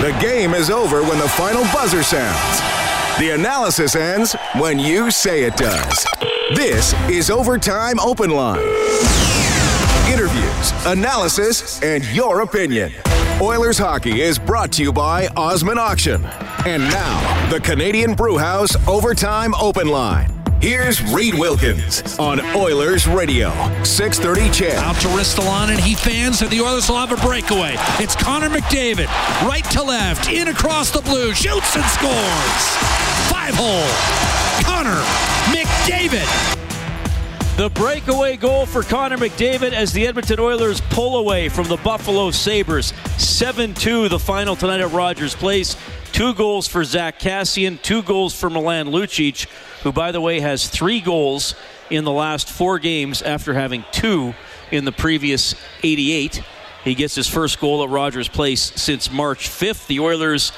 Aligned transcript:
The 0.00 0.16
game 0.18 0.54
is 0.54 0.70
over 0.70 1.02
when 1.02 1.18
the 1.18 1.28
final 1.28 1.62
buzzer 1.74 2.02
sounds. 2.02 2.60
The 3.18 3.32
analysis 3.34 3.94
ends 3.94 4.34
when 4.56 4.78
you 4.78 5.10
say 5.10 5.44
it 5.44 5.58
does. 5.58 6.06
This 6.54 6.94
is 7.10 7.28
Overtime 7.28 8.00
Open 8.00 8.30
Line. 8.30 8.62
Interviews, 10.10 10.72
analysis, 10.86 11.82
and 11.82 12.02
your 12.06 12.40
opinion. 12.40 12.92
Oilers 13.42 13.76
hockey 13.76 14.22
is 14.22 14.38
brought 14.38 14.72
to 14.72 14.82
you 14.82 14.90
by 14.90 15.28
Osmond 15.36 15.78
Auction. 15.78 16.24
And 16.64 16.82
now, 16.84 17.50
the 17.50 17.60
Canadian 17.60 18.14
Brewhouse 18.14 18.74
Overtime 18.88 19.54
Open 19.56 19.88
Line. 19.88 20.39
Here's 20.60 21.02
Reid 21.10 21.32
Wilkins 21.36 22.18
on 22.18 22.38
Oilers 22.54 23.08
Radio, 23.08 23.48
630 23.82 24.50
CHED. 24.50 24.74
Out 24.74 24.94
to 24.96 25.08
Ristolainen, 25.08 25.78
he 25.78 25.94
fans, 25.94 26.42
and 26.42 26.50
the 26.50 26.60
Oilers 26.60 26.86
will 26.86 26.98
have 26.98 27.12
a 27.12 27.26
breakaway. 27.26 27.76
It's 27.98 28.14
Connor 28.14 28.50
McDavid, 28.50 29.06
right 29.48 29.64
to 29.70 29.82
left, 29.82 30.30
in 30.30 30.48
across 30.48 30.90
the 30.90 31.00
blue, 31.00 31.32
shoots 31.32 31.76
and 31.76 31.84
scores. 31.86 32.62
Five 33.30 33.54
hole, 33.56 33.88
Connor 34.62 35.00
McDavid. 35.56 36.28
The 37.56 37.70
breakaway 37.70 38.36
goal 38.36 38.66
for 38.66 38.82
Connor 38.82 39.16
McDavid 39.16 39.72
as 39.72 39.94
the 39.94 40.06
Edmonton 40.06 40.40
Oilers 40.40 40.82
pull 40.90 41.16
away 41.16 41.48
from 41.48 41.68
the 41.68 41.76
Buffalo 41.78 42.30
Sabres. 42.32 42.92
7 43.16 43.72
2 43.72 44.10
the 44.10 44.18
final 44.18 44.56
tonight 44.56 44.80
at 44.80 44.92
Rogers 44.92 45.34
Place. 45.34 45.74
Two 46.12 46.34
goals 46.34 46.66
for 46.68 46.84
Zach 46.84 47.18
Kassian, 47.18 47.80
two 47.80 48.02
goals 48.02 48.38
for 48.38 48.50
Milan 48.50 48.88
Lucic, 48.88 49.46
who, 49.82 49.92
by 49.92 50.12
the 50.12 50.20
way, 50.20 50.40
has 50.40 50.68
three 50.68 51.00
goals 51.00 51.54
in 51.88 52.04
the 52.04 52.12
last 52.12 52.50
four 52.50 52.78
games 52.78 53.22
after 53.22 53.54
having 53.54 53.84
two 53.92 54.34
in 54.70 54.84
the 54.84 54.92
previous 54.92 55.54
88. 55.82 56.42
He 56.84 56.94
gets 56.94 57.14
his 57.14 57.26
first 57.26 57.60
goal 57.60 57.82
at 57.82 57.90
Rogers 57.90 58.28
Place 58.28 58.72
since 58.80 59.10
March 59.10 59.48
5th. 59.48 59.86
The 59.86 60.00
Oilers 60.00 60.52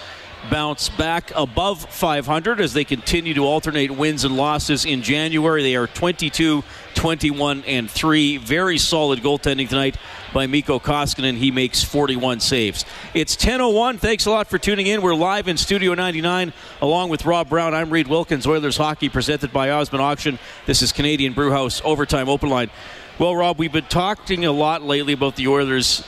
bounce 0.51 0.88
back 0.88 1.33
above 1.34 1.84
500 1.84 2.60
as 2.60 2.73
they 2.73 2.84
continue 2.84 3.34
to 3.34 3.45
alternate 3.45 3.90
wins 3.90 4.24
and 4.24 4.37
losses 4.37 4.84
in 4.84 5.02
January. 5.02 5.62
They 5.62 5.77
are 5.77 5.87
22, 5.87 6.65
21, 6.95 7.65
and 7.66 7.90
3. 7.90 8.37
Very 8.38 8.79
solid 8.79 9.21
goaltending 9.21 9.68
tonight 9.68 9.96
by 10.33 10.47
Mikko 10.47 10.79
Koskinen. 10.79 11.37
He 11.37 11.51
makes 11.51 11.83
41 11.83 12.41
saves. 12.41 12.85
It's 13.15 13.37
10.01. 13.37 13.99
Thanks 13.99 14.27
a 14.27 14.30
lot 14.30 14.49
for 14.49 14.59
tuning 14.59 14.87
in. 14.87 15.02
We're 15.02 15.15
live 15.15 15.49
in 15.49 15.57
Studio 15.57 15.95
99 15.95 16.52
along 16.80 17.11
with 17.11 17.24
Rob 17.24 17.49
Brown. 17.49 17.74
I'm 17.74 17.91
Reid 17.91 18.09
Wilkins, 18.09 18.47
Oilers 18.47 18.77
Hockey, 18.77 19.09
presented 19.09 19.52
by 19.52 19.71
Osmond 19.71 20.02
Auction. 20.02 20.39
This 20.66 20.83
is 20.83 20.93
Canadian 20.93 21.33
Brewhouse 21.33 21.83
Overtime 21.85 22.29
Open 22.29 22.49
Line. 22.49 22.71
Well, 23.19 23.37
Rob, 23.37 23.59
we've 23.59 23.73
been 23.73 23.85
talking 23.85 24.45
a 24.45 24.52
lot 24.52 24.83
lately 24.83 25.13
about 25.13 25.37
the 25.37 25.49
Oilers 25.49 26.05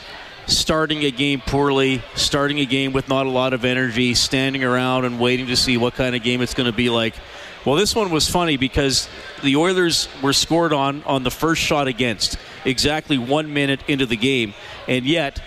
starting 0.47 1.03
a 1.03 1.11
game 1.11 1.41
poorly, 1.41 2.03
starting 2.15 2.59
a 2.59 2.65
game 2.65 2.93
with 2.93 3.07
not 3.07 3.25
a 3.25 3.29
lot 3.29 3.53
of 3.53 3.65
energy, 3.65 4.13
standing 4.13 4.63
around 4.63 5.05
and 5.05 5.19
waiting 5.19 5.47
to 5.47 5.55
see 5.55 5.77
what 5.77 5.95
kind 5.95 6.15
of 6.15 6.23
game 6.23 6.41
it's 6.41 6.53
going 6.53 6.69
to 6.69 6.75
be 6.75 6.89
like. 6.89 7.15
Well, 7.65 7.75
this 7.75 7.95
one 7.95 8.11
was 8.11 8.29
funny 8.29 8.57
because 8.57 9.09
the 9.41 9.55
Oilers 9.55 10.07
were 10.21 10.33
scored 10.33 10.71
on 10.71 11.01
on 11.03 11.23
the 11.23 11.31
first 11.31 11.63
shot 11.63 11.87
against 11.87 12.37
exactly 12.63 13.17
one 13.17 13.53
minute 13.53 13.81
into 13.87 14.05
the 14.05 14.17
game, 14.17 14.53
and 14.87 15.03
yet 15.03 15.41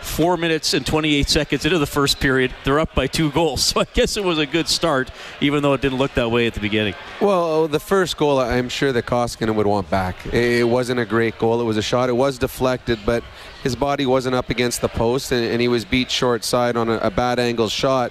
four 0.00 0.36
minutes 0.36 0.74
and 0.74 0.84
28 0.84 1.28
seconds 1.28 1.64
into 1.64 1.78
the 1.78 1.86
first 1.86 2.18
period, 2.18 2.52
they're 2.64 2.80
up 2.80 2.94
by 2.94 3.06
two 3.06 3.30
goals. 3.30 3.60
So 3.70 3.80
I 3.80 3.84
guess 3.84 4.16
it 4.16 4.24
was 4.24 4.38
a 4.38 4.46
good 4.46 4.66
start, 4.66 5.12
even 5.40 5.62
though 5.62 5.74
it 5.74 5.80
didn't 5.80 5.98
look 5.98 6.14
that 6.14 6.30
way 6.30 6.48
at 6.48 6.54
the 6.54 6.60
beginning. 6.60 6.94
Well, 7.20 7.44
oh, 7.44 7.66
the 7.68 7.78
first 7.78 8.16
goal, 8.16 8.40
I'm 8.40 8.68
sure 8.68 8.90
that 8.92 9.06
Koskinen 9.06 9.54
would 9.54 9.66
want 9.66 9.88
back. 9.88 10.26
It 10.32 10.66
wasn't 10.66 10.98
a 10.98 11.04
great 11.04 11.38
goal. 11.38 11.60
It 11.60 11.64
was 11.64 11.76
a 11.76 11.82
shot. 11.82 12.08
It 12.08 12.14
was 12.14 12.38
deflected, 12.38 12.98
but 13.06 13.22
his 13.62 13.76
body 13.76 14.06
wasn't 14.06 14.34
up 14.34 14.50
against 14.50 14.80
the 14.80 14.88
post, 14.88 15.30
and, 15.30 15.44
and 15.44 15.60
he 15.60 15.68
was 15.68 15.84
beat 15.84 16.10
short 16.10 16.42
side 16.42 16.76
on 16.76 16.88
a, 16.88 16.96
a 16.98 17.10
bad 17.10 17.38
angle 17.38 17.68
shot 17.68 18.10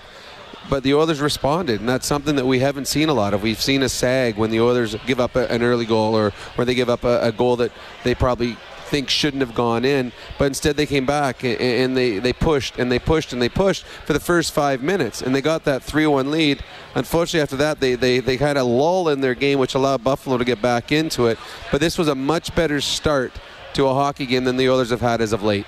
but 0.69 0.83
the 0.83 0.93
Oilers 0.93 1.19
responded, 1.19 1.79
and 1.79 1.89
that's 1.89 2.05
something 2.05 2.35
that 2.35 2.45
we 2.45 2.59
haven't 2.59 2.85
seen 2.85 3.09
a 3.09 3.13
lot 3.13 3.33
of. 3.33 3.41
We've 3.41 3.61
seen 3.61 3.83
a 3.83 3.89
sag 3.89 4.37
when 4.37 4.51
the 4.51 4.61
Oilers 4.61 4.95
give 5.05 5.19
up 5.19 5.35
a, 5.35 5.51
an 5.51 5.63
early 5.63 5.85
goal 5.85 6.15
or, 6.15 6.31
or 6.57 6.65
they 6.65 6.75
give 6.75 6.89
up 6.89 7.03
a, 7.03 7.21
a, 7.21 7.31
goal 7.31 7.55
that 7.57 7.71
they 8.03 8.13
probably 8.13 8.55
think 8.85 9.09
shouldn't 9.09 9.41
have 9.41 9.55
gone 9.55 9.85
in, 9.85 10.11
but 10.37 10.45
instead 10.45 10.75
they 10.75 10.85
came 10.85 11.05
back 11.05 11.43
and, 11.43 11.95
they, 11.95 12.17
they 12.19 12.33
pushed 12.33 12.79
and 12.79 12.91
they 12.91 12.97
pushed 12.97 13.33
and 13.33 13.41
they 13.41 13.49
pushed 13.49 13.83
for 13.83 14.13
the 14.13 14.19
first 14.19 14.51
five 14.51 14.81
minutes, 14.81 15.21
and 15.21 15.33
they 15.33 15.41
got 15.41 15.63
that 15.65 15.81
3-1 15.81 16.29
lead. 16.29 16.63
Unfortunately, 16.95 17.41
after 17.41 17.57
that, 17.57 17.79
they, 17.79 17.95
they, 17.95 18.19
they 18.19 18.37
had 18.37 18.57
a 18.57 18.63
lull 18.63 19.09
in 19.09 19.21
their 19.21 19.35
game, 19.35 19.59
which 19.59 19.75
allowed 19.75 20.03
Buffalo 20.03 20.37
to 20.37 20.45
get 20.45 20.61
back 20.61 20.91
into 20.91 21.27
it. 21.27 21.37
But 21.71 21.81
this 21.81 21.97
was 21.97 22.07
a 22.07 22.15
much 22.15 22.55
better 22.55 22.81
start 22.81 23.31
to 23.73 23.85
a 23.85 23.93
hockey 23.93 24.25
game 24.25 24.43
than 24.43 24.57
the 24.57 24.69
Oilers 24.69 24.89
have 24.89 25.01
had 25.01 25.21
as 25.21 25.33
of 25.33 25.43
late. 25.43 25.65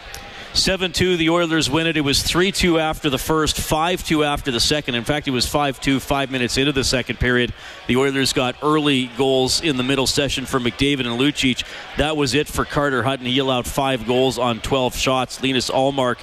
7 0.54 0.92
2, 0.92 1.16
the 1.16 1.30
Oilers 1.30 1.70
win 1.70 1.88
it. 1.88 1.96
It 1.96 2.02
was 2.02 2.22
3 2.24 2.52
2 2.52 2.78
after 2.78 3.10
the 3.10 3.18
first, 3.18 3.58
5 3.58 4.04
2 4.04 4.26
after 4.26 4.52
the 4.52 4.60
second. 4.60 4.96
In 4.96 5.06
fact, 5.06 5.28
it 5.28 5.32
was 5.32 5.48
5 5.48 5.80
2 5.80 6.00
five 6.02 6.30
minutes 6.30 6.58
into 6.58 6.74
the 6.74 6.84
second 6.84 7.20
period. 7.20 7.54
The 7.88 7.96
Oilers 7.96 8.34
got 8.34 8.58
early 8.62 9.08
goals 9.18 9.62
in 9.62 9.78
the 9.78 9.84
middle 9.84 10.08
session 10.08 10.46
for 10.46 10.60
McDavid 10.60 11.08
and 11.08 11.20
Lucic. 11.20 11.64
That 11.98 12.18
was 12.18 12.34
it 12.34 12.50
for 12.50 12.66
Carter 12.66 13.04
Hutton. 13.04 13.26
He 13.26 13.40
allowed 13.40 13.66
five 13.66 14.06
goals 14.06 14.38
on 14.38 14.60
12 14.60 14.96
shots. 14.96 15.42
Linus 15.42 15.70
Ullmark 15.70 16.18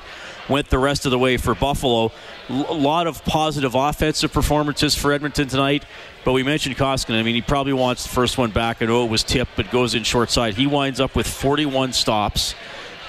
went 0.48 0.68
the 0.68 0.78
rest 0.78 1.06
of 1.06 1.10
the 1.10 1.18
way 1.18 1.38
for 1.38 1.54
Buffalo. 1.54 2.12
A 2.50 2.52
lot 2.52 3.06
of 3.06 3.24
positive 3.24 3.74
offensive 3.74 4.32
performances 4.32 4.94
for 4.94 5.12
Edmonton 5.12 5.48
tonight. 5.48 5.84
But 6.24 6.32
we 6.32 6.42
mentioned 6.42 6.76
Koskinen. 6.76 7.18
I 7.18 7.22
mean, 7.22 7.34
he 7.34 7.42
probably 7.42 7.72
wants 7.72 8.02
the 8.02 8.10
first 8.10 8.36
one 8.36 8.50
back. 8.50 8.82
I 8.82 8.86
know 8.86 9.04
it 9.04 9.10
was 9.10 9.22
tipped, 9.22 9.52
but 9.56 9.70
goes 9.70 9.94
in 9.94 10.02
short 10.02 10.30
side. 10.30 10.54
He 10.54 10.66
winds 10.66 11.00
up 11.00 11.16
with 11.16 11.26
41 11.26 11.94
stops. 11.94 12.54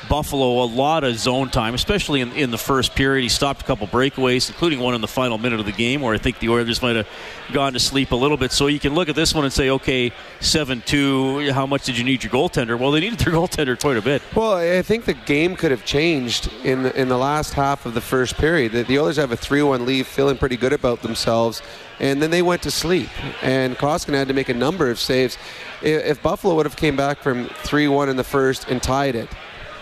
Buffalo 0.10 0.64
a 0.64 0.66
lot 0.66 1.04
of 1.04 1.16
zone 1.18 1.50
time, 1.50 1.76
especially 1.76 2.22
in, 2.22 2.32
in 2.34 2.50
the 2.50 2.58
first 2.58 2.96
period. 2.96 3.22
He 3.22 3.30
stopped 3.30 3.62
a 3.62 3.66
couple 3.66 3.86
breakaways, 3.88 4.50
including 4.50 4.80
one 4.80 4.96
in 4.96 5.02
the 5.02 5.08
final 5.08 5.38
minute 5.38 5.60
of 5.60 5.68
the 5.68 5.72
game 5.72 6.02
where 6.02 6.16
I 6.16 6.18
think 6.18 6.40
the 6.40 6.50
Oilers 6.50 6.82
might 6.82 6.96
have 6.96 7.08
gone 7.54 7.74
to 7.74 7.80
sleep 7.80 8.12
a 8.12 8.16
little 8.16 8.36
bit. 8.36 8.52
So 8.52 8.68
you 8.68 8.80
can 8.80 8.96
look 8.96 9.08
at 9.08 9.16
this 9.16 9.36
one 9.36 9.44
and 9.44 9.54
say, 9.54 9.70
okay, 9.70 10.12
7 10.40 10.82
2, 10.86 11.52
how 11.52 11.68
much 11.68 11.84
did 11.84 11.98
you 11.98 12.04
need 12.04 12.24
your 12.24 12.34
goaltender? 12.34 12.78
Well, 12.78 12.92
they 12.92 13.00
needed 13.00 13.20
their 13.20 13.34
goaltender 13.40 13.80
quite 13.80 13.98
a 13.98 14.02
bit. 14.02 14.24
Well, 14.36 14.54
I 14.54 14.82
think 14.82 15.06
the 15.06 15.14
game 15.14 15.56
could 15.56 15.70
have 15.70 15.86
changed 15.86 16.52
in 16.64 16.84
the, 16.84 17.00
in 17.00 17.08
the 17.08 17.18
last 17.18 17.54
half 17.54 17.86
of 17.86 17.94
the 17.94 18.02
first 18.02 18.36
period. 18.36 18.72
The, 18.72 18.84
the 18.84 18.98
Oilers 18.98 19.18
have 19.18 19.32
a 19.32 19.38
3 19.38 19.62
1 19.62 19.86
lead, 19.86 20.08
feeling 20.08 20.38
pretty 20.38 20.58
good 20.58 20.74
about 20.74 21.04
themselves, 21.04 21.62
and 22.00 22.20
then 22.20 22.32
they 22.32 22.42
went 22.42 22.64
to 22.64 22.72
sleep. 22.72 23.10
And 23.44 23.78
Koskinen 23.78 24.16
had 24.16 24.28
to 24.28 24.34
make 24.34 24.50
a 24.50 24.56
number 24.56 24.90
of 24.90 25.00
saves. 25.00 25.38
If 25.84 26.22
Buffalo 26.24 26.56
would 26.56 26.66
have 26.66 26.76
came 26.76 26.96
back 26.96 27.20
from 27.20 27.48
3 27.48 27.88
1 27.88 28.10
in 28.10 28.16
the 28.18 28.24
first 28.24 28.68
and 28.70 28.82
tied 28.82 29.16
it, 29.16 29.30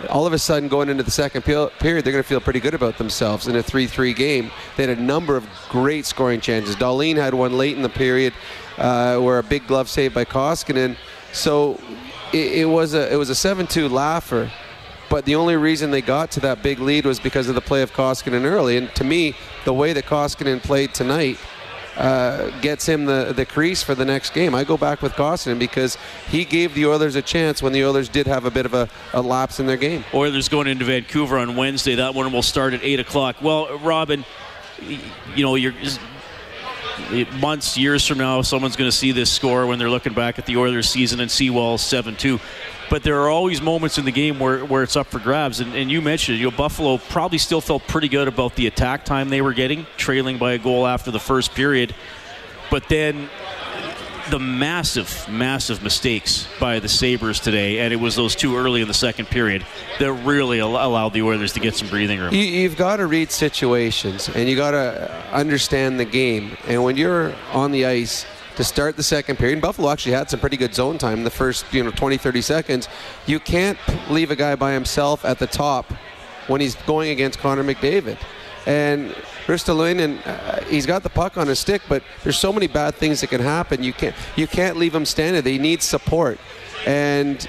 all 0.09 0.28
of 0.28 0.34
a 0.34 0.40
sudden 0.40 0.69
going 0.69 0.90
into 0.90 1.03
the 1.03 1.12
second 1.12 1.44
period, 1.44 1.72
they're 1.80 2.02
going 2.02 2.16
to 2.16 2.24
feel 2.24 2.40
pretty 2.40 2.59
good 2.59 2.74
about 2.74 2.97
themselves 2.97 3.47
in 3.47 3.56
a 3.56 3.63
3-3 3.63 4.16
game. 4.16 4.52
They 4.75 4.85
had 4.85 4.97
a 4.97 5.02
number 5.02 5.35
of 5.35 5.47
great 5.69 6.06
scoring 6.06 6.41
chances. 6.41 6.75
Dahlin 6.75 7.16
had 7.16 7.34
one 7.34 7.58
late 7.58 7.75
in 7.75 7.81
the 7.81 7.90
period 7.90 8.34
uh, 8.78 9.18
where 9.18 9.40
a 9.40 9.44
big 9.44 9.68
glove 9.68 9.90
save 9.90 10.13
by 10.13 10.25
Koskinen. 10.25 10.97
So 11.34 11.80
it, 12.31 12.59
it 12.59 12.66
was 12.66 12.94
a 12.94 13.12
it 13.12 13.16
was 13.16 13.30
a 13.30 13.34
7-2 13.34 13.90
laugher. 13.90 14.52
But 15.09 15.24
the 15.24 15.35
only 15.35 15.56
reason 15.56 15.90
they 15.90 16.02
got 16.02 16.31
to 16.31 16.41
that 16.41 16.62
big 16.62 16.79
lead 16.79 17.06
was 17.06 17.18
because 17.18 17.47
of 17.47 17.56
the 17.56 17.62
play 17.62 17.81
of 17.81 17.94
Koskinen 17.94 18.44
early. 18.44 18.75
And 18.75 18.94
to 18.96 19.06
me, 19.06 19.35
the 19.64 19.72
way 19.72 19.94
that 19.94 20.06
Koskinen 20.06 20.62
played 20.62 20.94
tonight– 20.94 21.38
uh, 21.97 22.52
gets 22.62 22.85
him 22.85 23.06
the, 23.06 23.34
the 23.35 23.46
crease 23.46 23.81
for 23.81 23.96
the 23.96 24.06
next 24.06 24.34
game. 24.34 24.53
I 24.53 24.63
go 24.63 24.78
back 24.78 25.02
with 25.02 25.13
Koskinen 25.13 25.59
because 25.59 25.97
he 26.30 26.46
gave 26.46 26.75
the 26.75 26.85
Oilers 26.85 27.16
a 27.16 27.22
chance 27.22 27.62
when 27.62 27.74
the 27.74 27.84
Oilers 27.84 28.08
did 28.08 28.28
have 28.28 28.46
a 28.46 28.52
bit 28.52 28.66
of 28.66 28.74
a, 28.74 28.88
a 29.13 29.22
lapse 29.22 29.59
in 29.59 29.66
their 29.66 29.78
game. 29.78 30.03
Oilers 30.13 30.47
going 30.47 30.68
into 30.68 30.85
Vancouver 30.85 31.38
on 31.38 31.56
Wednesday. 31.56 31.96
That 31.96 32.13
one 32.13 32.31
will 32.31 32.44
start 32.44 32.74
at 32.74 32.84
8 32.84 33.00
o'clock. 33.00 33.41
Well, 33.41 33.78
Robin, 33.80 34.24
you 35.35 35.44
know, 35.44 35.56
you're 35.56 35.74
months, 37.40 37.78
years 37.78 38.06
from 38.06 38.18
now, 38.18 38.41
someone's 38.41 38.75
going 38.75 38.90
to 38.90 38.96
see 38.96 39.12
this 39.12 39.31
score 39.31 39.66
when 39.66 39.80
they're 39.80 39.90
looking 39.90 40.13
back 40.13 40.40
at 40.40 40.46
the 40.46 40.58
Oilers 40.58 40.90
season 40.90 41.19
and 41.19 41.30
see, 41.30 41.50
well, 41.50 41.78
7 41.78 42.16
2 42.16 42.40
but 42.90 43.03
there 43.03 43.19
are 43.22 43.30
always 43.30 43.62
moments 43.62 43.97
in 43.97 44.06
the 44.06 44.12
game 44.12 44.40
where, 44.40 44.63
where 44.63 44.84
it's 44.84 44.96
up 44.96 45.08
for 45.08 45.19
grabs. 45.19 45.59
And, 45.59 45.74
and 45.75 45.91
you 45.91 46.02
mentioned, 46.02 46.38
you 46.38 46.50
know, 46.50 46.56
Buffalo 46.56 46.97
probably 46.97 47.38
still 47.38 47.62
felt 47.62 47.85
pretty 47.88 48.08
good 48.08 48.28
about 48.28 48.56
the 48.56 48.68
attack 48.68 49.03
time 49.03 49.29
they 49.29 49.41
were 49.41 49.53
getting, 49.53 49.85
trailing 49.97 50.38
by 50.38 50.53
a 50.53 50.58
goal 50.58 50.88
after 50.88 51.11
the 51.11 51.20
first 51.20 51.53
period. 51.53 51.94
But 52.70 52.88
then 52.88 53.29
the 54.29 54.40
massive, 54.40 55.28
massive 55.29 55.82
mistakes 55.84 56.47
by 56.59 56.79
the 56.79 56.90
Sabres 56.90 57.40
today, 57.40 57.79
and 57.79 57.94
it 57.94 57.97
was 57.97 58.16
those 58.16 58.35
two 58.35 58.58
early 58.58 58.82
in 58.82 58.88
the 58.88 58.94
second 58.94 59.28
period 59.28 59.66
that 60.00 60.12
really 60.14 60.59
allowed 60.59 61.14
the 61.14 61.22
Oilers 61.22 61.53
to 61.53 61.59
get 61.59 61.76
some 61.76 61.88
breathing 61.88 62.20
room. 62.20 62.34
You, 62.34 62.68
have 62.68 62.78
got 62.78 62.97
to 62.97 63.08
read 63.08 63.32
situations, 63.32 64.29
and 64.29 64.50
you 64.50 64.56
got 64.56 64.72
to 64.72 65.12
understand 65.32 66.00
the 66.00 66.06
game. 66.06 66.58
And 66.68 66.84
when 66.84 66.97
you're 66.97 67.34
on 67.53 67.72
the 67.72 67.85
ice, 67.85 68.26
to 68.58 68.64
start 68.64 68.97
the 68.97 69.03
second 69.03 69.38
period. 69.38 69.62
Buffalo 69.62 69.91
actually 69.91 70.14
had 70.14 70.32
some 70.32 70.40
pretty 70.40 70.58
good 70.58 70.74
zone 70.74 70.97
time 70.97 71.20
in 71.20 71.24
the 71.24 71.29
first, 71.29 71.72
you 71.72 71.84
know, 71.84 71.91
20, 71.91 72.18
30 72.18 72.41
seconds. 72.41 72.90
You 73.28 73.40
can't 73.40 73.78
leave 74.09 74.32
a 74.32 74.35
guy 74.35 74.56
by 74.56 74.74
himself 74.74 75.24
at 75.26 75.38
the 75.38 75.46
top 75.46 75.94
when 76.47 76.59
he's 76.59 76.74
going 76.88 77.12
against 77.12 77.38
Connor 77.38 77.64
McDavid. 77.64 78.18
And 78.67 79.11
Ristolainen, 79.47 80.19
uh, 80.28 80.61
he's 80.66 80.85
got 80.85 81.02
the 81.02 81.09
puck 81.09 81.37
on 81.37 81.47
his 81.47 81.58
stick, 81.58 81.81
but 81.87 82.03
there's 82.23 82.37
so 82.37 82.52
many 82.52 82.67
bad 82.67 82.96
things 82.96 83.22
that 83.22 83.29
can 83.29 83.40
happen. 83.40 83.81
You 83.81 83.93
can't 83.93 84.14
you 84.35 84.46
can't 84.46 84.75
leave 84.75 84.93
him 84.93 85.05
standing. 85.05 85.41
They 85.41 85.58
need 85.58 85.81
support. 85.81 86.37
And 86.85 87.47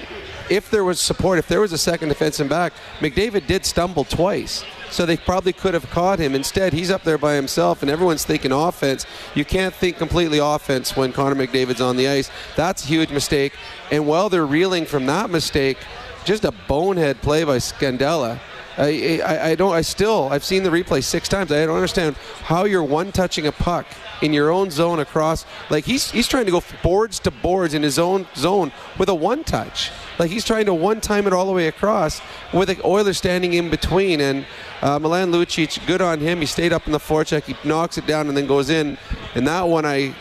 if 0.49 0.71
there 0.71 0.85
was 0.85 1.01
support, 1.01 1.37
if 1.37 1.47
there 1.49 1.59
was 1.59 1.73
a 1.73 1.77
second 1.77 2.09
defenseman 2.09 2.47
back, 2.47 2.71
McDavid 2.99 3.47
did 3.47 3.65
stumble 3.65 4.05
twice. 4.05 4.63
So 4.89 5.05
they 5.05 5.17
probably 5.17 5.51
could 5.51 5.73
have 5.73 5.89
caught 5.89 6.19
him. 6.19 6.33
Instead, 6.35 6.71
he's 6.71 6.89
up 6.89 7.03
there 7.03 7.17
by 7.17 7.35
himself, 7.35 7.81
and 7.81 7.91
everyone's 7.91 8.23
thinking 8.23 8.53
offense. 8.53 9.05
You 9.35 9.43
can't 9.43 9.73
think 9.73 9.97
completely 9.97 10.39
offense 10.39 10.95
when 10.95 11.11
Connor 11.11 11.35
McDavid's 11.35 11.81
on 11.81 11.97
the 11.97 12.07
ice. 12.07 12.31
That's 12.55 12.85
a 12.85 12.87
huge 12.87 13.11
mistake. 13.11 13.53
And 13.91 14.07
while 14.07 14.29
they're 14.29 14.47
reeling 14.47 14.85
from 14.85 15.05
that 15.07 15.29
mistake, 15.29 15.77
just 16.23 16.45
a 16.45 16.51
bonehead 16.67 17.21
play 17.21 17.43
by 17.43 17.57
Scandella. 17.57 18.39
I, 18.79 19.21
I, 19.25 19.49
I, 19.49 19.55
don't. 19.55 19.73
I 19.73 19.81
still. 19.81 20.29
I've 20.31 20.43
seen 20.43 20.63
the 20.63 20.69
replay 20.69 21.03
six 21.03 21.27
times. 21.27 21.51
I 21.51 21.65
don't 21.65 21.75
understand 21.75 22.15
how 22.43 22.63
you're 22.63 22.83
one 22.83 23.11
touching 23.11 23.45
a 23.45 23.51
puck 23.51 23.85
in 24.21 24.31
your 24.31 24.49
own 24.51 24.71
zone 24.71 24.99
across. 24.99 25.45
Like 25.69 25.83
he's 25.83 26.09
he's 26.09 26.27
trying 26.27 26.45
to 26.45 26.51
go 26.51 26.63
boards 26.81 27.19
to 27.19 27.31
boards 27.31 27.73
in 27.73 27.83
his 27.83 27.99
own 27.99 28.25
zone 28.35 28.71
with 28.97 29.09
a 29.09 29.15
one 29.15 29.43
touch. 29.43 29.91
Like 30.17 30.31
he's 30.31 30.45
trying 30.45 30.65
to 30.67 30.73
one 30.73 31.01
time 31.01 31.27
it 31.27 31.33
all 31.33 31.45
the 31.45 31.51
way 31.51 31.67
across 31.67 32.21
with 32.53 32.69
the 32.69 32.81
Oiler 32.85 33.13
standing 33.13 33.53
in 33.53 33.69
between. 33.69 34.21
And 34.21 34.45
uh, 34.81 34.97
Milan 34.97 35.31
Lucic, 35.31 35.85
good 35.85 36.01
on 36.01 36.19
him. 36.19 36.39
He 36.39 36.45
stayed 36.45 36.71
up 36.71 36.85
in 36.85 36.93
the 36.93 36.99
forecheck. 36.99 37.43
He 37.43 37.55
knocks 37.67 37.97
it 37.97 38.07
down 38.07 38.29
and 38.29 38.37
then 38.37 38.47
goes 38.47 38.69
in. 38.69 38.97
And 39.35 39.45
that 39.45 39.67
one, 39.67 39.85
I 39.85 40.15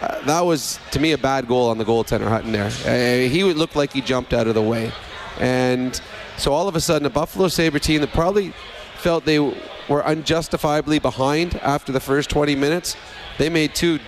uh, 0.00 0.20
that 0.24 0.40
was 0.40 0.80
to 0.90 0.98
me 0.98 1.12
a 1.12 1.18
bad 1.18 1.46
goal 1.46 1.68
on 1.68 1.78
the 1.78 1.84
goaltender 1.84 2.28
Hutton 2.28 2.52
there. 2.52 2.66
Uh, 2.66 3.28
he 3.28 3.44
looked 3.44 3.76
like 3.76 3.92
he 3.92 4.00
jumped 4.00 4.32
out 4.32 4.46
of 4.46 4.54
the 4.54 4.62
way, 4.62 4.90
and 5.38 6.00
so 6.40 6.54
all 6.54 6.68
of 6.68 6.74
a 6.74 6.80
sudden, 6.80 7.06
a 7.06 7.10
Buffalo 7.10 7.48
Sabre 7.48 7.78
team 7.78 8.00
that 8.00 8.12
probably 8.12 8.54
felt 8.96 9.24
they 9.26 9.38
were 9.38 10.02
unjustifiably 10.06 10.98
behind 10.98 11.54
after 11.56 11.92
the 11.92 12.00
first 12.00 12.30
20 12.30 12.56
minutes, 12.56 12.96
they 13.38 13.50
made 13.50 13.74
two 13.74 13.98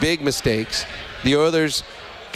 big 0.00 0.20
mistakes. 0.20 0.84
The 1.24 1.36
Oilers 1.36 1.82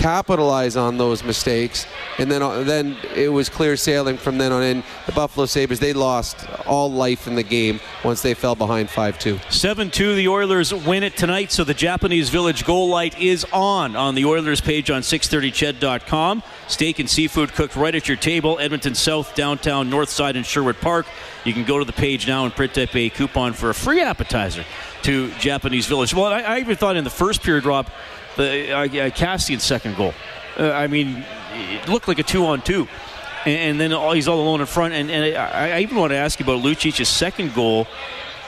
capitalize 0.02 0.76
on 0.76 0.99
those 0.99 1.22
mistakes, 1.22 1.87
and 2.19 2.31
then 2.31 2.43
uh, 2.43 2.62
then 2.64 2.96
it 3.14 3.28
was 3.28 3.49
clear 3.49 3.76
sailing 3.76 4.16
from 4.16 4.37
then 4.37 4.50
on 4.50 4.62
in. 4.62 4.82
The 5.06 5.12
Buffalo 5.12 5.46
Sabres 5.46 5.78
they 5.78 5.93
lost 5.93 6.44
all 6.66 6.90
life 6.90 7.28
in 7.28 7.37
the 7.37 7.43
game 7.44 7.78
once 8.04 8.20
they 8.20 8.34
fell 8.34 8.56
behind 8.56 8.88
5-2. 8.88 9.37
7-2 9.46 10.16
the 10.16 10.28
Oilers 10.28 10.75
win 10.75 11.04
it 11.04 11.16
tonight, 11.16 11.52
so 11.52 11.62
the 11.62 11.75
Japanese 11.75 12.31
Village 12.31 12.64
goal 12.64 12.88
light 12.88 13.19
is 13.20 13.46
on 13.52 13.94
on 13.94 14.16
the 14.16 14.25
Oilers 14.25 14.60
page 14.60 14.90
on 14.90 15.02
630ched.com. 15.02 16.43
Steak 16.66 16.98
and 16.98 17.08
seafood 17.08 17.52
cooked 17.52 17.76
right 17.76 17.94
at 17.94 18.08
your 18.08 18.16
table, 18.16 18.58
Edmonton 18.58 18.94
South, 18.94 19.34
downtown, 19.37 19.88
North 19.88 20.08
Side, 20.08 20.34
and 20.34 20.44
Sherwood 20.44 20.81
Park. 20.81 21.06
You 21.44 21.52
can 21.52 21.64
go 21.64 21.78
to 21.78 21.84
the 21.84 21.93
page 21.93 22.26
now 22.26 22.44
and 22.44 22.55
print 22.55 22.76
up 22.76 22.94
a 22.96 23.08
coupon 23.10 23.52
for 23.52 23.70
a 23.70 23.75
free 23.75 24.00
appetizer 24.00 24.64
to 25.02 25.31
Japanese 25.34 25.87
Village. 25.87 26.14
Well, 26.14 26.26
I, 26.26 26.40
I 26.40 26.58
even 26.58 26.76
thought 26.76 26.96
in 26.96 27.05
the 27.05 27.10
first 27.10 27.43
period, 27.43 27.64
Rob, 27.64 27.88
the 28.37 28.73
uh, 28.73 28.87
Kassian's 29.11 29.62
second 29.62 29.96
goal. 29.96 30.14
Uh, 30.58 30.70
I 30.70 30.87
mean, 30.87 31.25
it 31.52 31.88
looked 31.88 32.08
like 32.08 32.19
a 32.19 32.23
two-on-two, 32.23 32.88
and, 33.44 33.56
and 33.56 33.81
then 33.81 33.93
all, 33.93 34.12
he's 34.12 34.29
all 34.29 34.40
alone 34.40 34.61
in 34.61 34.67
front. 34.67 34.94
And, 34.94 35.11
and 35.11 35.37
I, 35.37 35.76
I, 35.76 35.81
even 35.81 35.96
want 35.96 36.11
to 36.11 36.17
ask 36.17 36.38
you 36.38 36.44
about 36.44 36.62
Lucic's 36.62 37.08
second 37.08 37.55
goal 37.55 37.87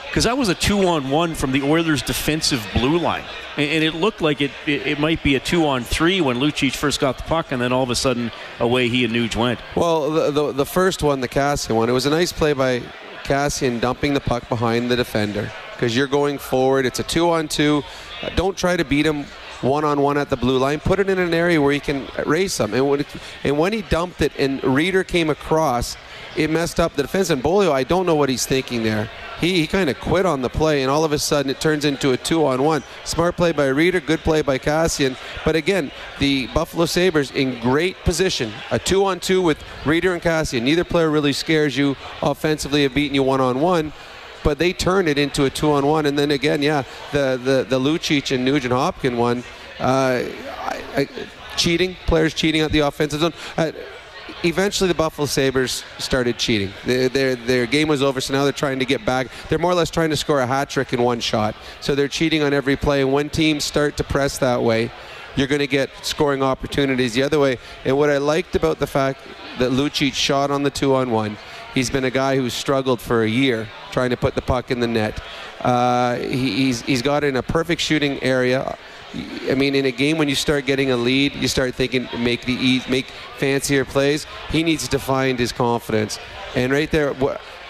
because 0.07 0.23
that 0.23 0.37
was 0.37 0.47
a 0.49 0.55
two-on-one 0.55 1.35
from 1.35 1.51
the 1.51 1.61
Oilers' 1.63 2.01
defensive 2.01 2.65
blue 2.73 2.97
line, 2.97 3.23
and, 3.57 3.69
and 3.69 3.83
it 3.83 3.95
looked 3.95 4.21
like 4.21 4.39
it, 4.39 4.51
it, 4.65 4.87
it 4.87 4.99
might 4.99 5.21
be 5.23 5.35
a 5.35 5.39
two-on-three 5.39 6.21
when 6.21 6.37
Lucic 6.37 6.75
first 6.75 6.99
got 6.99 7.17
the 7.17 7.23
puck, 7.23 7.51
and 7.51 7.61
then 7.61 7.73
all 7.73 7.83
of 7.83 7.89
a 7.89 7.95
sudden 7.95 8.31
away 8.59 8.87
he 8.87 9.03
and 9.03 9.13
Nuge 9.13 9.35
went. 9.35 9.59
Well, 9.75 10.11
the, 10.11 10.31
the, 10.31 10.51
the 10.53 10.65
first 10.65 11.03
one, 11.03 11.21
the 11.21 11.27
Kassian 11.27 11.75
one, 11.75 11.89
it 11.89 11.93
was 11.93 12.05
a 12.05 12.09
nice 12.09 12.31
play 12.31 12.53
by 12.53 12.81
Kassian 13.23 13.81
dumping 13.81 14.13
the 14.13 14.21
puck 14.21 14.47
behind 14.47 14.89
the 14.89 14.95
defender 14.95 15.51
because 15.73 15.95
you're 15.97 16.07
going 16.07 16.37
forward. 16.37 16.85
It's 16.85 16.99
a 16.99 17.03
two-on-two. 17.03 17.83
Uh, 18.21 18.29
don't 18.35 18.55
try 18.55 18.77
to 18.77 18.85
beat 18.85 19.05
him 19.05 19.25
one-on-one 19.61 20.17
at 20.17 20.29
the 20.29 20.37
blue 20.37 20.57
line. 20.57 20.79
Put 20.79 20.99
it 20.99 21.09
in 21.09 21.19
an 21.19 21.33
area 21.33 21.61
where 21.61 21.73
he 21.73 21.79
can 21.79 22.07
race 22.25 22.57
them. 22.57 22.73
And 22.73 22.87
when, 22.89 22.99
it, 23.01 23.07
and 23.43 23.57
when 23.57 23.73
he 23.73 23.81
dumped 23.83 24.21
it 24.21 24.31
and 24.37 24.61
Rieder 24.61 25.05
came 25.05 25.29
across, 25.29 25.97
it 26.35 26.49
messed 26.49 26.79
up 26.79 26.93
the 26.93 27.03
defense. 27.03 27.29
And 27.29 27.41
Bolio, 27.41 27.71
I 27.71 27.83
don't 27.83 28.05
know 28.05 28.15
what 28.15 28.29
he's 28.29 28.45
thinking 28.45 28.83
there. 28.83 29.09
He, 29.39 29.59
he 29.59 29.67
kind 29.67 29.89
of 29.89 29.99
quit 29.99 30.25
on 30.25 30.41
the 30.41 30.49
play, 30.49 30.81
and 30.81 30.89
all 30.89 31.03
of 31.03 31.11
a 31.11 31.19
sudden 31.19 31.51
it 31.51 31.59
turns 31.59 31.83
into 31.83 32.11
a 32.11 32.17
two-on-one. 32.17 32.83
Smart 33.03 33.35
play 33.35 33.51
by 33.51 33.67
Rieder, 33.67 34.05
good 34.05 34.19
play 34.21 34.41
by 34.41 34.57
Kassian. 34.57 35.17
But 35.43 35.55
again, 35.55 35.91
the 36.19 36.47
Buffalo 36.47 36.85
Sabres 36.85 37.31
in 37.31 37.59
great 37.59 37.97
position. 38.05 38.53
A 38.71 38.79
two-on-two 38.79 39.41
with 39.41 39.59
Rieder 39.83 40.13
and 40.13 40.21
Kassian. 40.21 40.63
Neither 40.63 40.85
player 40.85 41.09
really 41.09 41.33
scares 41.33 41.75
you 41.75 41.97
offensively 42.21 42.85
of 42.85 42.93
beating 42.93 43.15
you 43.15 43.23
one-on-one 43.23 43.91
but 44.45 44.59
they 44.59 44.71
turned 44.71 45.09
it 45.09 45.17
into 45.17 45.45
a 45.45 45.49
two 45.49 45.71
on 45.71 45.85
one. 45.87 46.05
And 46.05 46.17
then 46.17 46.31
again, 46.31 46.61
yeah, 46.61 46.83
the 47.11 47.37
the 47.43 47.65
the 47.67 47.79
Lucic 47.79 48.33
and 48.33 48.45
Nugent 48.45 48.71
Hopkins 48.71 49.17
one, 49.17 49.43
uh, 49.79 50.21
I, 50.21 50.81
I, 50.95 51.09
cheating 51.57 51.97
players 52.05 52.33
cheating 52.33 52.61
at 52.61 52.71
the 52.71 52.79
offensive 52.79 53.21
zone. 53.21 53.33
Uh, 53.57 53.71
eventually, 54.43 54.87
the 54.87 54.93
Buffalo 54.93 55.25
Sabres 55.25 55.83
started 55.97 56.37
cheating. 56.37 56.71
Their, 56.85 57.09
their, 57.09 57.35
their 57.35 57.65
game 57.65 57.87
was 57.87 58.03
over, 58.03 58.21
so 58.21 58.33
now 58.33 58.43
they're 58.43 58.53
trying 58.53 58.79
to 58.79 58.85
get 58.85 59.03
back. 59.05 59.27
They're 59.49 59.59
more 59.59 59.71
or 59.71 59.75
less 59.75 59.89
trying 59.89 60.11
to 60.11 60.17
score 60.17 60.39
a 60.41 60.47
hat 60.47 60.69
trick 60.69 60.93
in 60.93 61.01
one 61.01 61.19
shot. 61.19 61.55
So 61.81 61.95
they're 61.95 62.07
cheating 62.07 62.43
on 62.43 62.53
every 62.53 62.75
play. 62.75 63.01
And 63.01 63.11
when 63.11 63.29
teams 63.29 63.63
start 63.63 63.97
to 63.97 64.03
press 64.03 64.37
that 64.39 64.61
way, 64.61 64.91
you're 65.35 65.47
going 65.47 65.59
to 65.59 65.67
get 65.67 65.89
scoring 66.01 66.43
opportunities 66.43 67.13
the 67.13 67.23
other 67.23 67.39
way. 67.39 67.57
And 67.83 67.97
what 67.97 68.09
I 68.09 68.17
liked 68.17 68.55
about 68.55 68.79
the 68.79 68.87
fact 68.87 69.19
that 69.59 69.71
Lucic 69.71 70.13
shot 70.13 70.51
on 70.51 70.63
the 70.63 70.69
two 70.69 70.95
on 70.95 71.11
one 71.11 71.37
He's 71.75 71.89
been 71.89 72.05
a 72.05 72.09
guy 72.09 72.37
who's 72.37 72.53
struggled 72.53 73.01
for 73.01 73.23
a 73.23 73.27
year 73.27 73.67
trying 73.91 74.09
to 74.11 74.17
put 74.17 74.33
the 74.33 74.41
puck 74.41 74.71
in 74.71 74.79
the 74.79 74.87
net. 74.87 75.21
Uh, 75.59 76.15
he, 76.15 76.51
he's, 76.51 76.81
he's 76.83 77.01
got 77.01 77.25
in 77.25 77.35
a 77.35 77.43
perfect 77.43 77.81
shooting 77.81 78.23
area. 78.23 78.77
I 79.49 79.55
mean, 79.55 79.75
in 79.75 79.85
a 79.85 79.91
game 79.91 80.17
when 80.17 80.29
you 80.29 80.35
start 80.35 80.65
getting 80.65 80.91
a 80.91 80.97
lead, 80.97 81.35
you 81.35 81.49
start 81.49 81.75
thinking 81.75 82.07
make 82.17 82.45
the 82.45 82.81
make 82.89 83.07
fancier 83.37 83.83
plays. 83.83 84.25
He 84.49 84.63
needs 84.63 84.87
to 84.87 84.99
find 84.99 85.37
his 85.37 85.51
confidence, 85.51 86.17
and 86.53 86.71
right 86.71 86.91
there, 86.91 87.13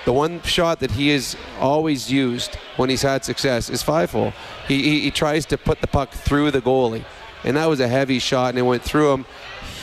the 0.05 0.13
one 0.13 0.41
shot 0.41 0.79
that 0.79 0.91
he 0.91 1.09
has 1.09 1.35
always 1.59 2.11
used 2.11 2.55
when 2.77 2.89
he's 2.89 3.03
had 3.03 3.23
success 3.23 3.69
is 3.69 3.83
five 3.83 4.11
hole. 4.11 4.33
He, 4.67 4.81
he, 4.81 4.99
he 5.01 5.11
tries 5.11 5.45
to 5.47 5.57
put 5.57 5.81
the 5.81 5.87
puck 5.87 6.11
through 6.11 6.49
the 6.49 6.61
goalie, 6.61 7.03
and 7.43 7.57
that 7.57 7.67
was 7.67 7.79
a 7.79 7.87
heavy 7.87 8.17
shot, 8.17 8.49
and 8.49 8.57
it 8.57 8.63
went 8.63 8.81
through 8.81 9.13
him. 9.13 9.25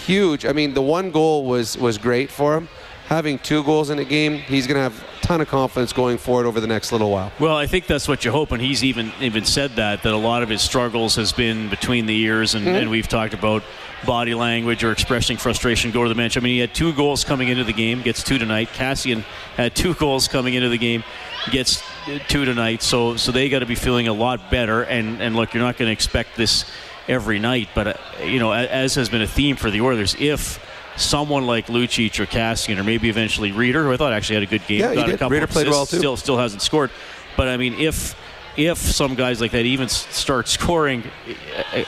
Huge. 0.04 0.44
I 0.44 0.52
mean, 0.52 0.74
the 0.74 0.82
one 0.82 1.12
goal 1.12 1.44
was 1.44 1.78
was 1.78 1.96
great 1.96 2.28
for 2.28 2.56
him 2.56 2.68
having 3.12 3.38
two 3.38 3.62
goals 3.62 3.90
in 3.90 3.98
a 3.98 4.04
game, 4.04 4.38
he's 4.38 4.66
going 4.66 4.76
to 4.76 4.82
have 4.82 4.98
a 4.98 5.20
ton 5.20 5.40
of 5.42 5.48
confidence 5.48 5.92
going 5.92 6.16
forward 6.16 6.46
over 6.46 6.60
the 6.60 6.66
next 6.66 6.92
little 6.92 7.10
while. 7.10 7.30
Well, 7.38 7.54
I 7.54 7.66
think 7.66 7.86
that's 7.86 8.08
what 8.08 8.24
you 8.24 8.30
hope, 8.30 8.52
and 8.52 8.62
he's 8.62 8.82
even 8.82 9.12
even 9.20 9.44
said 9.44 9.72
that 9.72 10.02
that 10.02 10.12
a 10.14 10.16
lot 10.16 10.42
of 10.42 10.48
his 10.48 10.62
struggles 10.62 11.16
has 11.16 11.30
been 11.30 11.68
between 11.68 12.06
the 12.06 12.18
ears, 12.18 12.54
and, 12.54 12.66
mm-hmm. 12.66 12.74
and 12.74 12.90
we've 12.90 13.08
talked 13.08 13.34
about 13.34 13.62
body 14.06 14.34
language 14.34 14.82
or 14.82 14.92
expressing 14.92 15.36
frustration. 15.36 15.90
Go 15.90 16.02
to 16.04 16.08
the 16.08 16.14
bench. 16.14 16.38
I 16.38 16.40
mean, 16.40 16.54
he 16.54 16.58
had 16.58 16.74
two 16.74 16.94
goals 16.94 17.22
coming 17.22 17.48
into 17.48 17.64
the 17.64 17.74
game, 17.74 18.00
gets 18.00 18.22
two 18.22 18.38
tonight. 18.38 18.70
Kassian 18.72 19.20
had 19.56 19.76
two 19.76 19.94
goals 20.04 20.26
coming 20.26 20.54
into 20.54 20.70
the 20.70 20.78
game, 20.78 21.04
gets 21.50 21.82
two 22.28 22.46
tonight. 22.46 22.82
So 22.82 23.16
so 23.16 23.30
they 23.30 23.50
got 23.50 23.58
to 23.58 23.66
be 23.66 23.74
feeling 23.74 24.08
a 24.08 24.14
lot 24.14 24.50
better. 24.50 24.84
And 24.84 25.20
and 25.20 25.36
look, 25.36 25.52
you're 25.52 25.62
not 25.62 25.76
going 25.76 25.88
to 25.88 25.92
expect 25.92 26.36
this 26.36 26.64
every 27.08 27.38
night, 27.38 27.68
but 27.74 27.86
uh, 27.88 28.24
you 28.24 28.38
know, 28.38 28.52
as 28.52 28.94
has 28.94 29.10
been 29.10 29.22
a 29.22 29.26
theme 29.26 29.56
for 29.56 29.70
the 29.70 29.82
Oilers, 29.82 30.16
if 30.18 30.58
someone 30.96 31.46
like 31.46 31.66
Lucic 31.66 32.18
or 32.20 32.26
Kassian 32.26 32.78
or 32.78 32.84
maybe 32.84 33.08
eventually 33.08 33.52
Rieder, 33.52 33.84
who 33.84 33.92
I 33.92 33.96
thought 33.96 34.12
actually 34.12 34.36
had 34.36 34.42
a 34.42 34.46
good 34.46 34.66
game. 34.66 34.80
Yeah, 34.80 34.94
got 34.94 35.06
he 35.06 35.12
did. 35.12 35.20
Rieder 35.20 35.48
played 35.48 35.68
well 35.68 35.86
too. 35.86 35.98
Still, 35.98 36.16
still 36.16 36.38
hasn't 36.38 36.62
scored. 36.62 36.90
But 37.36 37.48
I 37.48 37.56
mean, 37.56 37.74
if 37.74 38.14
if 38.56 38.78
some 38.78 39.14
guys 39.14 39.40
like 39.40 39.52
that 39.52 39.64
even 39.64 39.88
start 39.88 40.48
scoring 40.48 41.04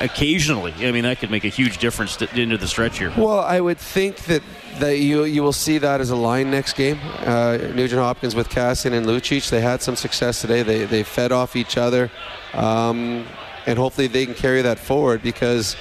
occasionally, 0.01 0.73
I 0.79 0.93
mean, 0.93 1.05
that 1.05 1.19
could 1.19 1.31
make 1.31 1.45
a 1.45 1.49
huge 1.49 1.79
difference 1.79 2.21
into 2.21 2.57
the 2.57 2.67
stretch 2.67 2.99
here. 2.99 3.13
Well, 3.17 3.41
I 3.41 3.61
would 3.61 3.79
think 3.79 4.17
that 4.25 4.43
that 4.79 4.99
you 4.99 5.25
you 5.25 5.43
will 5.43 5.53
see 5.53 5.79
that 5.79 6.01
as 6.01 6.11
a 6.11 6.17
line 6.17 6.51
next 6.51 6.75
game. 6.75 6.99
Uh, 7.21 7.59
Nugent 7.75 8.01
Hopkins 8.01 8.35
with 8.35 8.49
Kassian 8.49 8.93
and 8.93 9.07
Lucic, 9.07 9.51
they 9.51 9.61
had 9.61 9.83
some 9.83 9.97
success 9.97 10.41
today. 10.41 10.63
They 10.63 10.85
they 10.85 11.03
fed 11.03 11.33
off 11.33 11.57
each 11.57 11.77
other, 11.77 12.11
um, 12.55 13.27
and 13.67 13.79
hopefully 13.79 14.07
they 14.07 14.25
can 14.25 14.35
carry 14.35 14.63
that 14.63 14.79
forward 14.79 15.23
because 15.23 15.77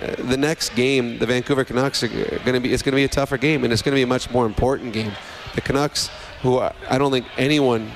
Uh, 0.00 0.14
the 0.24 0.36
next 0.36 0.74
game, 0.74 1.18
the 1.18 1.26
Vancouver 1.26 1.64
Canucks 1.64 2.02
are 2.02 2.08
going 2.08 2.52
to 2.52 2.60
be 2.60 2.72
it's 2.72 2.82
going 2.82 2.92
to 2.92 2.96
be 2.96 3.04
a 3.04 3.08
tougher 3.08 3.38
game, 3.38 3.64
and 3.64 3.72
it's 3.72 3.82
going 3.82 3.92
to 3.92 3.98
be 3.98 4.02
a 4.02 4.06
much 4.06 4.30
more 4.30 4.44
important 4.44 4.92
game. 4.92 5.12
The 5.54 5.60
Canucks, 5.62 6.10
who 6.42 6.58
I 6.58 6.98
don't 6.98 7.10
think 7.10 7.26
anyone 7.38 7.90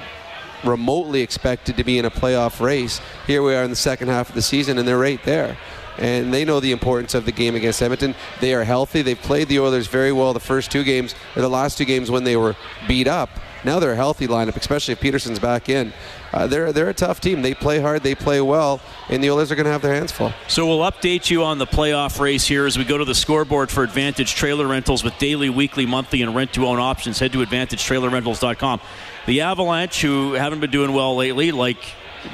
remotely 0.64 1.20
expected 1.20 1.76
to 1.76 1.84
be 1.84 1.98
in 1.98 2.04
a 2.06 2.10
playoff 2.10 2.60
race, 2.60 3.00
here 3.26 3.42
we 3.42 3.54
are 3.54 3.62
in 3.64 3.70
the 3.70 3.76
second 3.76 4.08
half 4.08 4.30
of 4.30 4.34
the 4.34 4.42
season, 4.42 4.78
and 4.78 4.88
they're 4.88 4.98
right 4.98 5.22
there. 5.24 5.58
And 5.98 6.32
they 6.32 6.46
know 6.46 6.60
the 6.60 6.72
importance 6.72 7.14
of 7.14 7.26
the 7.26 7.32
game 7.32 7.54
against 7.54 7.82
Edmonton. 7.82 8.14
They 8.40 8.54
are 8.54 8.64
healthy. 8.64 9.02
They've 9.02 9.20
played 9.20 9.48
the 9.48 9.60
Oilers 9.60 9.86
very 9.86 10.12
well 10.12 10.32
the 10.32 10.40
first 10.40 10.70
two 10.70 10.84
games, 10.84 11.14
or 11.36 11.42
the 11.42 11.50
last 11.50 11.76
two 11.76 11.84
games 11.84 12.10
when 12.10 12.24
they 12.24 12.36
were 12.36 12.56
beat 12.88 13.08
up. 13.08 13.28
Now 13.64 13.78
they're 13.78 13.92
a 13.92 13.96
healthy 13.96 14.26
lineup, 14.26 14.56
especially 14.56 14.92
if 14.92 15.00
Pettersson's 15.00 15.38
back 15.38 15.68
in. 15.68 15.92
Uh, 16.32 16.46
they're 16.46 16.72
they're 16.72 16.88
a 16.88 16.94
tough 16.94 17.20
team. 17.20 17.42
They 17.42 17.54
play 17.54 17.80
hard, 17.80 18.02
they 18.02 18.14
play 18.14 18.40
well, 18.40 18.80
and 19.08 19.22
the 19.22 19.30
Oilers 19.30 19.50
are 19.50 19.56
going 19.56 19.66
to 19.66 19.72
have 19.72 19.82
their 19.82 19.94
hands 19.94 20.12
full. 20.12 20.32
So 20.48 20.66
we'll 20.66 20.90
update 20.90 21.30
you 21.30 21.44
on 21.44 21.58
the 21.58 21.66
playoff 21.66 22.20
race 22.20 22.46
here 22.46 22.66
as 22.66 22.78
we 22.78 22.84
go 22.84 22.96
to 22.98 23.04
the 23.04 23.14
scoreboard 23.14 23.70
for 23.70 23.82
Advantage 23.82 24.34
Trailer 24.34 24.66
Rentals 24.66 25.04
with 25.04 25.18
daily, 25.18 25.50
weekly, 25.50 25.86
monthly, 25.86 26.22
and 26.22 26.34
rent-to-own 26.34 26.78
options. 26.78 27.18
Head 27.18 27.32
to 27.32 27.44
AdvantageTrailerRentals.com. 27.44 28.80
The 29.26 29.40
Avalanche, 29.42 30.00
who 30.02 30.32
haven't 30.34 30.60
been 30.60 30.70
doing 30.70 30.92
well 30.92 31.16
lately, 31.16 31.52
like 31.52 31.78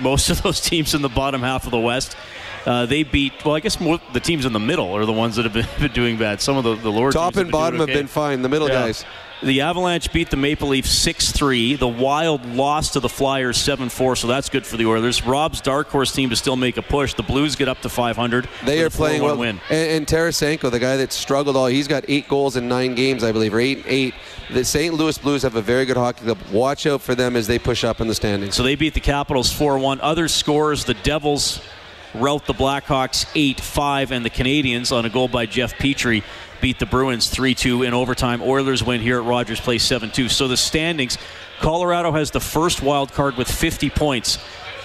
most 0.00 0.30
of 0.30 0.42
those 0.42 0.60
teams 0.60 0.94
in 0.94 1.02
the 1.02 1.08
bottom 1.08 1.42
half 1.42 1.64
of 1.64 1.70
the 1.70 1.80
West. 1.80 2.16
Uh, 2.64 2.84
they 2.84 3.04
beat, 3.04 3.32
well, 3.44 3.54
I 3.54 3.60
guess 3.60 3.78
more, 3.78 4.00
the 4.12 4.18
teams 4.18 4.44
in 4.44 4.52
the 4.52 4.58
middle 4.58 4.96
are 4.96 5.06
the 5.06 5.12
ones 5.12 5.36
that 5.36 5.44
have 5.44 5.52
been, 5.52 5.66
been 5.80 5.92
doing 5.92 6.18
bad. 6.18 6.40
Some 6.40 6.56
of 6.56 6.64
the, 6.64 6.74
the 6.74 6.90
lower 6.90 7.12
top 7.12 7.36
and 7.36 7.50
bottom 7.50 7.80
okay. 7.80 7.92
have 7.92 7.98
been 8.00 8.08
fine. 8.08 8.42
The 8.42 8.48
middle 8.48 8.68
yeah. 8.68 8.86
guys. 8.86 9.04
The 9.42 9.60
Avalanche 9.60 10.10
beat 10.12 10.30
the 10.30 10.36
Maple 10.36 10.68
Leafs 10.68 10.90
6 10.90 11.32
3. 11.32 11.76
The 11.76 11.86
Wild 11.86 12.46
lost 12.46 12.94
to 12.94 13.00
the 13.00 13.08
Flyers 13.08 13.58
7 13.58 13.90
4, 13.90 14.16
so 14.16 14.26
that's 14.26 14.48
good 14.48 14.66
for 14.66 14.78
the 14.78 14.86
Oilers. 14.86 15.26
Rob's 15.26 15.60
dark 15.60 15.88
horse 15.88 16.10
team 16.10 16.30
to 16.30 16.36
still 16.36 16.56
make 16.56 16.78
a 16.78 16.82
push. 16.82 17.12
The 17.12 17.22
Blues 17.22 17.54
get 17.54 17.68
up 17.68 17.80
to 17.82 17.90
500. 17.90 18.48
They 18.64 18.82
are 18.82 18.88
playing 18.88 19.22
well. 19.22 19.36
Win. 19.36 19.60
And, 19.68 19.90
and 19.90 20.06
Tarasenko, 20.06 20.70
the 20.70 20.78
guy 20.78 20.96
that 20.96 21.12
struggled 21.12 21.54
all, 21.54 21.66
he's 21.66 21.86
got 21.86 22.04
eight 22.08 22.28
goals 22.28 22.56
in 22.56 22.66
nine 22.66 22.94
games, 22.94 23.22
I 23.22 23.32
believe, 23.32 23.52
or 23.52 23.60
eight 23.60 23.84
eight. 23.86 24.14
The 24.50 24.64
St. 24.64 24.94
Louis 24.94 25.18
Blues 25.18 25.42
have 25.42 25.56
a 25.56 25.62
very 25.62 25.84
good 25.84 25.96
hockey 25.96 26.24
club. 26.24 26.38
Watch 26.50 26.86
out 26.86 27.02
for 27.02 27.14
them 27.14 27.36
as 27.36 27.46
they 27.46 27.58
push 27.58 27.84
up 27.84 28.00
in 28.00 28.08
the 28.08 28.14
standings. 28.14 28.54
So 28.54 28.62
they 28.62 28.74
beat 28.74 28.94
the 28.94 29.00
Capitals 29.00 29.52
4 29.52 29.76
1. 29.78 30.00
Other 30.00 30.28
scores 30.28 30.84
the 30.84 30.94
Devils 30.94 31.60
rout 32.20 32.46
the 32.46 32.54
Blackhawks 32.54 33.26
8 33.34 33.60
5, 33.60 34.12
and 34.12 34.24
the 34.24 34.30
Canadiens 34.30 34.90
on 34.90 35.04
a 35.04 35.10
goal 35.10 35.28
by 35.28 35.46
Jeff 35.46 35.74
Petry 35.74 36.22
beat 36.60 36.78
the 36.78 36.86
Bruins 36.86 37.28
3 37.28 37.54
2 37.54 37.82
in 37.82 37.94
overtime. 37.94 38.42
Oilers 38.42 38.82
win 38.82 39.00
here 39.00 39.20
at 39.20 39.26
Rogers 39.26 39.60
Place 39.60 39.84
7 39.84 40.10
2. 40.10 40.28
So 40.28 40.48
the 40.48 40.56
standings 40.56 41.18
Colorado 41.60 42.12
has 42.12 42.30
the 42.30 42.40
first 42.40 42.82
wild 42.82 43.12
card 43.12 43.36
with 43.36 43.50
50 43.50 43.90
points. 43.90 44.38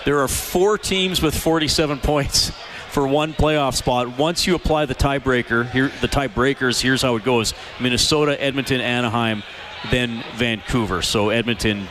There 0.05 0.19
are 0.19 0.27
four 0.27 0.77
teams 0.77 1.21
with 1.21 1.37
47 1.37 1.99
points 1.99 2.51
for 2.89 3.07
one 3.07 3.33
playoff 3.33 3.75
spot. 3.75 4.17
Once 4.17 4.47
you 4.47 4.55
apply 4.55 4.85
the 4.85 4.95
tiebreaker, 4.95 5.69
here 5.71 5.91
the 6.01 6.07
tiebreakers, 6.07 6.81
here's 6.81 7.01
how 7.01 7.15
it 7.15 7.23
goes: 7.23 7.53
Minnesota, 7.79 8.41
Edmonton, 8.41 8.81
Anaheim, 8.81 9.43
then 9.89 10.23
Vancouver. 10.35 11.01
So 11.01 11.29
Edmonton 11.29 11.87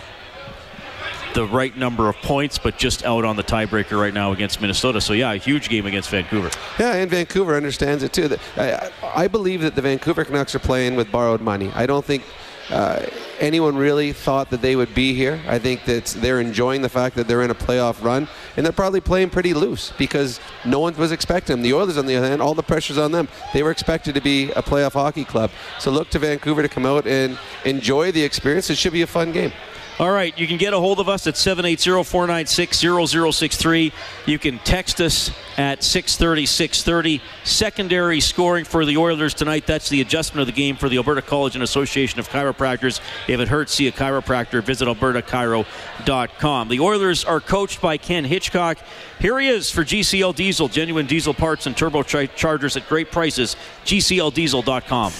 the 1.34 1.46
right 1.46 1.76
number 1.76 2.08
of 2.08 2.16
points, 2.16 2.58
but 2.58 2.78
just 2.78 3.04
out 3.04 3.25
on 3.25 3.37
the 3.37 3.42
tiebreaker 3.42 4.00
right 4.00 4.14
now 4.14 4.32
against 4.32 4.60
Minnesota. 4.60 5.00
So 5.00 5.12
yeah, 5.12 5.32
a 5.32 5.37
huge 5.37 5.68
game 5.68 5.87
against 5.87 6.10
Vancouver. 6.10 6.50
Yeah, 6.78 6.94
and 6.94 7.10
Vancouver 7.10 7.56
understands 7.56 8.02
it 8.02 8.12
too. 8.12 8.37
I, 8.56 8.90
I 9.14 9.28
believe 9.28 9.62
that 9.62 9.75
the 9.75 9.82
Vancouver 9.82 10.25
Canucks 10.25 10.54
are 10.54 10.60
playing 10.60 10.96
with 10.96 11.10
borrowed 11.10 11.40
money. 11.40 11.70
I 11.75 11.87
don't 11.87 12.04
think. 12.04 12.25
Uh, 12.70 13.04
anyone 13.40 13.76
really 13.76 14.12
thought 14.12 14.50
that 14.50 14.62
they 14.62 14.76
would 14.76 14.94
be 14.94 15.12
here. 15.12 15.40
I 15.49 15.58
think 15.58 15.84
that 15.87 16.04
they're 16.18 16.40
enjoying 16.40 16.82
the 16.82 16.88
fact 16.88 17.16
that 17.16 17.26
they're 17.26 17.42
in 17.42 17.50
a 17.50 17.54
playoff 17.54 18.02
run, 18.04 18.28
and 18.56 18.64
they're 18.64 18.72
probably 18.72 19.00
playing 19.00 19.30
pretty 19.30 19.54
loose 19.54 19.92
because 19.99 20.38
no 20.64 20.78
one 20.78 20.94
was 20.96 21.10
expecting 21.10 21.54
them. 21.54 21.62
The 21.62 21.75
Oilers, 21.75 21.99
on 21.99 22.06
the 22.06 22.14
other 22.14 22.28
hand, 22.28 22.40
all 22.40 22.54
the 22.54 22.62
pressure's 22.62 22.99
on 22.99 23.10
them. 23.10 23.26
They 23.52 23.64
were 23.64 23.72
expected 23.72 24.14
to 24.14 24.20
be 24.20 24.50
a 24.52 24.62
playoff 24.62 24.92
hockey 24.92 25.25
club. 25.25 25.50
So 25.80 25.90
look 25.90 26.10
to 26.10 26.20
Vancouver 26.20 26.62
to 26.62 26.68
come 26.68 26.87
out 26.87 27.06
and 27.08 27.38
enjoy 27.64 28.12
the 28.12 28.22
experience. 28.22 28.70
It 28.70 28.76
should 28.76 28.92
be 28.92 29.02
a 29.02 29.06
fun 29.06 29.32
game. 29.32 29.52
All 30.00 30.11
right, 30.11 30.37
you 30.38 30.47
can 30.47 30.57
get 30.57 30.73
a 30.73 30.78
hold 30.78 30.99
of 30.99 31.11
us 31.11 31.26
at 31.26 31.35
780-496-0063. 31.35 33.92
You 34.25 34.38
can 34.38 34.59
text 34.61 34.99
us 34.99 35.30
at 35.59 35.85
630 35.85 36.47
630. 36.47 37.21
Secondary 37.45 38.21
scoring 38.21 38.64
for 38.64 38.87
the 38.87 38.97
Oilers 38.97 39.35
tonight. 39.35 39.66
That's 39.66 39.90
the 39.90 40.00
adjustment 40.00 40.40
of 40.40 40.47
the 40.47 40.59
game 40.59 40.76
for 40.76 40.88
the 40.88 40.97
Alberta 40.97 41.21
College 41.21 41.54
and 41.54 41.62
Association 41.62 42.19
of 42.19 42.30
Chiropractors. 42.30 43.02
If 43.28 43.40
it 43.40 43.49
hurts, 43.49 43.75
see 43.75 43.88
a 43.88 43.92
chiropractor. 43.92 44.64
Visit 44.64 44.88
albertachiro.com. 44.88 46.69
The 46.69 46.80
Oilers 46.80 47.26
are 47.26 47.40
coached 47.40 47.83
by 47.83 47.99
Ken 47.99 48.25
Hitchcock. 48.25 48.78
Here 49.19 49.38
he 49.38 49.49
is 49.49 49.71
for 49.71 49.83
GCL 49.83 50.35
Diesel, 50.35 50.69
genuine 50.69 51.04
diesel 51.04 51.35
parts 51.35 51.66
and 51.66 51.76
turbochargers 51.76 52.78
at 52.78 52.88
great 52.88 53.12
prices. 53.12 53.54
GCLDiesel.com. 53.85 55.12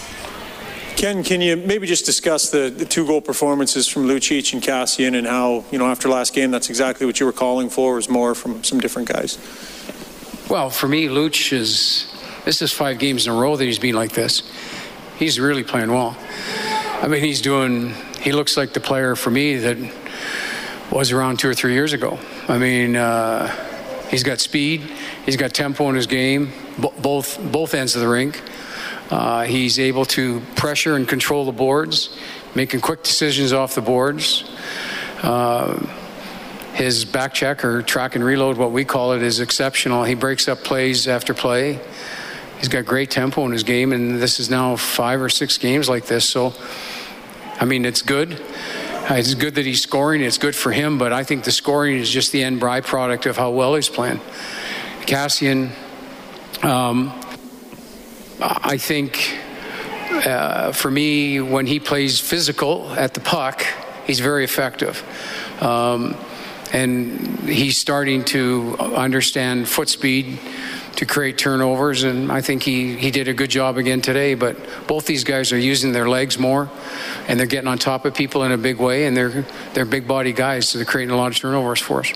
Ken, 0.95 1.23
can 1.23 1.41
you 1.41 1.57
maybe 1.57 1.87
just 1.87 2.05
discuss 2.05 2.51
the, 2.51 2.69
the 2.69 2.85
two 2.85 3.07
goal 3.07 3.21
performances 3.21 3.87
from 3.87 4.05
Lucic 4.05 4.53
and 4.53 4.61
Kassian 4.61 5.17
and 5.17 5.25
how, 5.25 5.65
you 5.71 5.79
know, 5.79 5.87
after 5.87 6.07
last 6.07 6.33
game, 6.33 6.51
that's 6.51 6.69
exactly 6.69 7.07
what 7.07 7.19
you 7.19 7.25
were 7.25 7.31
calling 7.31 7.69
for, 7.69 7.95
was 7.95 8.07
more 8.07 8.35
from 8.35 8.63
some 8.63 8.79
different 8.79 9.07
guys? 9.07 9.39
Well, 10.47 10.69
for 10.69 10.87
me, 10.87 11.07
Luch 11.07 11.53
is, 11.53 12.13
this 12.45 12.61
is 12.61 12.71
five 12.71 12.99
games 12.99 13.25
in 13.25 13.33
a 13.33 13.35
row 13.35 13.55
that 13.55 13.63
he's 13.63 13.79
been 13.79 13.95
like 13.95 14.11
this. 14.11 14.43
He's 15.17 15.39
really 15.39 15.63
playing 15.63 15.91
well. 15.91 16.15
I 17.01 17.07
mean, 17.07 17.23
he's 17.23 17.41
doing, 17.41 17.95
he 18.19 18.31
looks 18.31 18.55
like 18.55 18.73
the 18.73 18.79
player 18.79 19.15
for 19.15 19.31
me 19.31 19.57
that 19.57 19.77
was 20.91 21.11
around 21.11 21.39
two 21.39 21.49
or 21.49 21.55
three 21.55 21.73
years 21.73 21.93
ago. 21.93 22.19
I 22.47 22.59
mean, 22.59 22.95
uh, 22.95 23.47
he's 24.09 24.23
got 24.23 24.39
speed, 24.39 24.81
he's 25.25 25.37
got 25.37 25.53
tempo 25.53 25.89
in 25.89 25.95
his 25.95 26.05
game, 26.05 26.51
both, 27.01 27.39
both 27.51 27.73
ends 27.73 27.95
of 27.95 28.01
the 28.01 28.07
rink. 28.07 28.39
Uh, 29.11 29.43
he's 29.43 29.77
able 29.77 30.05
to 30.05 30.39
pressure 30.55 30.95
and 30.95 31.07
control 31.07 31.45
the 31.45 31.51
boards, 31.51 32.17
making 32.55 32.79
quick 32.79 33.03
decisions 33.03 33.51
off 33.51 33.75
the 33.75 33.81
boards. 33.81 34.49
Uh, 35.21 35.77
his 36.73 37.03
back 37.03 37.33
check 37.33 37.65
or 37.65 37.81
track 37.81 38.15
and 38.15 38.23
reload, 38.23 38.57
what 38.57 38.71
we 38.71 38.85
call 38.85 39.11
it, 39.11 39.21
is 39.21 39.41
exceptional. 39.41 40.05
He 40.05 40.15
breaks 40.15 40.47
up 40.47 40.59
plays 40.59 41.07
after 41.07 41.33
play. 41.33 41.79
He's 42.57 42.69
got 42.69 42.85
great 42.85 43.11
tempo 43.11 43.45
in 43.45 43.51
his 43.51 43.63
game, 43.63 43.91
and 43.91 44.21
this 44.21 44.39
is 44.39 44.49
now 44.49 44.77
five 44.77 45.21
or 45.21 45.29
six 45.29 45.57
games 45.57 45.89
like 45.89 46.05
this. 46.05 46.29
So, 46.29 46.53
I 47.59 47.65
mean, 47.65 47.83
it's 47.83 48.01
good. 48.01 48.33
Uh, 48.33 49.15
it's 49.15 49.33
good 49.33 49.55
that 49.55 49.65
he's 49.65 49.81
scoring. 49.81 50.21
It's 50.21 50.37
good 50.37 50.55
for 50.55 50.71
him, 50.71 50.97
but 50.97 51.11
I 51.11 51.25
think 51.25 51.43
the 51.43 51.51
scoring 51.51 51.97
is 51.97 52.09
just 52.09 52.31
the 52.31 52.43
end 52.43 52.61
byproduct 52.61 53.25
of 53.25 53.35
how 53.35 53.51
well 53.51 53.75
he's 53.75 53.89
playing. 53.89 54.21
Kassian, 55.01 55.71
um, 56.63 57.11
I 58.41 58.77
think 58.77 59.37
uh, 60.11 60.71
for 60.71 60.89
me, 60.89 61.39
when 61.39 61.67
he 61.67 61.79
plays 61.79 62.19
physical 62.19 62.89
at 62.93 63.13
the 63.13 63.19
puck, 63.19 63.65
he's 64.05 64.19
very 64.19 64.43
effective. 64.43 65.03
Um, 65.61 66.15
and 66.73 67.39
he's 67.41 67.77
starting 67.77 68.23
to 68.25 68.77
understand 68.79 69.67
foot 69.67 69.89
speed 69.89 70.39
to 70.95 71.05
create 71.05 71.37
turnovers, 71.37 72.03
and 72.03 72.31
I 72.31 72.41
think 72.41 72.63
he, 72.63 72.95
he 72.95 73.11
did 73.11 73.27
a 73.27 73.33
good 73.33 73.49
job 73.49 73.77
again 73.77 74.01
today. 74.01 74.35
But 74.35 74.57
both 74.87 75.05
these 75.05 75.23
guys 75.23 75.51
are 75.51 75.57
using 75.57 75.91
their 75.91 76.07
legs 76.07 76.37
more, 76.37 76.69
and 77.27 77.39
they're 77.39 77.47
getting 77.47 77.67
on 77.67 77.77
top 77.77 78.05
of 78.05 78.13
people 78.13 78.43
in 78.43 78.51
a 78.51 78.57
big 78.57 78.77
way, 78.77 79.05
and 79.05 79.15
they're 79.15 79.45
they're 79.73 79.85
big 79.85 80.07
body 80.07 80.33
guys, 80.33 80.69
so 80.69 80.77
they're 80.77 80.85
creating 80.85 81.13
a 81.13 81.17
lot 81.17 81.31
of 81.31 81.37
turnovers 81.37 81.79
for 81.79 81.99
us. 82.01 82.13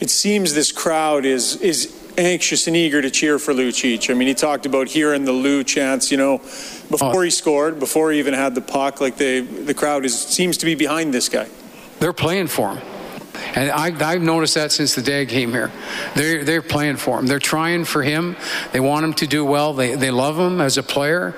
It 0.00 0.10
seems 0.10 0.54
this 0.54 0.72
crowd 0.72 1.24
is 1.24 1.60
is 1.60 2.05
anxious 2.18 2.66
and 2.66 2.76
eager 2.76 3.02
to 3.02 3.10
cheer 3.10 3.38
for 3.38 3.52
Lucic. 3.52 4.10
I 4.10 4.14
mean, 4.14 4.28
he 4.28 4.34
talked 4.34 4.66
about 4.66 4.88
hearing 4.88 5.24
the 5.24 5.32
Lou 5.32 5.64
chants, 5.64 6.10
you 6.10 6.16
know, 6.16 6.38
before 6.90 7.24
he 7.24 7.30
scored, 7.30 7.78
before 7.78 8.12
he 8.12 8.18
even 8.18 8.34
had 8.34 8.54
the 8.54 8.60
puck. 8.60 9.00
Like 9.00 9.16
they, 9.16 9.40
the 9.40 9.74
crowd 9.74 10.04
is 10.04 10.18
seems 10.18 10.56
to 10.58 10.66
be 10.66 10.74
behind 10.74 11.12
this 11.12 11.28
guy. 11.28 11.48
They're 12.00 12.12
playing 12.12 12.48
for 12.48 12.76
him. 12.76 12.86
And 13.54 13.70
I, 13.70 13.90
have 13.90 14.22
noticed 14.22 14.54
that 14.54 14.72
since 14.72 14.94
the 14.94 15.02
day 15.02 15.22
I 15.22 15.24
came 15.26 15.50
here. 15.50 15.70
They're, 16.14 16.44
they're 16.44 16.62
playing 16.62 16.96
for 16.96 17.18
him. 17.18 17.26
They're 17.26 17.38
trying 17.38 17.84
for 17.84 18.02
him. 18.02 18.36
They 18.72 18.80
want 18.80 19.04
him 19.04 19.14
to 19.14 19.26
do 19.26 19.44
well. 19.44 19.72
They, 19.72 19.94
they 19.94 20.10
love 20.10 20.38
him 20.38 20.60
as 20.60 20.78
a 20.78 20.82
player 20.82 21.34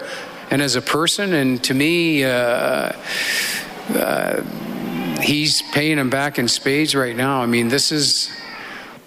and 0.51 0.63
as 0.63 0.77
a 0.77 0.83
person. 0.83 1.33
And 1.33 1.63
to 1.65 1.75
me, 1.75 2.25
uh, 2.25 2.93
uh, 3.91 4.43
he's 5.21 5.63
paying 5.73 5.99
him 5.99 6.11
back 6.11 6.39
in 6.39 6.49
spades 6.49 6.95
right 6.95 7.17
now. 7.17 7.43
I 7.43 7.47
mean, 7.47 7.69
this 7.69 7.93
is 7.93 8.31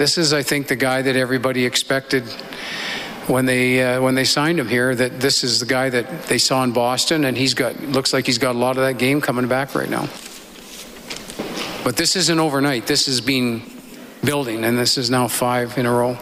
this 0.02 0.18
is, 0.18 0.34
I 0.34 0.42
think, 0.42 0.68
the 0.68 0.76
guy 0.76 1.04
that 1.04 1.16
everybody 1.16 1.64
expected 1.64 2.24
when 3.28 3.46
they 3.46 3.84
uh, 3.84 4.02
when 4.02 4.16
they 4.16 4.24
signed 4.24 4.60
him 4.60 4.68
here. 4.68 4.96
That 4.96 5.22
this 5.22 5.44
is 5.44 5.60
the 5.60 5.68
guy 5.68 5.92
that 5.92 6.24
they 6.24 6.40
saw 6.40 6.64
in 6.64 6.72
Boston, 6.72 7.26
and 7.26 7.38
he's 7.38 7.54
got 7.54 7.80
looks 7.84 8.12
like 8.12 8.26
he's 8.26 8.40
got 8.40 8.56
a 8.56 8.58
lot 8.58 8.78
of 8.78 8.84
that 8.84 8.98
game 8.98 9.22
coming 9.22 9.48
back 9.48 9.76
right 9.76 9.90
now. 9.90 10.10
But 11.84 11.98
this 11.98 12.16
isn't 12.16 12.40
overnight. 12.40 12.88
This 12.88 13.06
has 13.06 13.22
been 13.22 13.62
building, 14.24 14.64
and 14.64 14.76
this 14.76 14.98
is 14.98 15.12
now 15.12 15.28
five 15.28 15.78
in 15.78 15.86
a 15.86 15.92
row. 15.92 16.18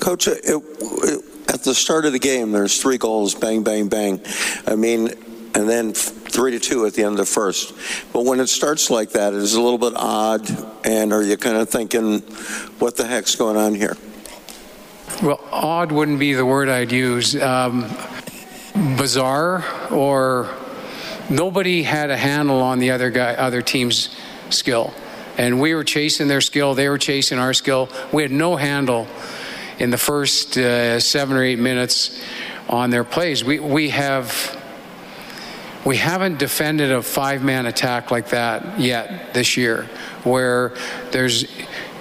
Coach, 0.00 0.26
it, 0.26 0.40
it, 0.44 1.24
at 1.52 1.62
the 1.62 1.74
start 1.74 2.06
of 2.06 2.12
the 2.12 2.18
game, 2.18 2.52
there's 2.52 2.80
three 2.80 2.96
goals, 2.96 3.34
bang, 3.34 3.62
bang, 3.62 3.88
bang. 3.88 4.22
I 4.66 4.76
mean, 4.76 5.08
and 5.54 5.68
then 5.68 5.92
three 6.34 6.50
to 6.50 6.58
two 6.58 6.84
at 6.84 6.94
the 6.94 7.04
end 7.04 7.12
of 7.12 7.18
the 7.18 7.24
first. 7.24 7.72
But 8.12 8.24
when 8.24 8.40
it 8.40 8.48
starts 8.48 8.90
like 8.90 9.10
that, 9.10 9.32
it 9.32 9.38
is 9.38 9.54
a 9.54 9.60
little 9.62 9.78
bit 9.78 9.92
odd. 9.94 10.46
And 10.84 11.12
are 11.12 11.22
you 11.22 11.36
kind 11.36 11.56
of 11.56 11.70
thinking, 11.70 12.20
what 12.80 12.96
the 12.96 13.06
heck's 13.06 13.36
going 13.36 13.56
on 13.56 13.74
here? 13.74 13.96
Well, 15.22 15.40
odd 15.52 15.92
wouldn't 15.92 16.18
be 16.18 16.34
the 16.34 16.44
word 16.44 16.68
I'd 16.68 16.90
use. 16.90 17.40
Um, 17.40 17.88
bizarre, 18.96 19.64
or 19.92 20.52
nobody 21.30 21.84
had 21.84 22.10
a 22.10 22.16
handle 22.16 22.60
on 22.60 22.80
the 22.80 22.90
other 22.90 23.10
guy, 23.10 23.34
other 23.34 23.62
team's 23.62 24.14
skill, 24.50 24.92
and 25.38 25.60
we 25.60 25.72
were 25.72 25.84
chasing 25.84 26.26
their 26.26 26.40
skill. 26.40 26.74
They 26.74 26.88
were 26.88 26.98
chasing 26.98 27.38
our 27.38 27.54
skill. 27.54 27.88
We 28.12 28.22
had 28.22 28.32
no 28.32 28.56
handle 28.56 29.06
in 29.78 29.90
the 29.90 29.98
first 29.98 30.58
uh, 30.58 30.98
seven 30.98 31.36
or 31.36 31.44
eight 31.44 31.60
minutes 31.60 32.20
on 32.68 32.90
their 32.90 33.04
plays. 33.04 33.44
We 33.44 33.60
we 33.60 33.90
have 33.90 34.60
we 35.84 35.96
haven't 35.96 36.38
defended 36.38 36.90
a 36.90 37.02
five 37.02 37.42
man 37.42 37.66
attack 37.66 38.10
like 38.10 38.30
that 38.30 38.80
yet 38.80 39.34
this 39.34 39.56
year, 39.56 39.88
where 40.22 40.72
there's 41.10 41.44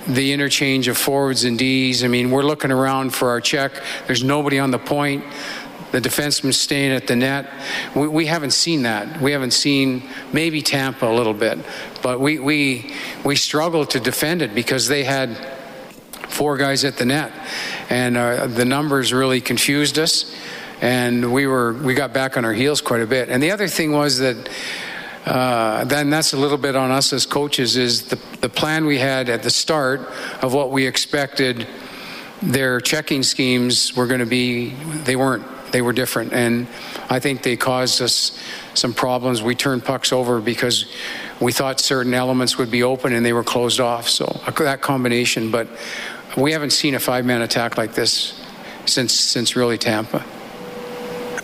the 0.07 0.31
interchange 0.33 0.87
of 0.87 0.97
forwards 0.97 1.43
and 1.43 1.57
Ds. 1.57 2.03
I 2.03 2.07
mean, 2.07 2.31
we're 2.31 2.43
looking 2.43 2.71
around 2.71 3.13
for 3.13 3.29
our 3.29 3.41
check. 3.41 3.71
There's 4.07 4.23
nobody 4.23 4.59
on 4.59 4.71
the 4.71 4.79
point. 4.79 5.23
The 5.91 6.01
defenseman 6.01 6.53
staying 6.53 6.91
at 6.91 7.07
the 7.07 7.15
net. 7.15 7.49
We, 7.95 8.07
we 8.07 8.25
haven't 8.25 8.51
seen 8.51 8.83
that. 8.83 9.21
We 9.21 9.31
haven't 9.31 9.51
seen 9.51 10.03
maybe 10.31 10.61
Tampa 10.61 11.07
a 11.07 11.13
little 11.13 11.35
bit, 11.35 11.59
but 12.01 12.19
we 12.19 12.39
we 12.39 12.93
we 13.23 13.35
struggled 13.35 13.91
to 13.91 13.99
defend 13.99 14.41
it 14.41 14.55
because 14.55 14.87
they 14.87 15.03
had 15.03 15.37
four 16.29 16.57
guys 16.57 16.83
at 16.83 16.97
the 16.97 17.05
net, 17.05 17.31
and 17.89 18.17
uh, 18.17 18.47
the 18.47 18.65
numbers 18.65 19.13
really 19.13 19.39
confused 19.39 19.99
us 19.99 20.35
and 20.83 21.31
we 21.31 21.47
were 21.47 21.71
we 21.71 21.93
got 21.93 22.13
back 22.13 22.35
on 22.35 22.43
our 22.43 22.51
heels 22.51 22.81
quite 22.81 22.99
a 22.99 23.07
bit. 23.07 23.29
And 23.29 23.41
the 23.41 23.51
other 23.51 23.67
thing 23.67 23.93
was 23.93 24.19
that. 24.19 24.49
Uh, 25.25 25.85
then 25.85 26.09
that's 26.09 26.33
a 26.33 26.37
little 26.37 26.57
bit 26.57 26.75
on 26.75 26.91
us 26.91 27.13
as 27.13 27.25
coaches 27.25 27.77
is 27.77 28.09
the, 28.09 28.17
the 28.41 28.49
plan 28.49 28.85
we 28.85 28.97
had 28.97 29.29
at 29.29 29.41
the 29.41 29.49
start 29.49 30.01
of 30.41 30.53
what 30.53 30.69
we 30.69 30.85
expected 30.85 31.65
their 32.41 32.81
checking 32.81 33.23
schemes 33.23 33.95
were 33.95 34.05
going 34.05 34.19
to 34.19 34.25
be 34.25 34.71
they 35.05 35.15
weren't 35.15 35.45
they 35.71 35.81
were 35.81 35.93
different 35.93 36.33
and 36.33 36.67
i 37.09 37.21
think 37.21 37.41
they 37.41 37.55
caused 37.55 38.01
us 38.01 38.37
some 38.73 38.93
problems 38.93 39.41
we 39.41 39.55
turned 39.55 39.85
pucks 39.85 40.11
over 40.11 40.41
because 40.41 40.87
we 41.39 41.53
thought 41.53 41.79
certain 41.79 42.13
elements 42.13 42.57
would 42.57 42.69
be 42.69 42.83
open 42.83 43.13
and 43.13 43.25
they 43.25 43.31
were 43.31 43.45
closed 43.45 43.79
off 43.79 44.09
so 44.09 44.25
that 44.57 44.81
combination 44.81 45.51
but 45.51 45.69
we 46.35 46.51
haven't 46.51 46.71
seen 46.71 46.95
a 46.95 46.99
five-man 46.99 47.41
attack 47.41 47.77
like 47.77 47.93
this 47.93 48.37
since 48.85 49.13
since 49.13 49.55
really 49.55 49.77
tampa 49.77 50.21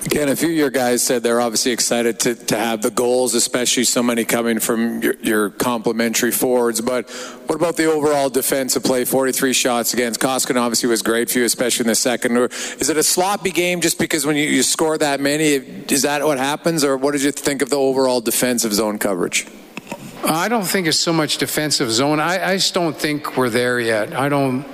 Again, 0.06 0.30
a 0.30 0.36
few 0.36 0.50
of 0.50 0.56
your 0.56 0.70
guys 0.70 1.04
said 1.04 1.24
they're 1.24 1.42
obviously 1.42 1.74
excited 1.74 2.22
to, 2.22 2.34
to 2.34 2.56
have 2.56 2.82
the 2.82 2.90
goals, 2.90 3.36
especially 3.36 3.84
so 3.84 4.02
many 4.02 4.24
coming 4.24 4.60
from 4.60 5.02
your, 5.02 5.16
your 5.16 5.50
complementary 5.50 6.32
forwards. 6.32 6.80
But 6.80 7.10
what 7.48 7.56
about 7.56 7.76
the 7.76 7.92
overall 7.92 8.30
defensive 8.30 8.84
play? 8.84 9.04
43 9.04 9.52
shots 9.52 9.94
against 9.94 10.22
Koskinen 10.22 10.62
obviously 10.62 10.88
was 10.88 11.02
great 11.02 11.30
for 11.30 11.40
you, 11.40 11.46
especially 11.46 11.84
in 11.84 11.90
the 11.90 11.96
second. 11.96 12.38
Or 12.38 12.46
is 12.46 12.90
it 12.90 12.96
a 12.96 13.04
sloppy 13.04 13.52
game 13.52 13.82
just 13.82 14.00
because 14.00 14.26
when 14.26 14.38
you, 14.38 14.46
you 14.46 14.64
score 14.64 14.98
that 14.98 15.20
many, 15.20 15.52
is 15.52 16.04
that 16.04 16.24
what 16.24 16.38
happens? 16.38 16.86
Or 16.86 16.96
what 16.96 17.12
did 17.12 17.22
you 17.22 17.32
think 17.32 17.62
of 17.62 17.70
the 17.70 17.78
overall 17.78 18.22
defensive 18.22 18.74
zone 18.74 19.00
coverage? 19.00 19.48
I 20.24 20.48
don't 20.48 20.66
think 20.66 20.88
it's 20.88 20.98
so 20.98 21.12
much 21.12 21.40
defensive 21.40 21.92
zone. 21.92 22.22
I, 22.22 22.52
I 22.52 22.56
just 22.56 22.74
don't 22.74 22.96
think 22.96 23.36
we're 23.36 23.50
there 23.50 23.80
yet. 23.82 24.14
I 24.14 24.30
don't. 24.30 24.66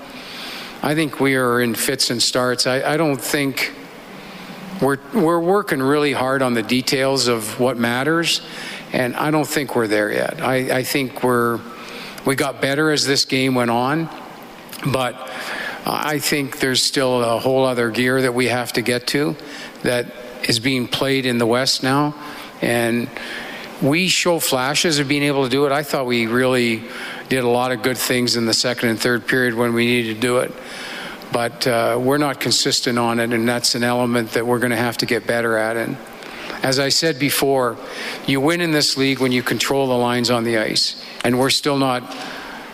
I 0.84 0.94
think 0.94 1.20
we 1.20 1.36
are 1.36 1.62
in 1.62 1.74
fits 1.74 2.12
and 2.12 2.22
starts. 2.22 2.68
I, 2.68 2.94
I 2.94 2.98
don't 2.98 3.20
think 3.20 3.74
we're, 4.82 5.00
we're 5.14 5.40
working 5.40 5.82
really 5.82 6.12
hard 6.12 6.42
on 6.42 6.54
the 6.54 6.64
details 6.64 7.28
of 7.28 7.60
what 7.60 7.78
matters, 7.78 8.42
and 8.92 9.16
I 9.16 9.32
don't 9.32 9.48
think 9.48 9.76
we're 9.76 9.88
there 9.88 10.12
yet. 10.12 10.42
I, 10.42 10.80
I 10.80 10.84
think 10.84 11.24
we're 11.24 11.60
we 12.26 12.36
got 12.36 12.60
better 12.60 12.92
as 12.92 13.06
this 13.06 13.26
game 13.26 13.54
went 13.54 13.70
on, 13.70 14.10
but 14.92 15.16
I 15.86 16.18
think 16.20 16.60
there's 16.60 16.82
still 16.82 17.24
a 17.24 17.40
whole 17.40 17.64
other 17.64 17.92
gear 17.92 18.24
that 18.24 18.34
we 18.34 18.48
have 18.48 18.74
to 18.74 18.82
get 18.82 19.06
to 19.08 19.36
that 19.84 20.08
is 20.44 20.60
being 20.60 20.88
played 20.88 21.26
in 21.28 21.38
the 21.38 21.46
West 21.46 21.84
now, 21.84 22.16
and 22.62 23.08
we 23.82 24.08
show 24.08 24.40
flashes 24.40 25.00
of 25.00 25.08
being 25.08 25.24
able 25.24 25.44
to 25.44 25.50
do 25.50 25.66
it. 25.68 25.72
I 25.72 25.84
thought 25.84 26.06
we 26.08 26.26
really 26.26 26.84
did 27.30 27.44
a 27.44 27.50
lot 27.50 27.72
of 27.72 27.84
good 27.84 27.98
things 27.98 28.36
in 28.36 28.46
the 28.46 28.54
second 28.54 28.90
and 28.90 29.00
third 29.00 29.28
period 29.28 29.54
when 29.54 29.74
we 29.74 29.86
needed 29.86 30.16
to 30.16 30.22
do 30.22 30.38
it 30.40 30.52
but 31.32 31.68
uh, 31.68 32.00
we're 32.02 32.18
not 32.18 32.40
consistent 32.40 32.98
on 32.98 33.20
it, 33.20 33.34
and 33.34 33.48
that's 33.48 33.76
an 33.76 33.84
element 33.84 34.32
that 34.32 34.46
we're 34.46 34.60
going 34.60 34.72
to 34.72 34.78
have 34.78 34.98
to 34.98 35.06
get 35.06 35.28
better 35.28 35.58
at. 35.58 35.78
And 35.78 35.98
as 36.64 36.80
I 36.80 36.90
said 36.90 37.20
before, 37.20 37.78
you 38.26 38.42
win 38.42 38.62
in 38.62 38.72
this 38.72 38.98
league 38.98 39.20
when 39.20 39.32
you 39.32 39.44
control 39.44 39.88
the 39.88 39.98
lines 39.98 40.30
on 40.30 40.44
the 40.44 40.58
ice, 40.58 41.04
and 41.24 41.40
we're 41.40 41.50
still 41.50 41.78
not 41.78 42.04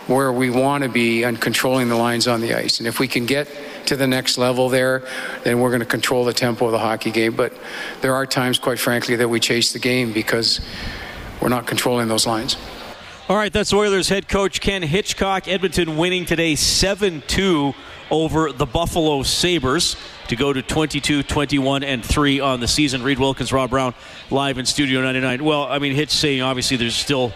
where 0.06 0.32
we 0.32 0.50
want 0.50 0.82
to 0.82 0.90
be 0.90 1.24
on 1.24 1.36
controlling 1.36 1.88
the 1.88 1.96
lines 1.96 2.26
on 2.26 2.40
the 2.40 2.54
ice. 2.54 2.78
And 2.78 2.86
if 2.86 2.98
we 2.98 3.06
can 3.06 3.26
get 3.26 3.48
to 3.86 3.96
the 3.96 4.06
next 4.06 4.36
level 4.36 4.68
there, 4.68 5.06
then 5.44 5.60
we're 5.60 5.70
going 5.70 5.80
to 5.80 5.86
control 5.86 6.24
the 6.24 6.32
tempo 6.32 6.66
of 6.66 6.72
the 6.72 6.78
hockey 6.78 7.10
game. 7.10 7.34
But 7.34 7.52
there 8.00 8.14
are 8.14 8.26
times, 8.26 8.58
quite 8.58 8.78
frankly, 8.78 9.16
that 9.16 9.28
we 9.28 9.40
chase 9.40 9.72
the 9.72 9.78
game 9.78 10.12
because 10.12 10.60
we're 11.40 11.48
not 11.48 11.66
controlling 11.66 12.08
those 12.08 12.26
lines. 12.26 12.56
All 13.28 13.36
right, 13.36 13.52
that's 13.52 13.72
Oilers 13.72 14.08
head 14.08 14.28
coach 14.28 14.60
Ken 14.60 14.82
Hitchcock. 14.82 15.46
Edmonton 15.46 15.96
winning 15.96 16.26
today 16.26 16.56
7 16.56 17.22
2 17.28 17.72
over 18.10 18.50
the 18.50 18.66
Buffalo 18.66 19.22
Sabres 19.22 19.96
to 20.26 20.34
go 20.34 20.52
to 20.52 20.60
22, 20.60 21.22
21, 21.22 21.84
and 21.84 22.04
3 22.04 22.40
on 22.40 22.58
the 22.58 22.66
season. 22.66 23.04
Reid 23.04 23.20
Wilkins, 23.20 23.52
Rob 23.52 23.70
Brown, 23.70 23.94
live 24.32 24.58
in 24.58 24.66
Studio 24.66 25.00
99. 25.02 25.44
Well, 25.44 25.62
I 25.62 25.78
mean, 25.78 25.94
Hitch 25.94 26.10
saying 26.10 26.42
obviously 26.42 26.76
there's 26.76 26.96
still 26.96 27.32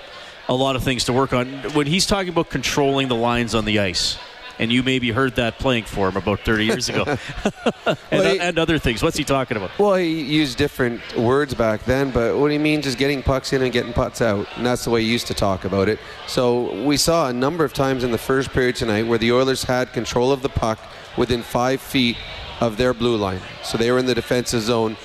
a 0.49 0.55
lot 0.55 0.75
of 0.75 0.83
things 0.83 1.05
to 1.05 1.13
work 1.13 1.33
on. 1.33 1.47
When 1.73 1.87
he's 1.87 2.05
talking 2.05 2.31
about 2.31 2.51
controlling 2.51 3.07
the 3.07 3.15
lines 3.15 3.55
on 3.55 3.65
the 3.65 3.79
ice, 3.79 4.19
and 4.59 4.73
you 4.73 4.83
maybe 4.83 5.11
heard 5.11 5.37
that 5.37 5.59
playing 5.59 5.85
for 5.85 6.09
him 6.09 6.17
about 6.17 6.41
30 6.41 6.65
years 6.65 6.89
ago, 6.89 7.05
and, 7.87 7.99
well, 8.11 8.33
he, 8.33 8.41
and, 8.41 8.59
other 8.59 8.79
things. 8.79 9.03
What's 9.03 9.17
he 9.17 9.25
talking 9.25 9.57
about? 9.57 9.77
Well, 9.79 9.95
he 9.95 10.23
used 10.23 10.59
different 10.59 11.01
words 11.17 11.55
back 11.55 11.85
then, 11.85 12.11
but 12.11 12.39
what 12.39 12.51
he 12.51 12.59
means 12.59 12.87
is 12.87 12.95
getting 12.95 13.23
pucks 13.23 13.53
in 13.53 13.63
and 13.63 13.73
getting 13.73 13.93
putts 13.93 14.21
out, 14.21 14.47
and 14.57 14.65
that's 14.65 14.85
the 14.85 14.91
way 14.91 15.03
he 15.03 15.11
used 15.11 15.27
to 15.29 15.35
talk 15.35 15.65
about 15.65 15.89
it. 15.89 15.99
So 16.27 16.83
we 16.85 16.97
saw 16.97 17.29
a 17.29 17.33
number 17.33 17.65
of 17.65 17.73
times 17.73 18.05
in 18.05 18.11
the 18.11 18.19
first 18.19 18.51
period 18.51 18.77
tonight 18.77 19.07
where 19.07 19.19
the 19.19 19.33
Oilers 19.33 19.65
had 19.65 19.93
control 19.93 20.33
of 20.33 20.43
the 20.43 20.49
puck 20.49 20.79
within 21.17 21.43
five 21.43 21.81
feet 21.81 22.17
of 22.61 22.77
their 22.77 22.95
blue 22.95 23.17
line. 23.17 23.41
So 23.63 23.79
they 23.79 23.91
were 23.91 23.99
in 23.99 24.07
the 24.07 24.15
defensive 24.15 24.63
zone, 24.63 24.97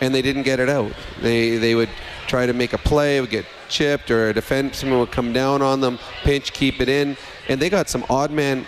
and 0.00 0.14
they 0.14 0.22
didn't 0.22 0.44
get 0.44 0.60
it 0.60 0.68
out. 0.68 0.92
They 1.20 1.56
they 1.56 1.74
would 1.74 1.90
try 2.26 2.46
to 2.46 2.52
make 2.52 2.72
a 2.72 2.78
play, 2.78 3.20
would 3.20 3.30
get 3.30 3.46
chipped, 3.68 4.10
or 4.10 4.30
a 4.30 4.34
defenseman 4.34 5.00
would 5.00 5.10
come 5.10 5.32
down 5.32 5.62
on 5.62 5.80
them, 5.80 5.98
pinch, 6.22 6.52
keep 6.52 6.80
it 6.80 6.88
in, 6.88 7.16
and 7.48 7.60
they 7.60 7.68
got 7.68 7.88
some 7.88 8.04
odd 8.08 8.30
man 8.30 8.66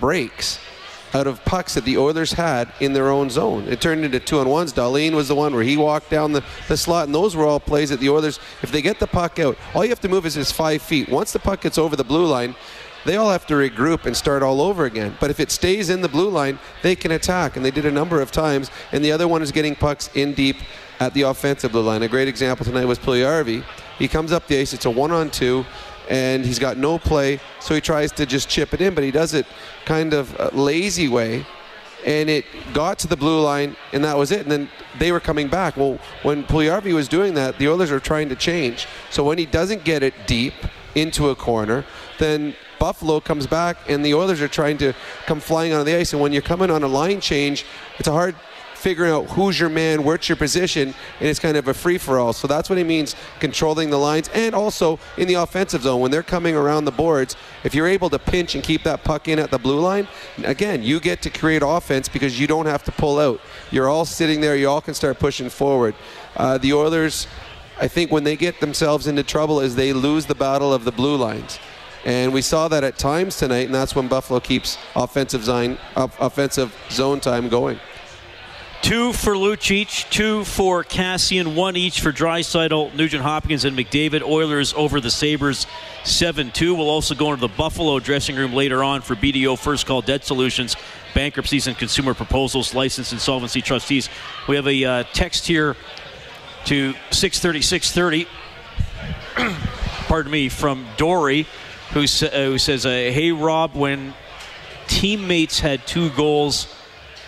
breaks 0.00 0.58
out 1.12 1.26
of 1.26 1.44
pucks 1.44 1.74
that 1.74 1.84
the 1.84 1.98
Oilers 1.98 2.32
had 2.32 2.72
in 2.80 2.92
their 2.92 3.08
own 3.08 3.30
zone. 3.30 3.66
It 3.68 3.80
turned 3.80 4.04
into 4.04 4.20
two 4.20 4.38
on 4.38 4.48
ones. 4.48 4.72
Dahlin 4.72 5.12
was 5.12 5.28
the 5.28 5.34
one 5.34 5.52
where 5.52 5.64
he 5.64 5.76
walked 5.76 6.08
down 6.08 6.32
the, 6.32 6.44
the 6.68 6.76
slot, 6.76 7.06
and 7.06 7.14
those 7.14 7.34
were 7.34 7.44
all 7.44 7.58
plays 7.58 7.90
that 7.90 7.98
the 7.98 8.08
Oilers, 8.08 8.38
if 8.62 8.70
they 8.70 8.80
get 8.80 9.00
the 9.00 9.06
puck 9.06 9.38
out, 9.38 9.56
all 9.74 9.84
you 9.84 9.90
have 9.90 10.00
to 10.00 10.08
move 10.08 10.24
is 10.24 10.34
just 10.34 10.54
five 10.54 10.80
feet. 10.80 11.08
Once 11.08 11.32
the 11.32 11.38
puck 11.38 11.62
gets 11.62 11.78
over 11.78 11.96
the 11.96 12.04
blue 12.04 12.26
line, 12.26 12.54
they 13.04 13.16
all 13.16 13.30
have 13.30 13.46
to 13.46 13.54
regroup 13.54 14.04
and 14.06 14.16
start 14.16 14.42
all 14.42 14.60
over 14.60 14.84
again. 14.84 15.16
But 15.18 15.30
if 15.30 15.40
it 15.40 15.50
stays 15.50 15.90
in 15.90 16.00
the 16.00 16.08
blue 16.08 16.28
line, 16.28 16.58
they 16.82 16.94
can 16.94 17.12
attack, 17.12 17.56
and 17.56 17.64
they 17.64 17.70
did 17.70 17.86
a 17.86 17.90
number 17.90 18.20
of 18.20 18.30
times. 18.30 18.70
And 18.92 19.04
the 19.04 19.10
other 19.10 19.26
one 19.26 19.42
is 19.42 19.50
getting 19.50 19.74
pucks 19.74 20.10
in 20.14 20.34
deep 20.34 20.56
at 21.00 21.14
the 21.14 21.22
offensive 21.22 21.72
blue 21.72 21.82
line. 21.82 22.02
A 22.02 22.08
great 22.08 22.28
example 22.28 22.64
tonight 22.64 22.84
was 22.84 22.98
Puljujarvi. 22.98 23.64
He 23.98 24.06
comes 24.06 24.32
up 24.32 24.46
the 24.46 24.58
ice. 24.58 24.72
It's 24.74 24.84
a 24.84 24.90
one-on-two 24.90 25.64
and 26.10 26.44
he's 26.44 26.58
got 26.58 26.76
no 26.76 26.98
play, 26.98 27.40
so 27.60 27.74
he 27.74 27.80
tries 27.80 28.12
to 28.12 28.26
just 28.26 28.48
chip 28.48 28.74
it 28.74 28.82
in, 28.82 28.94
but 28.94 29.04
he 29.04 29.10
does 29.10 29.32
it 29.32 29.46
kind 29.86 30.12
of 30.12 30.38
a 30.38 30.50
lazy 30.52 31.08
way. 31.08 31.46
And 32.04 32.30
it 32.30 32.46
got 32.72 32.98
to 33.00 33.06
the 33.06 33.16
blue 33.16 33.42
line, 33.42 33.76
and 33.92 34.02
that 34.04 34.16
was 34.16 34.32
it. 34.32 34.40
And 34.40 34.50
then 34.50 34.70
they 34.98 35.12
were 35.12 35.20
coming 35.20 35.48
back. 35.48 35.76
Well, 35.76 35.98
when 36.22 36.44
Puljujarvi 36.44 36.94
was 36.94 37.08
doing 37.08 37.34
that, 37.34 37.58
the 37.58 37.68
Oilers 37.68 37.90
are 37.90 38.00
trying 38.00 38.30
to 38.30 38.36
change. 38.36 38.86
So 39.10 39.22
when 39.22 39.36
he 39.36 39.44
doesn't 39.44 39.84
get 39.84 40.02
it 40.02 40.14
deep 40.26 40.54
into 40.94 41.28
a 41.28 41.34
corner, 41.34 41.84
then 42.18 42.54
Buffalo 42.78 43.20
comes 43.20 43.46
back, 43.46 43.76
and 43.86 44.02
the 44.02 44.14
Oilers 44.14 44.40
are 44.40 44.48
trying 44.48 44.78
to 44.78 44.94
come 45.26 45.40
flying 45.40 45.74
on 45.74 45.84
the 45.84 45.94
ice. 45.94 46.14
And 46.14 46.22
when 46.22 46.32
you're 46.32 46.40
coming 46.40 46.70
on 46.70 46.82
a 46.82 46.88
line 46.88 47.20
change, 47.20 47.66
it's 47.98 48.08
a 48.08 48.12
hard 48.12 48.34
figuring 48.80 49.12
out 49.12 49.26
who's 49.26 49.60
your 49.60 49.68
man, 49.68 50.02
what's 50.04 50.28
your 50.28 50.36
position, 50.36 50.94
and 51.20 51.28
it's 51.28 51.38
kind 51.38 51.56
of 51.56 51.68
a 51.68 51.74
free 51.74 51.98
for 51.98 52.18
all. 52.18 52.32
So 52.32 52.48
that's 52.48 52.70
what 52.70 52.78
he 52.78 52.84
means 52.84 53.14
controlling 53.38 53.90
the 53.90 53.98
lines 53.98 54.30
and 54.32 54.54
also 54.54 54.98
in 55.18 55.28
the 55.28 55.34
offensive 55.34 55.82
zone 55.82 56.00
when 56.00 56.10
they're 56.10 56.22
coming 56.22 56.56
around 56.56 56.86
the 56.86 56.90
boards. 56.90 57.36
If 57.62 57.74
you're 57.74 57.86
able 57.86 58.08
to 58.10 58.18
pinch 58.18 58.54
and 58.54 58.64
keep 58.64 58.82
that 58.84 59.04
puck 59.04 59.28
in 59.28 59.38
at 59.38 59.50
the 59.50 59.58
blue 59.58 59.80
line, 59.80 60.08
again, 60.44 60.82
you 60.82 60.98
get 60.98 61.20
to 61.22 61.30
create 61.30 61.62
offense 61.64 62.08
because 62.08 62.40
you 62.40 62.46
don't 62.46 62.66
have 62.66 62.82
to 62.84 62.92
pull 62.92 63.18
out. 63.18 63.40
You're 63.70 63.88
all 63.88 64.06
sitting 64.06 64.40
there, 64.40 64.56
you 64.56 64.68
all 64.68 64.80
can 64.80 64.94
start 64.94 65.18
pushing 65.18 65.50
forward. 65.50 65.94
Uh, 66.36 66.56
the 66.56 66.72
Oilers, 66.72 67.26
I 67.78 67.86
think, 67.86 68.10
when 68.10 68.24
they 68.24 68.36
get 68.36 68.60
themselves 68.60 69.06
into 69.06 69.22
trouble, 69.22 69.60
is 69.60 69.76
they 69.76 69.92
lose 69.92 70.24
the 70.24 70.34
battle 70.34 70.72
of 70.72 70.84
the 70.84 70.92
blue 70.92 71.16
lines. 71.16 71.58
And 72.06 72.32
we 72.32 72.40
saw 72.40 72.66
that 72.68 72.82
at 72.82 72.96
times 72.96 73.36
tonight, 73.36 73.66
and 73.66 73.74
that's 73.74 73.94
when 73.94 74.08
Buffalo 74.08 74.40
keeps 74.40 74.78
offensive 74.96 75.44
zone, 75.44 75.76
offensive 75.96 76.74
zone 76.90 77.20
time 77.20 77.50
going. 77.50 77.78
Two 78.82 79.12
for 79.12 79.34
Lucic, 79.34 80.08
two 80.10 80.42
for 80.44 80.82
Kassian, 80.82 81.54
one 81.54 81.76
each 81.76 82.00
for 82.00 82.12
Draisaitl, 82.12 82.94
Nugent 82.94 83.22
Hopkins, 83.22 83.64
and 83.64 83.76
McDavid. 83.76 84.22
Oilers 84.22 84.72
over 84.72 85.00
the 85.00 85.10
Sabres 85.10 85.66
7 86.04 86.50
2. 86.50 86.74
We'll 86.74 86.88
also 86.88 87.14
go 87.14 87.32
into 87.32 87.46
the 87.46 87.54
Buffalo 87.54 87.98
dressing 87.98 88.36
room 88.36 88.54
later 88.54 88.82
on 88.82 89.02
for 89.02 89.14
BDO 89.14 89.58
First 89.58 89.86
Call 89.86 90.00
Debt 90.00 90.24
Solutions, 90.24 90.76
bankruptcies 91.14 91.66
and 91.66 91.76
consumer 91.76 92.14
proposals, 92.14 92.74
licensed 92.74 93.12
insolvency 93.12 93.60
trustees. 93.60 94.08
We 94.48 94.56
have 94.56 94.66
a 94.66 94.84
uh, 94.84 95.04
text 95.12 95.46
here 95.46 95.76
to 96.64 96.94
630 97.10 97.60
630. 97.60 98.26
Pardon 100.08 100.32
me, 100.32 100.48
from 100.48 100.86
Dory, 100.96 101.46
who, 101.92 102.06
sa- 102.06 102.30
who 102.30 102.56
says, 102.58 102.86
uh, 102.86 102.88
Hey, 102.88 103.30
Rob, 103.30 103.74
when 103.74 104.14
teammates 104.88 105.60
had 105.60 105.86
two 105.86 106.10
goals 106.10 106.66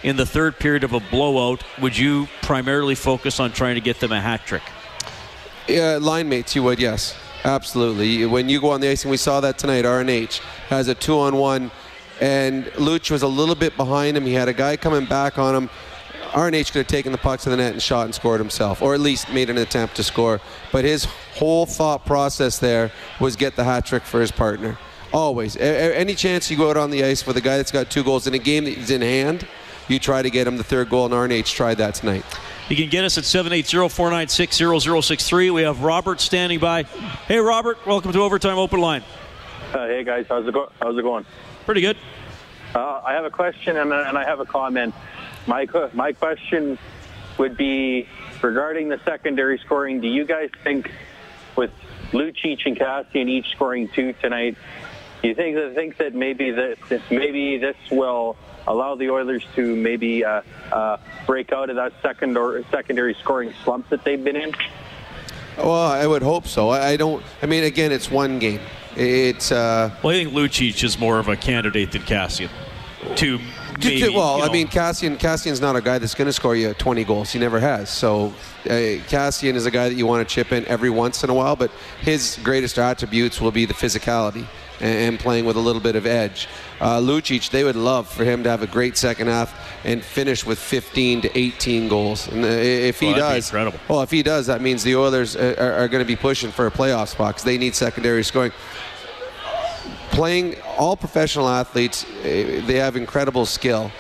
in 0.02 0.16
the 0.16 0.26
third 0.26 0.58
period 0.58 0.84
of 0.84 0.92
a 0.92 1.00
blowout, 1.00 1.62
would 1.80 1.96
you 1.96 2.28
primarily 2.42 2.94
focus 2.94 3.38
on 3.40 3.52
trying 3.52 3.76
to 3.76 3.80
get 3.80 4.00
them 4.00 4.12
a 4.12 4.20
hat 4.20 4.44
trick? 4.46 4.62
Yeah, 5.68 5.98
line 6.00 6.28
mates, 6.28 6.54
you 6.56 6.62
would, 6.64 6.80
yes. 6.80 7.16
Absolutely. 7.44 8.26
When 8.26 8.48
you 8.48 8.60
go 8.60 8.70
on 8.70 8.80
the 8.80 8.88
ice, 8.88 9.04
and 9.04 9.10
we 9.10 9.16
saw 9.16 9.40
that 9.40 9.58
tonight, 9.58 9.84
RNH 9.84 10.38
has 10.68 10.88
a 10.88 10.94
two 10.94 11.18
on 11.18 11.36
one, 11.36 11.70
and 12.20 12.66
Luch 12.74 13.10
was 13.10 13.22
a 13.22 13.28
little 13.28 13.54
bit 13.54 13.76
behind 13.76 14.16
him. 14.16 14.24
He 14.24 14.34
had 14.34 14.48
a 14.48 14.52
guy 14.52 14.76
coming 14.76 15.06
back 15.06 15.38
on 15.38 15.54
him. 15.54 15.70
RNH 16.32 16.72
could 16.72 16.78
have 16.78 16.86
taken 16.86 17.12
the 17.12 17.18
puck 17.18 17.40
to 17.40 17.50
the 17.50 17.56
net 17.56 17.72
and 17.72 17.82
shot 17.82 18.06
and 18.06 18.14
scored 18.14 18.40
himself, 18.40 18.80
or 18.80 18.94
at 18.94 19.00
least 19.00 19.30
made 19.32 19.50
an 19.50 19.58
attempt 19.58 19.96
to 19.96 20.02
score. 20.02 20.40
But 20.70 20.84
his 20.84 21.04
whole 21.34 21.66
thought 21.66 22.06
process 22.06 22.58
there 22.58 22.90
was 23.20 23.36
get 23.36 23.54
the 23.54 23.64
hat 23.64 23.86
trick 23.86 24.04
for 24.04 24.20
his 24.20 24.30
partner. 24.30 24.78
Always. 25.12 25.56
Any 25.56 26.14
chance 26.14 26.50
you 26.50 26.56
go 26.56 26.70
out 26.70 26.78
on 26.78 26.90
the 26.90 27.04
ice 27.04 27.26
with 27.26 27.36
a 27.36 27.40
guy 27.40 27.58
that's 27.58 27.70
got 27.70 27.90
two 27.90 28.02
goals 28.02 28.26
in 28.26 28.34
a 28.34 28.38
game 28.38 28.64
that 28.64 28.74
he's 28.74 28.90
in 28.90 29.02
hand, 29.02 29.46
you 29.88 29.98
try 29.98 30.22
to 30.22 30.30
get 30.30 30.46
him 30.46 30.56
the 30.56 30.64
third 30.64 30.88
goal, 30.88 31.06
and 31.06 31.14
RNH 31.14 31.52
tried 31.52 31.78
that 31.78 31.94
tonight. 31.94 32.24
You 32.68 32.76
can 32.76 32.88
get 32.88 33.04
us 33.04 33.18
at 33.18 33.24
780-496-0063. 33.24 35.52
We 35.52 35.62
have 35.62 35.82
Robert 35.82 36.20
standing 36.20 36.58
by. 36.58 36.84
Hey, 36.84 37.38
Robert, 37.38 37.84
welcome 37.86 38.12
to 38.12 38.22
Overtime 38.22 38.58
Open 38.58 38.80
Line. 38.80 39.02
Uh, 39.72 39.86
hey 39.86 40.04
guys, 40.04 40.26
how's 40.28 40.46
it, 40.46 40.54
go- 40.54 40.70
how's 40.80 40.98
it 40.98 41.02
going? 41.02 41.24
Pretty 41.64 41.80
good. 41.80 41.96
Uh, 42.74 43.00
I 43.04 43.14
have 43.14 43.24
a 43.24 43.30
question 43.30 43.76
and, 43.76 43.92
and 43.92 44.16
I 44.16 44.24
have 44.24 44.40
a 44.40 44.46
comment. 44.46 44.94
My 45.46 45.66
my 45.92 46.12
question 46.12 46.78
would 47.38 47.56
be 47.56 48.08
regarding 48.42 48.88
the 48.88 49.00
secondary 49.04 49.58
scoring. 49.58 50.00
Do 50.00 50.08
you 50.08 50.24
guys 50.24 50.50
think 50.62 50.90
with 51.56 51.72
Lucic 52.12 52.60
and 52.66 52.76
Kassian 52.76 53.28
each 53.28 53.50
scoring 53.50 53.88
two 53.88 54.12
tonight, 54.14 54.56
do 55.22 55.28
you 55.28 55.34
think 55.34 55.56
that 55.56 55.74
think 55.74 55.96
that 55.98 56.14
maybe 56.14 56.50
that 56.50 56.78
maybe 57.10 57.58
this 57.58 57.76
will 57.90 58.36
allow 58.66 58.94
the 58.94 59.11
Oilers 59.11 59.44
to 59.55 59.77
maybe 59.77 60.25
uh, 60.25 60.42
uh, 60.70 60.96
break 61.27 61.53
out 61.53 61.70
of 61.70 61.77
that 61.77 61.92
second 62.03 62.37
or 62.37 62.62
secondary 62.70 63.14
scoring 63.14 63.53
slump 63.64 63.88
that 63.90 64.05
they've 64.05 64.22
been 64.22 64.37
in? 64.37 64.53
Well, 65.59 65.72
I 65.72 66.07
would 66.07 66.22
hope 66.22 66.46
so. 66.46 66.70
I, 66.70 66.90
I 66.90 66.96
don't. 66.96 67.22
I 67.42 67.46
mean, 67.46 67.64
again, 67.64 67.92
it's 67.92 68.11
one 68.11 68.38
game. 68.38 68.61
It's. 68.96 69.53
Uh, 69.53 69.94
well, 70.03 70.14
I 70.14 70.25
think 70.25 70.35
Lucic 70.35 70.83
is 70.83 70.98
more 70.98 71.18
of 71.18 71.29
a 71.29 71.37
candidate 71.37 71.92
than 71.92 72.03
Kassian. 72.03 72.48
To 73.16 73.38
maybe, 73.83 74.09
well, 74.14 74.37
you 74.37 74.42
know, 74.42 74.48
I 74.48 74.53
mean, 74.53 74.68
Kassian 74.68 75.18
Kassian's 75.18 75.61
not 75.61 75.77
a 75.77 75.81
guy 75.81 75.98
that's 75.98 76.14
going 76.14 76.27
to 76.27 76.33
score 76.33 76.55
you 76.55 76.72
20 76.72 77.05
goals. 77.05 77.33
He 77.33 77.38
never 77.38 77.59
has. 77.59 77.90
So, 77.90 78.27
uh, 78.64 78.68
Kassian 79.09 79.55
is 79.55 79.66
a 79.66 79.70
guy 79.70 79.88
that 79.88 79.96
you 79.96 80.07
want 80.07 80.27
to 80.27 80.35
chip 80.35 80.53
in 80.53 80.64
every 80.66 80.90
once 80.90 81.25
in 81.25 81.31
a 81.31 81.35
while. 81.35 81.57
But 81.57 81.70
his 82.01 82.38
greatest 82.42 82.79
attributes 82.79 83.40
will 83.40 83.51
be 83.51 83.66
the 83.66 83.75
physicality 83.75 84.46
and, 84.80 84.94
and 85.14 85.18
playing 85.20 85.44
with 85.44 85.56
a 85.56 85.61
little 85.61 85.80
bit 85.82 85.96
of 85.96 86.06
edge. 86.06 86.48
Uh, 86.80 86.98
Lucic, 86.98 87.50
they 87.50 87.64
would 87.64 87.76
love 87.76 88.08
for 88.08 88.24
him 88.24 88.42
to 88.44 88.50
have 88.50 88.62
a 88.62 88.66
great 88.66 88.96
second 88.96 89.28
half 89.28 89.54
and 89.85 90.02
finish 90.02 90.44
with 90.46 90.58
15 90.58 91.22
to 91.22 91.38
18 91.38 91.88
goals. 91.88 92.28
And 92.28 92.44
uh, 92.44 92.48
if 92.48 93.00
he 93.00 93.06
Well, 93.06 93.16
does, 93.16 93.48
incredible. 93.48 93.78
well, 93.88 94.02
if 94.02 94.11
he 94.11 94.22
does, 94.22 94.46
that 94.46 94.61
means 94.61 94.82
the 94.82 94.96
Oilers 94.96 95.37
uh, 95.37 95.54
are, 95.58 95.72
are 95.72 95.88
going 95.88 96.02
to 96.04 96.08
be 96.08 96.16
pushing 96.16 96.50
for 96.50 96.66
a 96.66 96.70
playoff 96.70 97.08
spot 97.08 97.35
because 97.35 97.44
they 97.44 97.58
need 97.58 97.74
secondary 97.74 98.24
scoring 98.24 98.52
playing 100.12 100.54
all 100.78 100.96
professional 100.96 101.48
athletes, 101.48 102.04
eh, 102.22 102.61
they 102.66 102.74
have 102.74 102.96
incredible 102.96 103.46
skill, 103.46 103.90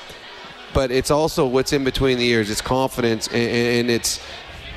but 0.74 0.90
it's 0.90 1.10
also 1.10 1.46
what's 1.46 1.72
in 1.72 1.84
between 1.84 2.18
the 2.18 2.26
ears. 2.28 2.50
It's 2.50 2.60
confidence 2.60 3.28
and, 3.28 3.36
and 3.36 3.90
it's 3.90 4.20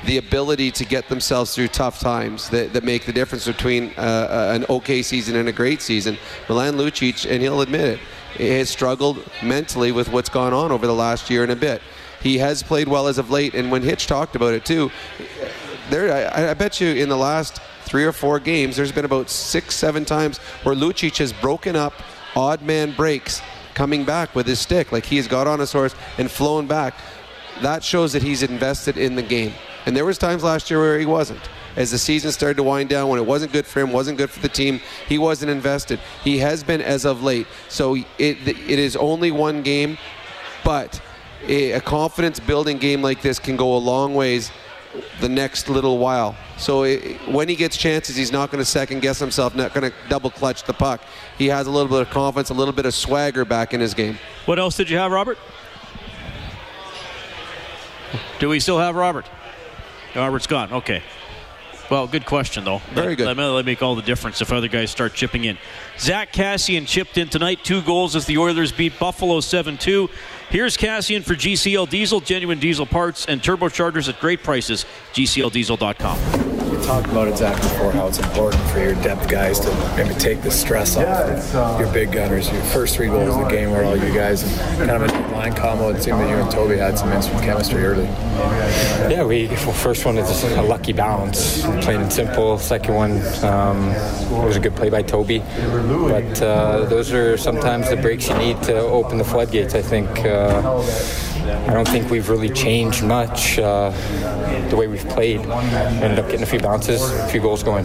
the 0.04 0.18
ability 0.18 0.70
to 0.70 0.84
get 0.84 1.08
themselves 1.08 1.54
through 1.54 1.68
tough 1.68 1.98
times 1.98 2.48
that, 2.50 2.72
that 2.72 2.84
make 2.84 3.06
the 3.06 3.12
difference 3.12 3.46
between 3.46 3.92
uh, 3.96 4.52
an 4.54 4.64
okay 4.68 5.02
season 5.02 5.36
and 5.36 5.48
a 5.48 5.52
great 5.52 5.80
season. 5.80 6.16
Milan 6.48 6.74
Lucic, 6.74 7.28
and 7.30 7.42
he'll 7.42 7.60
admit 7.60 7.98
it, 8.38 8.58
has 8.58 8.68
struggled 8.68 9.28
mentally 9.42 9.92
with 9.92 10.08
what's 10.10 10.28
gone 10.28 10.52
on 10.52 10.70
over 10.70 10.86
the 10.86 10.94
last 10.94 11.30
year 11.30 11.42
and 11.42 11.52
a 11.52 11.56
bit. 11.56 11.82
He 12.20 12.38
has 12.38 12.62
played 12.62 12.88
well 12.88 13.08
as 13.08 13.18
of 13.18 13.30
late, 13.30 13.54
and 13.54 13.70
when 13.70 13.82
Hitch 13.82 14.06
talked 14.06 14.36
about 14.36 14.54
it 14.54 14.64
too, 14.64 14.90
there 15.90 16.30
I, 16.34 16.50
I 16.50 16.54
bet 16.54 16.80
you 16.80 16.88
in 16.88 17.08
the 17.08 17.16
last 17.16 17.60
three 17.84 18.04
or 18.04 18.12
four 18.12 18.40
games, 18.40 18.76
there's 18.76 18.92
been 18.92 19.04
about 19.04 19.30
six, 19.30 19.74
seven 19.74 20.04
times 20.04 20.38
where 20.64 20.74
Lucic 20.74 21.18
has 21.18 21.32
broken 21.32 21.76
up 21.76 21.94
odd 22.34 22.62
man 22.62 22.92
breaks 22.92 23.40
coming 23.74 24.04
back 24.04 24.34
with 24.34 24.46
his 24.46 24.58
stick. 24.58 24.90
Like 24.90 25.04
he 25.04 25.16
has 25.16 25.28
got 25.28 25.46
on 25.46 25.60
his 25.60 25.72
horse 25.72 25.94
and 26.18 26.30
flown 26.30 26.66
back. 26.66 26.94
That 27.62 27.84
shows 27.84 28.12
that 28.12 28.22
he's 28.22 28.42
invested 28.42 28.98
in 28.98 29.14
the 29.14 29.22
game. 29.22 29.52
And 29.86 29.96
there 29.96 30.04
was 30.04 30.18
times 30.18 30.42
last 30.42 30.68
year 30.68 30.80
where 30.80 30.98
he 30.98 31.06
wasn't. 31.06 31.40
As 31.76 31.90
the 31.92 31.98
season 31.98 32.32
started 32.32 32.56
to 32.56 32.62
wind 32.62 32.88
down, 32.88 33.08
when 33.08 33.20
it 33.20 33.26
wasn't 33.26 33.52
good 33.52 33.66
for 33.66 33.80
him, 33.80 33.92
wasn't 33.92 34.18
good 34.18 34.30
for 34.30 34.40
the 34.40 34.48
team, 34.48 34.80
he 35.08 35.16
wasn't 35.16 35.50
invested. 35.50 36.00
He 36.24 36.38
has 36.38 36.64
been 36.64 36.80
as 36.80 37.04
of 37.04 37.22
late. 37.22 37.46
So 37.68 37.94
it, 37.94 38.06
it 38.18 38.78
is 38.78 38.96
only 38.96 39.30
one 39.30 39.62
game, 39.62 39.96
but 40.64 41.00
a 41.46 41.80
confidence 41.80 42.40
building 42.40 42.78
game 42.78 43.00
like 43.00 43.22
this 43.22 43.38
can 43.38 43.56
go 43.56 43.76
a 43.76 43.78
long 43.78 44.14
ways 44.14 44.50
the 45.20 45.28
next 45.28 45.68
little 45.68 45.98
while. 45.98 46.34
So 46.56 46.84
it, 46.84 47.16
when 47.28 47.48
he 47.48 47.54
gets 47.54 47.76
chances, 47.76 48.16
he's 48.16 48.32
not 48.32 48.50
going 48.50 48.62
to 48.62 48.68
second 48.68 49.00
guess 49.00 49.18
himself, 49.18 49.54
not 49.54 49.74
going 49.74 49.90
to 49.90 49.96
double 50.08 50.30
clutch 50.30 50.64
the 50.64 50.72
puck. 50.72 51.02
He 51.38 51.46
has 51.48 51.66
a 51.66 51.70
little 51.70 51.88
bit 51.88 52.00
of 52.00 52.10
confidence, 52.10 52.50
a 52.50 52.54
little 52.54 52.72
bit 52.72 52.86
of 52.86 52.94
swagger 52.94 53.44
back 53.44 53.74
in 53.74 53.80
his 53.80 53.94
game. 53.94 54.18
What 54.46 54.58
else 54.58 54.76
did 54.76 54.88
you 54.88 54.96
have, 54.96 55.12
Robert? 55.12 55.38
Do 58.38 58.48
we 58.48 58.60
still 58.60 58.78
have 58.78 58.96
Robert? 58.96 59.26
Robert's 60.16 60.46
gone. 60.46 60.72
Okay. 60.72 61.02
Well, 61.90 62.06
good 62.06 62.26
question 62.26 62.64
though. 62.64 62.78
Very 62.94 63.14
good. 63.14 63.28
That 63.28 63.36
might 63.36 63.64
make 63.64 63.82
all 63.82 63.94
the 63.94 64.02
difference 64.02 64.40
if 64.40 64.52
other 64.52 64.68
guys 64.68 64.90
start 64.90 65.14
chipping 65.14 65.44
in. 65.44 65.56
Zach 65.98 66.32
Kassian 66.32 66.86
chipped 66.86 67.16
in 67.16 67.28
tonight, 67.28 67.62
two 67.62 67.80
goals 67.82 68.16
as 68.16 68.26
the 68.26 68.38
Oilers 68.38 68.72
beat 68.72 68.98
Buffalo 68.98 69.38
7-2. 69.38 70.10
Here's 70.50 70.76
Kassian 70.76 71.22
for 71.22 71.34
GCL 71.34 71.88
Diesel, 71.88 72.20
genuine 72.20 72.58
diesel 72.58 72.86
parts 72.86 73.26
and 73.26 73.40
turbochargers 73.40 74.08
at 74.08 74.18
great 74.20 74.42
prices. 74.42 74.84
GCLDiesel.com. 75.12 76.65
You 76.86 76.92
talked 76.92 77.08
about 77.08 77.26
it, 77.26 77.36
Zach, 77.36 77.60
before 77.60 77.90
how 77.90 78.06
it's 78.06 78.20
important 78.20 78.62
for 78.70 78.78
your 78.78 78.94
depth 79.02 79.28
guys 79.28 79.58
to 79.58 79.74
maybe 79.96 80.14
take 80.20 80.42
the 80.42 80.52
stress 80.52 80.96
off 80.96 81.80
your 81.80 81.92
big 81.92 82.12
gunners. 82.12 82.48
Your 82.48 82.62
first 82.62 82.94
three 82.94 83.08
goals 83.08 83.34
of 83.34 83.42
the 83.42 83.50
game 83.50 83.72
were 83.72 83.82
all 83.82 83.96
you 83.96 84.14
guys, 84.14 84.44
and 84.44 84.88
kind 84.88 85.02
of 85.02 85.10
a 85.10 85.32
line 85.32 85.52
combo. 85.52 85.88
It 85.88 86.00
seemed 86.00 86.20
that 86.20 86.30
you 86.30 86.36
and 86.36 86.48
Toby 86.48 86.76
had 86.76 86.96
some 86.96 87.10
instant 87.10 87.42
chemistry 87.42 87.84
early. 87.84 88.04
Yeah, 88.04 89.24
we 89.24 89.48
well, 89.48 89.72
first 89.72 90.06
one 90.06 90.16
is 90.16 90.44
a 90.44 90.62
lucky 90.62 90.92
balance, 90.92 91.62
plain 91.82 92.02
and 92.02 92.12
simple. 92.12 92.56
Second 92.56 92.94
one 92.94 93.12
um, 93.42 93.88
was 94.44 94.54
a 94.56 94.60
good 94.60 94.76
play 94.76 94.88
by 94.88 95.02
Toby, 95.02 95.40
but 95.40 96.40
uh, 96.40 96.84
those 96.84 97.12
are 97.12 97.36
sometimes 97.36 97.90
the 97.90 97.96
breaks 97.96 98.28
you 98.28 98.38
need 98.38 98.62
to 98.62 98.78
open 98.78 99.18
the 99.18 99.24
floodgates. 99.24 99.74
I 99.74 99.82
think. 99.82 100.08
Uh, 100.20 100.78
I 101.48 101.72
don't 101.72 101.88
think 101.88 102.10
we've 102.10 102.28
really 102.28 102.48
changed 102.48 103.04
much 103.04 103.58
uh, 103.58 103.90
the 104.68 104.76
way 104.76 104.86
we've 104.86 105.08
played. 105.08 105.40
Ended 105.40 106.18
up 106.18 106.26
getting 106.26 106.42
a 106.42 106.46
few 106.46 106.60
bounces, 106.60 107.02
a 107.02 107.28
few 107.28 107.40
goals 107.40 107.62
going. 107.62 107.84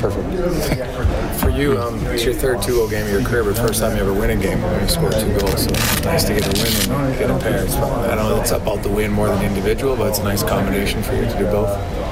Perfect. 0.00 1.40
For 1.40 1.50
you, 1.50 1.78
um, 1.78 2.04
it's 2.06 2.24
your 2.24 2.34
third 2.34 2.62
two-goal 2.62 2.88
game 2.88 3.04
of 3.04 3.12
your 3.12 3.22
career, 3.22 3.44
but 3.44 3.56
first 3.56 3.80
time 3.80 3.96
you 3.96 4.02
ever 4.02 4.12
win 4.12 4.30
a 4.30 4.36
game 4.36 4.60
when 4.62 4.80
you 4.80 4.88
scored 4.88 5.12
two 5.12 5.38
goals. 5.38 5.64
So 5.64 5.70
nice 6.04 6.24
to 6.24 6.34
get 6.34 6.46
a 6.46 6.62
win 6.62 7.00
and 7.00 7.18
get 7.18 7.30
a 7.30 7.38
pair. 7.38 7.62
I 8.10 8.14
don't 8.14 8.28
know 8.28 8.40
it's 8.40 8.52
about 8.52 8.82
the 8.82 8.88
win 8.88 9.12
more 9.12 9.28
than 9.28 9.44
individual, 9.44 9.96
but 9.96 10.08
it's 10.08 10.18
a 10.18 10.24
nice 10.24 10.42
combination 10.42 11.02
for 11.02 11.14
you 11.14 11.22
to 11.22 11.38
do 11.38 11.44
both. 11.44 12.05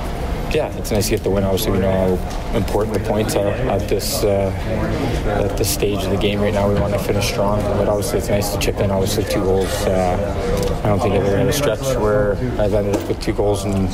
Yeah, 0.54 0.72
it's 0.76 0.92
nice 0.92 1.06
to 1.06 1.16
get 1.16 1.24
the 1.24 1.30
win. 1.30 1.42
Obviously, 1.42 1.72
we 1.72 1.78
know 1.80 2.16
how 2.16 2.56
important 2.56 2.94
the 2.94 3.00
points 3.00 3.34
are 3.34 3.48
at 3.48 3.88
this 3.88 4.22
uh, 4.22 4.52
at 5.42 5.56
this 5.56 5.68
stage 5.68 6.04
of 6.04 6.10
the 6.10 6.16
game 6.16 6.40
right 6.40 6.54
now. 6.54 6.68
We 6.68 6.78
want 6.78 6.92
to 6.92 6.98
finish 7.00 7.26
strong, 7.26 7.60
but 7.60 7.88
obviously 7.88 8.18
it's 8.18 8.28
nice 8.28 8.52
to 8.54 8.60
chip 8.60 8.76
in. 8.76 8.92
Obviously, 8.92 9.24
two 9.24 9.40
goals. 9.40 9.68
Uh, 9.84 10.80
I 10.84 10.88
don't 10.88 11.00
think 11.00 11.14
ever 11.14 11.38
in 11.38 11.48
a 11.48 11.52
stretch 11.52 11.80
where 11.96 12.36
I've 12.60 12.72
ended 12.72 12.94
up 12.94 13.08
with 13.08 13.20
two 13.20 13.32
goals 13.32 13.64
in 13.64 13.88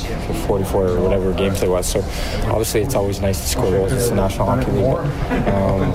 44 0.45 0.87
or 0.87 1.01
whatever 1.01 1.33
games 1.33 1.61
there 1.61 1.71
was. 1.71 1.87
So 1.87 2.01
obviously, 2.47 2.81
it's 2.81 2.93
always 2.93 3.19
nice 3.21 3.41
to 3.41 3.47
score 3.47 3.71
goals. 3.71 3.91
It's 3.91 4.09
the 4.09 4.15
National 4.15 4.45
Hockey 4.45 4.71
League. 4.71 5.47
Um, 5.47 5.93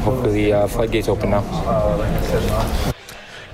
hopefully, 0.00 0.32
the 0.32 0.52
uh, 0.54 0.66
floodgates 0.66 1.08
open 1.08 1.28
now. 1.28 2.94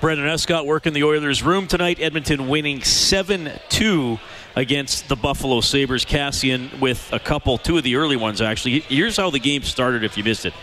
Brendan 0.01 0.29
Escott 0.29 0.66
working 0.66 0.92
the 0.92 1.03
Oilers' 1.03 1.42
room 1.42 1.66
tonight. 1.66 1.98
Edmonton 2.01 2.46
winning 2.48 2.83
7 2.83 3.51
2 3.68 4.18
against 4.57 5.09
the 5.09 5.17
Buffalo 5.17 5.61
Sabres. 5.61 6.05
Kassian 6.05 6.79
with 6.81 7.12
a 7.12 7.19
couple, 7.19 7.59
two 7.59 7.77
of 7.79 7.85
the 7.85 7.97
early 7.97 8.17
ones 8.17 8.41
actually. 8.41 8.81
Here's 8.81 9.17
how 9.17 9.31
the 9.31 9.38
game 9.38 9.62
started 9.62 10.05
if 10.05 10.17
you 10.17 10.25
missed 10.25 10.45
it. 10.47 10.55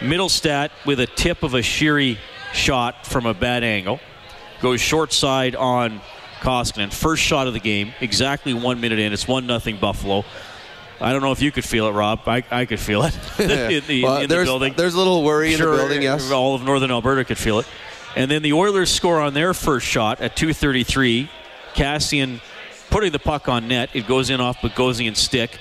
Mittelstadt 0.00 0.70
with 0.84 1.00
a 1.00 1.06
tip 1.06 1.42
of 1.42 1.54
a 1.54 1.60
Sheary 1.60 2.18
shot 2.52 3.06
from 3.06 3.26
a 3.26 3.34
bad 3.34 3.64
angle. 3.64 4.00
Goes 4.60 4.80
short 4.80 5.12
side 5.12 5.54
on 5.56 6.00
Koskinen. 6.40 6.92
First 6.92 7.22
shot 7.22 7.46
of 7.46 7.52
the 7.52 7.60
game, 7.60 7.92
exactly 8.00 8.54
one 8.54 8.80
minute 8.80 8.98
in. 8.98 9.12
It's 9.12 9.26
1 9.28 9.46
nothing 9.46 9.76
Buffalo. 9.78 10.24
I 11.00 11.12
don't 11.12 11.22
know 11.22 11.32
if 11.32 11.42
you 11.42 11.50
could 11.50 11.64
feel 11.64 11.86
it, 11.88 11.92
Rob. 11.92 12.20
I, 12.26 12.44
I 12.50 12.64
could 12.66 12.80
feel 12.80 13.02
it 13.02 13.14
in, 13.38 13.82
the, 13.86 14.02
Well, 14.04 14.16
in 14.16 14.22
the 14.28 14.34
there's, 14.34 14.46
building. 14.46 14.74
there's 14.76 14.94
a 14.94 14.98
little 14.98 15.22
worry 15.22 15.52
in 15.52 15.60
the 15.60 15.66
building, 15.66 16.02
yes. 16.02 16.30
All 16.30 16.54
of 16.54 16.62
northern 16.62 16.90
Alberta 16.90 17.24
could 17.24 17.38
feel 17.38 17.58
it. 17.58 17.66
And 18.16 18.30
then 18.30 18.42
the 18.42 18.52
Oilers 18.52 18.90
score 18.90 19.20
on 19.20 19.34
their 19.34 19.54
first 19.54 19.86
shot 19.86 20.20
at 20.20 20.36
2:33. 20.36 21.28
Kassian 21.74 22.40
putting 22.94 23.10
the 23.10 23.18
puck 23.18 23.48
on 23.48 23.66
net. 23.66 23.90
It 23.92 24.06
goes 24.06 24.30
in 24.30 24.40
off 24.40 24.58
Bogosian's 24.58 25.18
stick. 25.18 25.58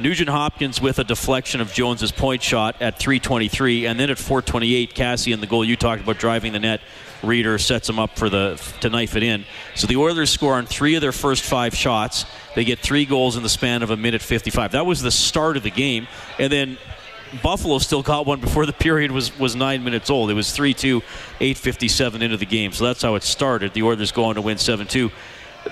Nugent 0.00 0.28
Hopkins 0.28 0.80
with 0.80 0.98
a 0.98 1.04
deflection 1.04 1.60
of 1.60 1.72
Jones's 1.72 2.10
point 2.10 2.42
shot 2.42 2.74
at 2.82 2.98
3:23, 2.98 3.86
and 3.86 4.00
then 4.00 4.10
at 4.10 4.18
4:28, 4.18 4.92
Kassian, 4.92 5.38
the 5.38 5.46
goal 5.46 5.64
you 5.64 5.76
talked 5.76 6.02
about, 6.02 6.18
driving 6.18 6.52
the 6.52 6.58
net. 6.58 6.80
Rieder 7.22 7.60
sets 7.60 7.88
him 7.88 8.00
up 8.00 8.18
for 8.18 8.28
the 8.28 8.60
to 8.80 8.90
knife 8.90 9.14
it 9.14 9.22
in. 9.22 9.44
So 9.76 9.86
the 9.86 9.94
Oilers 9.94 10.30
score 10.30 10.54
on 10.54 10.66
three 10.66 10.96
of 10.96 11.02
their 11.02 11.12
first 11.12 11.44
five 11.44 11.72
shots. 11.76 12.24
They 12.56 12.64
get 12.64 12.80
three 12.80 13.04
goals 13.04 13.36
in 13.36 13.44
the 13.44 13.48
span 13.48 13.84
of 13.84 13.90
a 13.90 13.96
minute 13.96 14.20
55. 14.20 14.72
That 14.72 14.84
was 14.84 15.02
the 15.02 15.12
start 15.12 15.56
of 15.56 15.62
the 15.62 15.70
game, 15.70 16.08
and 16.40 16.52
then 16.52 16.78
Buffalo 17.44 17.78
still 17.78 18.02
got 18.02 18.26
one 18.26 18.40
before 18.40 18.66
the 18.66 18.72
period 18.72 19.12
was, 19.12 19.38
was 19.38 19.54
nine 19.54 19.84
minutes 19.84 20.10
old. 20.10 20.30
It 20.30 20.34
was 20.34 20.50
3 20.50 20.74
2, 20.74 21.00
8.57 21.38 22.22
into 22.22 22.36
the 22.36 22.44
game. 22.44 22.72
So 22.72 22.86
that's 22.86 23.02
how 23.02 23.14
it 23.14 23.22
started. 23.22 23.72
The 23.72 23.84
Oilers 23.84 24.10
go 24.10 24.24
on 24.24 24.34
to 24.34 24.42
win 24.42 24.58
7 24.58 24.88
2. 24.88 25.12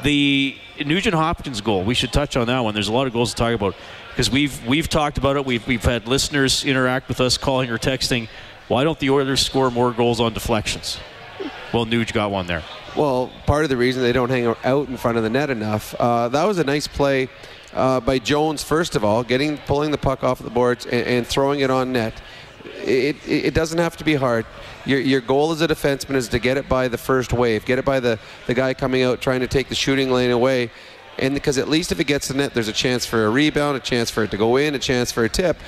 The 0.03 0.57
Nugent 0.85 1.14
Hopkins 1.14 1.61
goal, 1.61 1.85
we 1.85 1.94
should 1.94 2.12
touch 2.12 2.37
on 2.37 2.46
that 2.46 2.61
one. 2.61 2.74
There's 2.74 2.88
a 2.88 2.92
lot 2.92 3.07
of 3.07 3.12
goals 3.12 3.31
to 3.31 3.37
talk 3.37 3.55
about 3.55 3.74
because 4.11 4.31
we've, 4.31 4.66
we've 4.66 4.88
talked 4.88 5.18
about 5.18 5.37
it. 5.37 5.44
We've, 5.44 5.66
we've 5.66 5.85
had 5.85 6.07
listeners 6.07 6.64
interact 6.64 7.09
with 7.09 7.20
us, 7.20 7.37
calling 7.37 7.70
or 7.70 7.79
texting. 7.79 8.29
Why 8.68 8.85
don't 8.85 8.98
the 8.98 9.11
Oilers 9.11 9.40
score 9.40 9.70
more 9.70 9.92
goals 9.92 10.20
on 10.20 10.33
deflections? 10.33 10.98
Well, 11.72 11.87
Nuge 11.87 12.12
got 12.12 12.31
one 12.31 12.46
there. 12.46 12.62
Well, 12.96 13.31
part 13.46 13.64
of 13.64 13.70
the 13.70 13.76
reason 13.76 14.03
they 14.03 14.12
don't 14.12 14.31
hang 14.31 14.46
out 14.64 14.88
in 14.88 14.96
front 14.96 15.16
of 15.16 15.22
the 15.22 15.31
net 15.31 15.50
enough. 15.50 15.94
Uh, 15.94 16.29
that 16.29 16.44
was 16.44 16.59
a 16.59 16.64
nice 16.64 16.87
play 16.88 17.29
uh, 17.72 18.00
by 18.00 18.18
Jones, 18.18 18.62
first 18.62 18.96
of 18.96 19.05
all, 19.05 19.22
getting 19.22 19.59
pulling 19.59 19.90
the 19.90 19.98
puck 19.98 20.24
off 20.24 20.40
the 20.40 20.50
boards 20.50 20.87
and, 20.87 21.07
and 21.07 21.26
throwing 21.26 21.61
it 21.61 21.70
on 21.70 21.92
net. 21.92 22.20
It, 22.84 23.16
it, 23.26 23.54
doesn't 23.54 23.78
have 23.78 23.96
to 23.98 24.04
be 24.04 24.14
hard. 24.14 24.46
Your, 24.84 25.00
your 25.00 25.20
goal 25.20 25.52
as 25.52 25.60
a 25.60 25.68
defenseman 25.68 26.14
is 26.14 26.28
to 26.28 26.38
get 26.38 26.56
it 26.56 26.68
by 26.68 26.88
the 26.88 26.98
first 26.98 27.32
wave, 27.32 27.64
get 27.64 27.78
it 27.78 27.84
by 27.84 28.00
the, 28.00 28.18
the 28.46 28.54
guy 28.54 28.74
coming 28.74 29.02
out 29.02 29.20
trying 29.20 29.40
to 29.40 29.46
take 29.46 29.68
the 29.68 29.74
shooting 29.74 30.10
lane 30.10 30.30
away. 30.30 30.70
And 31.18 31.34
because 31.34 31.58
at 31.58 31.68
least 31.68 31.92
if 31.92 32.00
it 32.00 32.04
gets 32.04 32.28
to 32.28 32.34
net, 32.34 32.54
there's 32.54 32.68
a 32.68 32.72
chance 32.72 33.04
for 33.04 33.26
a 33.26 33.30
rebound, 33.30 33.76
a 33.76 33.80
chance 33.80 34.10
for 34.10 34.24
it 34.24 34.30
to 34.30 34.36
go 34.36 34.56
in, 34.56 34.74
a 34.74 34.78
chance 34.78 35.12
for 35.12 35.24
a 35.24 35.28
tip. 35.28 35.58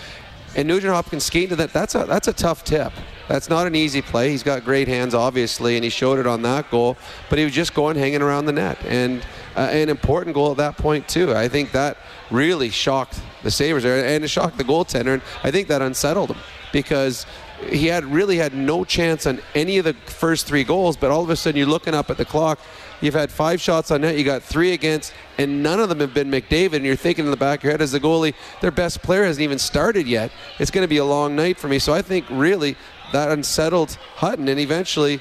And 0.55 0.69
Nugent 0.69 0.93
Hopkins 0.93 1.25
skating 1.25 1.51
to 1.51 1.57
that, 1.57 1.73
that's 1.73 1.95
a, 1.95 2.05
that's 2.05 2.29
a 2.29 2.33
tough 2.33 2.63
tip. 2.65 2.93
That's 3.27 3.49
not 3.49 3.67
an 3.67 3.75
easy 3.75 4.03
play. 4.03 4.31
He's 4.31 4.43
got 4.43 4.65
great 4.65 4.87
hands, 4.87 5.15
obviously, 5.15 5.77
and 5.77 5.85
he 5.85 5.89
showed 5.89 6.19
it 6.19 6.27
on 6.27 6.43
that 6.43 6.71
goal. 6.71 6.99
But 7.31 7.39
he 7.39 7.45
was 7.45 7.55
just 7.55 7.73
going 7.73 7.97
hanging 7.97 8.21
around 8.21 8.45
the 8.45 8.53
net, 8.53 8.79
and 8.85 9.25
uh, 9.57 9.61
an 9.61 9.89
important 9.89 10.35
goal 10.35 10.51
at 10.51 10.59
that 10.59 10.77
point 10.77 11.09
too. 11.09 11.35
I 11.35 11.49
think 11.49 11.73
that 11.73 11.97
really 12.31 12.69
shocked 12.69 13.21
the 13.43 13.51
Sabres 13.51 13.85
there, 13.85 14.05
and 14.05 14.25
it 14.25 14.29
shocked 14.29 14.59
the 14.59 14.65
goaltender, 14.65 15.15
and 15.15 15.23
I 15.43 15.51
think 15.51 15.69
that 15.69 15.81
unsettled 15.81 16.33
him 16.33 16.39
because 16.73 17.27
he 17.69 17.87
had 17.87 18.05
really 18.05 18.37
had 18.37 18.55
no 18.55 18.85
chance 18.85 19.27
on 19.27 19.41
any 19.55 19.79
of 19.79 19.85
the 19.85 19.95
first 19.95 20.47
three 20.47 20.65
goals. 20.65 20.97
But 20.97 21.11
all 21.11 21.23
of 21.23 21.31
a 21.31 21.37
sudden, 21.37 21.57
you're 21.59 21.67
looking 21.67 21.95
up 21.95 22.11
at 22.11 22.17
the 22.17 22.25
clock. 22.25 22.59
You've 23.01 23.15
had 23.15 23.31
five 23.31 23.61
shots 23.61 23.91
on 23.91 24.01
net. 24.03 24.17
You 24.17 24.25
got 24.25 24.43
three 24.43 24.73
against, 24.73 25.13
and 25.39 25.63
none 25.63 25.81
of 25.81 25.89
them 25.89 26.01
have 26.01 26.15
been 26.15 26.31
McDavid. 26.31 26.75
And 26.75 26.85
you're 26.85 26.97
thinking 26.97 27.25
in 27.25 27.31
the 27.31 27.37
back 27.37 27.61
of 27.61 27.65
your 27.65 27.73
head 27.73 27.83
as 27.83 27.93
the 27.93 28.01
goalie, 28.01 28.35
their 28.61 28.71
best 28.71 29.03
player 29.03 29.25
hasn't 29.25 29.43
even 29.43 29.59
started 29.59 30.07
yet. 30.07 30.31
It's 30.59 30.71
going 30.71 30.85
to 30.85 30.89
be 30.89 30.99
a 30.99 31.05
long 31.05 31.37
night 31.37 31.59
for 31.59 31.69
me. 31.69 31.79
So 31.79 31.93
I 31.93 32.03
think 32.03 32.27
really 32.31 32.77
that 33.13 33.31
unsettled 33.31 33.99
Hutton, 34.17 34.49
and 34.49 34.59
eventually. 34.59 35.21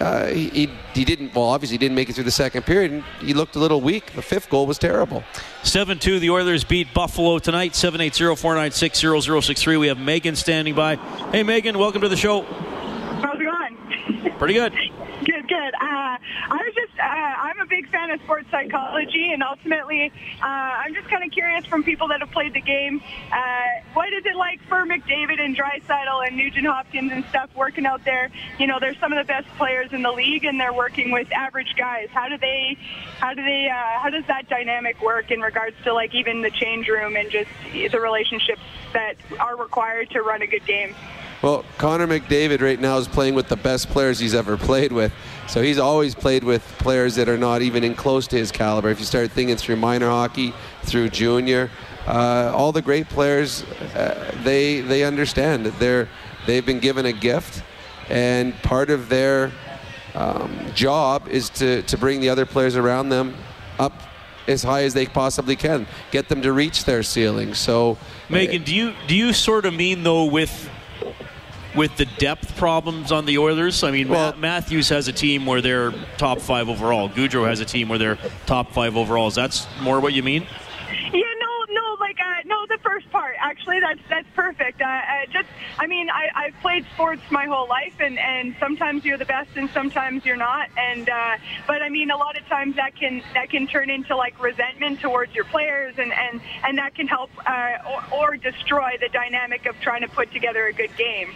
Uh, 0.00 0.26
he, 0.26 0.68
he 0.92 1.04
didn't 1.04 1.32
well 1.34 1.44
obviously 1.44 1.74
he 1.74 1.78
didn't 1.78 1.94
make 1.94 2.10
it 2.10 2.14
through 2.14 2.24
the 2.24 2.30
second 2.30 2.64
period 2.64 2.90
and 2.90 3.04
he 3.20 3.34
looked 3.34 3.56
a 3.56 3.58
little 3.58 3.80
weak. 3.80 4.12
The 4.12 4.22
fifth 4.22 4.50
goal 4.50 4.66
was 4.66 4.78
terrible. 4.78 5.22
7-2 5.62 6.20
the 6.20 6.30
Oilers 6.30 6.64
beat 6.64 6.92
Buffalo 6.92 7.38
tonight 7.38 7.72
780-496-0063 7.72 9.80
we 9.80 9.86
have 9.88 9.98
Megan 9.98 10.36
standing 10.36 10.74
by. 10.74 10.96
Hey 10.96 11.42
Megan 11.42 11.78
welcome 11.78 12.00
to 12.00 12.08
the 12.08 12.16
show. 12.16 12.42
How's 12.42 13.38
it 13.40 13.44
going? 13.44 14.38
Pretty 14.38 14.54
good 14.54 14.72
Good. 15.48 15.74
Uh, 15.74 15.78
I 15.80 16.18
was 16.48 16.74
just, 16.74 16.98
uh, 16.98 17.02
I'm 17.02 17.60
a 17.60 17.66
big 17.66 17.90
fan 17.90 18.10
of 18.10 18.20
sports 18.22 18.46
psychology, 18.50 19.32
and 19.32 19.42
ultimately, 19.42 20.10
uh, 20.40 20.46
I'm 20.46 20.94
just 20.94 21.08
kind 21.08 21.22
of 21.22 21.30
curious 21.32 21.66
from 21.66 21.82
people 21.82 22.08
that 22.08 22.20
have 22.20 22.30
played 22.30 22.54
the 22.54 22.62
game, 22.62 23.02
uh, 23.30 23.62
what 23.92 24.12
is 24.12 24.24
it 24.24 24.36
like 24.36 24.62
for 24.68 24.86
McDavid 24.86 25.40
and 25.40 25.54
Draisaitl 25.54 26.26
and 26.26 26.36
Nugent 26.36 26.66
Hopkins 26.66 27.12
and 27.12 27.24
stuff 27.26 27.50
working 27.54 27.84
out 27.84 28.04
there? 28.04 28.30
You 28.58 28.66
know, 28.66 28.78
they're 28.80 28.94
some 28.94 29.12
of 29.12 29.18
the 29.18 29.26
best 29.26 29.48
players 29.58 29.92
in 29.92 30.02
the 30.02 30.12
league, 30.12 30.44
and 30.44 30.58
they're 30.58 30.72
working 30.72 31.10
with 31.10 31.30
average 31.32 31.74
guys. 31.76 32.08
How 32.10 32.28
do 32.28 32.38
they, 32.38 32.78
how 33.18 33.34
do 33.34 33.42
they, 33.42 33.68
uh, 33.68 33.98
how 34.00 34.08
does 34.08 34.24
that 34.28 34.48
dynamic 34.48 35.02
work 35.02 35.30
in 35.30 35.40
regards 35.40 35.76
to 35.84 35.92
like 35.92 36.14
even 36.14 36.40
the 36.40 36.50
change 36.50 36.88
room 36.88 37.16
and 37.16 37.30
just 37.30 37.50
the 37.72 38.00
relationships 38.00 38.62
that 38.94 39.16
are 39.38 39.56
required 39.56 40.10
to 40.10 40.22
run 40.22 40.40
a 40.40 40.46
good 40.46 40.64
game? 40.64 40.94
Well, 41.44 41.62
Connor 41.76 42.06
McDavid 42.06 42.62
right 42.62 42.80
now 42.80 42.96
is 42.96 43.06
playing 43.06 43.34
with 43.34 43.48
the 43.48 43.56
best 43.56 43.90
players 43.90 44.18
he's 44.18 44.34
ever 44.34 44.56
played 44.56 44.92
with. 44.92 45.12
So 45.46 45.60
he's 45.60 45.76
always 45.76 46.14
played 46.14 46.42
with 46.42 46.62
players 46.78 47.16
that 47.16 47.28
are 47.28 47.36
not 47.36 47.60
even 47.60 47.84
in 47.84 47.94
close 47.94 48.26
to 48.28 48.36
his 48.38 48.50
caliber. 48.50 48.88
If 48.88 48.98
you 48.98 49.04
start 49.04 49.30
thinking 49.30 49.54
through 49.56 49.76
minor 49.76 50.08
hockey, 50.08 50.54
through 50.84 51.10
junior, 51.10 51.70
uh, 52.06 52.50
all 52.54 52.72
the 52.72 52.80
great 52.80 53.10
players, 53.10 53.62
uh, 53.94 54.34
they 54.42 54.80
they 54.80 55.04
understand 55.04 55.66
that 55.66 55.78
they're 55.78 56.08
they've 56.46 56.64
been 56.64 56.80
given 56.80 57.04
a 57.04 57.12
gift, 57.12 57.62
and 58.08 58.54
part 58.62 58.88
of 58.88 59.10
their 59.10 59.52
um, 60.14 60.72
job 60.74 61.28
is 61.28 61.50
to 61.50 61.82
to 61.82 61.98
bring 61.98 62.22
the 62.22 62.30
other 62.30 62.46
players 62.46 62.74
around 62.74 63.10
them 63.10 63.34
up 63.78 63.92
as 64.48 64.62
high 64.62 64.84
as 64.84 64.94
they 64.94 65.04
possibly 65.04 65.56
can, 65.56 65.86
get 66.10 66.30
them 66.30 66.40
to 66.40 66.54
reach 66.54 66.86
their 66.86 67.02
ceiling. 67.02 67.52
So, 67.52 67.98
Megan, 68.30 68.62
do 68.62 68.74
you 68.74 68.94
do 69.06 69.14
you 69.14 69.34
sort 69.34 69.66
of 69.66 69.74
mean 69.74 70.04
though 70.04 70.24
with 70.24 70.70
with 71.74 71.96
the 71.96 72.06
depth 72.18 72.56
problems 72.56 73.12
on 73.12 73.26
the 73.26 73.38
Oilers? 73.38 73.82
I 73.82 73.90
mean, 73.90 74.08
well, 74.08 74.34
Matthews 74.36 74.88
has 74.90 75.08
a 75.08 75.12
team 75.12 75.46
where 75.46 75.60
they're 75.60 75.92
top 76.16 76.40
five 76.40 76.68
overall. 76.68 77.08
Gaudreau 77.08 77.46
has 77.46 77.60
a 77.60 77.64
team 77.64 77.88
where 77.88 77.98
they're 77.98 78.18
top 78.46 78.72
five 78.72 78.96
overall. 78.96 79.28
Is 79.28 79.34
that 79.34 79.66
more 79.82 80.00
what 80.00 80.12
you 80.12 80.22
mean? 80.22 80.46
Yeah, 81.12 81.22
no, 81.40 81.64
no, 81.70 81.96
like 82.00 82.18
uh, 82.20 82.42
no, 82.46 82.66
the 82.68 82.78
first 82.82 83.10
part. 83.10 83.34
Actually, 83.40 83.80
that's 83.80 84.00
that's 84.08 84.28
perfect. 84.34 84.80
Uh, 84.80 84.84
uh, 84.84 85.26
just, 85.32 85.48
I 85.78 85.86
mean, 85.86 86.08
I, 86.10 86.28
I've 86.34 86.54
played 86.60 86.84
sports 86.94 87.22
my 87.30 87.46
whole 87.46 87.68
life, 87.68 87.94
and 88.00 88.18
and 88.18 88.54
sometimes 88.60 89.04
you're 89.04 89.18
the 89.18 89.24
best, 89.24 89.50
and 89.56 89.68
sometimes 89.70 90.24
you're 90.24 90.36
not. 90.36 90.68
And 90.76 91.08
uh, 91.08 91.36
but 91.66 91.82
I 91.82 91.88
mean, 91.88 92.10
a 92.10 92.16
lot 92.16 92.36
of 92.36 92.46
times 92.46 92.76
that 92.76 92.96
can 92.96 93.22
that 93.34 93.50
can 93.50 93.66
turn 93.66 93.90
into 93.90 94.16
like 94.16 94.40
resentment 94.42 95.00
towards 95.00 95.34
your 95.34 95.44
players, 95.44 95.94
and 95.98 96.12
and 96.12 96.40
and 96.64 96.78
that 96.78 96.94
can 96.94 97.06
help 97.06 97.30
uh, 97.46 98.10
or, 98.12 98.30
or 98.30 98.36
destroy 98.36 98.96
the 99.00 99.08
dynamic 99.08 99.66
of 99.66 99.78
trying 99.80 100.02
to 100.02 100.08
put 100.08 100.32
together 100.32 100.66
a 100.66 100.72
good 100.72 100.96
game. 100.96 101.34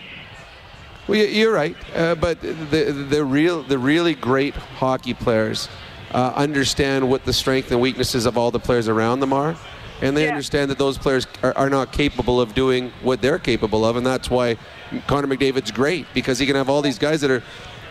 Well, 1.08 1.16
you're 1.16 1.54
right, 1.54 1.74
uh, 1.96 2.16
but 2.16 2.38
the 2.42 3.06
the 3.08 3.24
real 3.24 3.62
the 3.62 3.78
really 3.78 4.14
great 4.14 4.54
hockey 4.54 5.14
players 5.14 5.66
uh, 6.12 6.34
understand 6.36 7.08
what 7.08 7.24
the 7.24 7.32
strengths 7.32 7.70
and 7.70 7.80
weaknesses 7.80 8.26
of 8.26 8.36
all 8.36 8.50
the 8.50 8.60
players 8.60 8.88
around 8.88 9.20
them 9.20 9.32
are, 9.32 9.56
and 10.02 10.14
they 10.14 10.24
yeah. 10.24 10.30
understand 10.30 10.70
that 10.70 10.76
those 10.76 10.98
players 10.98 11.26
are, 11.42 11.56
are, 11.56 11.70
not 11.70 11.92
capable 11.92 12.42
of 12.42 12.54
doing 12.54 12.92
what 13.02 13.22
they're 13.22 13.38
capable 13.38 13.86
of, 13.86 13.96
and 13.96 14.04
that's 14.04 14.28
why 14.28 14.58
Connor 15.06 15.34
McDavid's 15.34 15.70
great 15.70 16.06
because 16.12 16.38
he 16.38 16.44
can 16.44 16.56
have 16.56 16.68
all 16.68 16.82
these 16.82 16.98
guys 16.98 17.22
that 17.22 17.30
are 17.30 17.42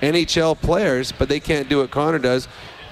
NHL 0.03 0.55
players, 0.61 1.11
but 1.11 1.27
they 1.27 1.39
can't 1.39 1.67
do 1.67 1.79
what 1.79 1.89
Connor 1.89 2.19
does. 2.19 2.47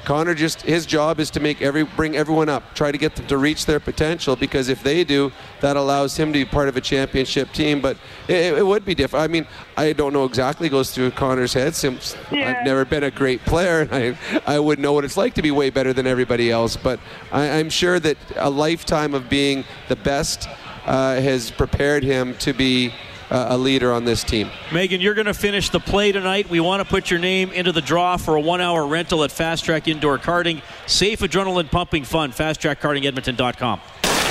Connor 0.06 0.36
just 0.36 0.62
his 0.62 0.86
job 0.86 1.20
is 1.20 1.30
to 1.32 1.39
make 1.39 1.62
every 1.62 1.84
bring 1.84 2.15
everyone 2.15 2.48
up, 2.48 2.76
try 2.76 2.91
to 2.91 2.98
get 2.98 3.15
them 3.15 3.26
to 3.28 3.38
reach 3.38 3.65
their 3.65 3.80
potential 3.80 4.36
because 4.36 4.70
if 4.70 4.84
they 4.84 5.04
do, 5.04 5.32
that 5.62 5.76
allows 5.76 6.15
him 6.15 6.32
to 6.32 6.39
be 6.39 6.46
part 6.46 6.70
of 6.70 6.78
a 6.78 6.82
championship 6.82 7.52
team. 7.52 7.82
But 7.82 7.98
it, 8.28 8.58
it 8.58 8.65
would 8.65 8.86
be 8.86 8.96
different. 8.96 9.24
I 9.24 9.28
mean, 9.28 9.48
I 9.76 9.94
don't 9.94 10.13
know 10.13 10.26
exactly 10.26 10.70
goes 10.70 10.91
through 10.91 11.12
Connor's 11.12 11.54
head 11.54 11.76
since 11.76 12.15
yeah. 12.32 12.58
I've 12.60 12.65
never 12.65 12.86
been 12.86 13.04
a 13.04 13.12
great 13.12 13.41
player 13.46 13.82
and 13.82 13.94
I 13.94 14.18
I 14.46 14.60
would 14.60 14.80
know 14.80 14.94
what 14.94 15.04
it's 15.04 15.18
like 15.18 15.34
to 15.36 15.41
be 15.41 15.52
way 15.52 15.70
better 15.72 15.91
than 15.91 16.08
everybody 16.08 16.52
else. 16.52 16.78
But 16.78 17.00
I, 17.32 17.46
am 17.46 17.70
sure 17.70 18.00
that 18.00 18.18
a 18.36 18.50
lifetime 18.50 19.13
of 19.13 19.28
being 19.28 19.65
the 19.89 19.96
best 19.96 20.48
uh, 20.86 21.20
has 21.20 21.52
prepared 21.52 22.04
him 22.04 22.36
to 22.38 22.54
be 22.54 22.94
uh, 23.30 23.48
a 23.50 23.58
leader 23.58 23.92
on 23.92 24.06
this 24.06 24.24
team. 24.24 24.50
Megan, 24.72 25.02
you're 25.02 25.14
going 25.14 25.26
to 25.26 25.34
finish 25.34 25.70
the 25.70 25.80
play 25.80 26.12
tonight. 26.12 26.50
We 26.50 26.60
want 26.60 26.82
to 26.82 26.90
put 26.90 27.10
your 27.10 27.20
name 27.20 27.52
into 27.52 27.72
the 27.72 27.82
draw 27.82 28.18
for 28.18 28.36
a 28.36 28.42
one 28.42 28.62
hour 28.62 28.86
rental 28.86 29.24
at 29.24 29.32
Fast 29.32 29.66
Track 29.66 29.88
Indoor 29.88 30.18
Karting. 30.18 30.62
Safe, 30.88 31.20
adrenaline 31.20 31.70
pumping 31.72 32.04
fun. 32.04 32.32
FastTrackKartingEdmonton.com. 32.32 33.82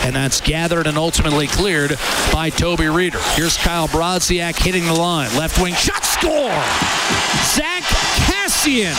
And 0.04 0.14
that's 0.14 0.40
gathered 0.40 0.87
and 0.87 0.98
ultimately 0.98 1.46
cleared 1.46 1.98
by 2.30 2.50
Toby 2.50 2.85
Rieder. 2.85 3.37
Here's 3.37 3.57
Kyle 3.57 3.88
Brodziak 3.88 4.62
hitting 4.62 4.85
the 4.85 4.92
line. 4.92 5.35
Left 5.37 5.61
wing 5.61 5.74
shot 5.74 6.04
score. 6.04 6.52
Zach 7.54 7.83
Kassian 8.28 8.94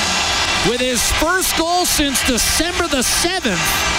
with 0.67 0.81
his 0.81 1.11
first 1.13 1.55
goal 1.57 1.85
since 1.85 2.25
December 2.25 2.87
the 2.87 3.03
7th 3.03 3.94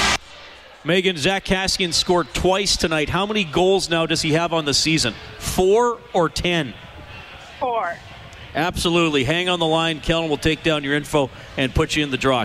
Megan, 0.86 1.16
Zach 1.16 1.44
Kassian 1.44 1.92
scored 1.92 2.32
twice 2.32 2.76
tonight. 2.76 3.08
How 3.08 3.26
many 3.26 3.42
goals 3.42 3.90
now 3.90 4.06
does 4.06 4.22
he 4.22 4.34
have 4.34 4.52
on 4.52 4.64
the 4.66 4.72
season? 4.72 5.14
Four 5.40 5.98
or 6.12 6.28
ten? 6.28 6.74
Four. 7.58 7.96
Absolutely. 8.54 9.24
Hang 9.24 9.48
on 9.48 9.58
the 9.58 9.66
line. 9.66 9.98
Kellen 9.98 10.30
will 10.30 10.36
take 10.36 10.62
down 10.62 10.84
your 10.84 10.94
info 10.94 11.28
and 11.56 11.74
put 11.74 11.96
you 11.96 12.04
in 12.04 12.12
the 12.12 12.16
draw. 12.16 12.44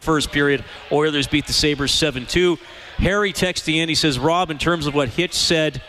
First 0.00 0.32
period, 0.32 0.64
Oilers 0.90 1.28
beat 1.28 1.46
the 1.46 1.52
Sabres 1.52 1.92
7 1.92 2.26
2. 2.26 2.58
Harry 2.96 3.32
texting 3.32 3.76
in. 3.76 3.88
He 3.88 3.94
says, 3.94 4.18
Rob, 4.18 4.50
in 4.50 4.58
terms 4.58 4.88
of 4.88 4.96
what 4.96 5.10
Hitch 5.10 5.34
said 5.34 5.80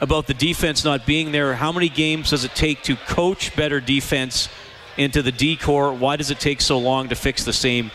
about 0.00 0.28
the 0.28 0.34
defense 0.34 0.84
not 0.84 1.04
being 1.06 1.32
there, 1.32 1.54
how 1.54 1.72
many 1.72 1.88
games 1.88 2.30
does 2.30 2.44
it 2.44 2.54
take 2.54 2.84
to 2.84 2.94
coach 2.94 3.56
better 3.56 3.80
defense 3.80 4.48
into 4.96 5.22
the 5.22 5.32
D 5.32 5.56
corps? 5.56 5.92
Why 5.92 6.14
does 6.14 6.30
it 6.30 6.38
take 6.38 6.60
so 6.60 6.78
long 6.78 7.08
to 7.08 7.16
fix 7.16 7.42
the 7.42 7.52
same 7.52 7.90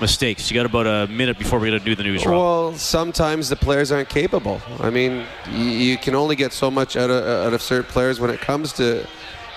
mistakes. 0.00 0.50
You 0.50 0.54
got 0.54 0.66
about 0.66 0.86
a 0.86 1.10
minute 1.12 1.38
before 1.38 1.58
we 1.58 1.70
got 1.70 1.78
to 1.78 1.84
do 1.84 1.94
the 1.94 2.02
news. 2.02 2.24
Rob. 2.24 2.34
Well, 2.34 2.74
sometimes 2.74 3.48
the 3.48 3.56
players 3.56 3.92
aren't 3.92 4.08
capable. 4.08 4.60
I 4.80 4.90
mean, 4.90 5.24
you, 5.50 5.64
you 5.64 5.96
can 5.96 6.14
only 6.14 6.36
get 6.36 6.52
so 6.52 6.70
much 6.70 6.96
out 6.96 7.10
of, 7.10 7.24
out 7.46 7.52
of 7.52 7.62
certain 7.62 7.90
players 7.90 8.20
when 8.20 8.30
it 8.30 8.40
comes 8.40 8.72
to 8.74 9.06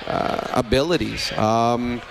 uh, 0.07 0.47
abilities. 0.53 1.31
Um, 1.37 2.01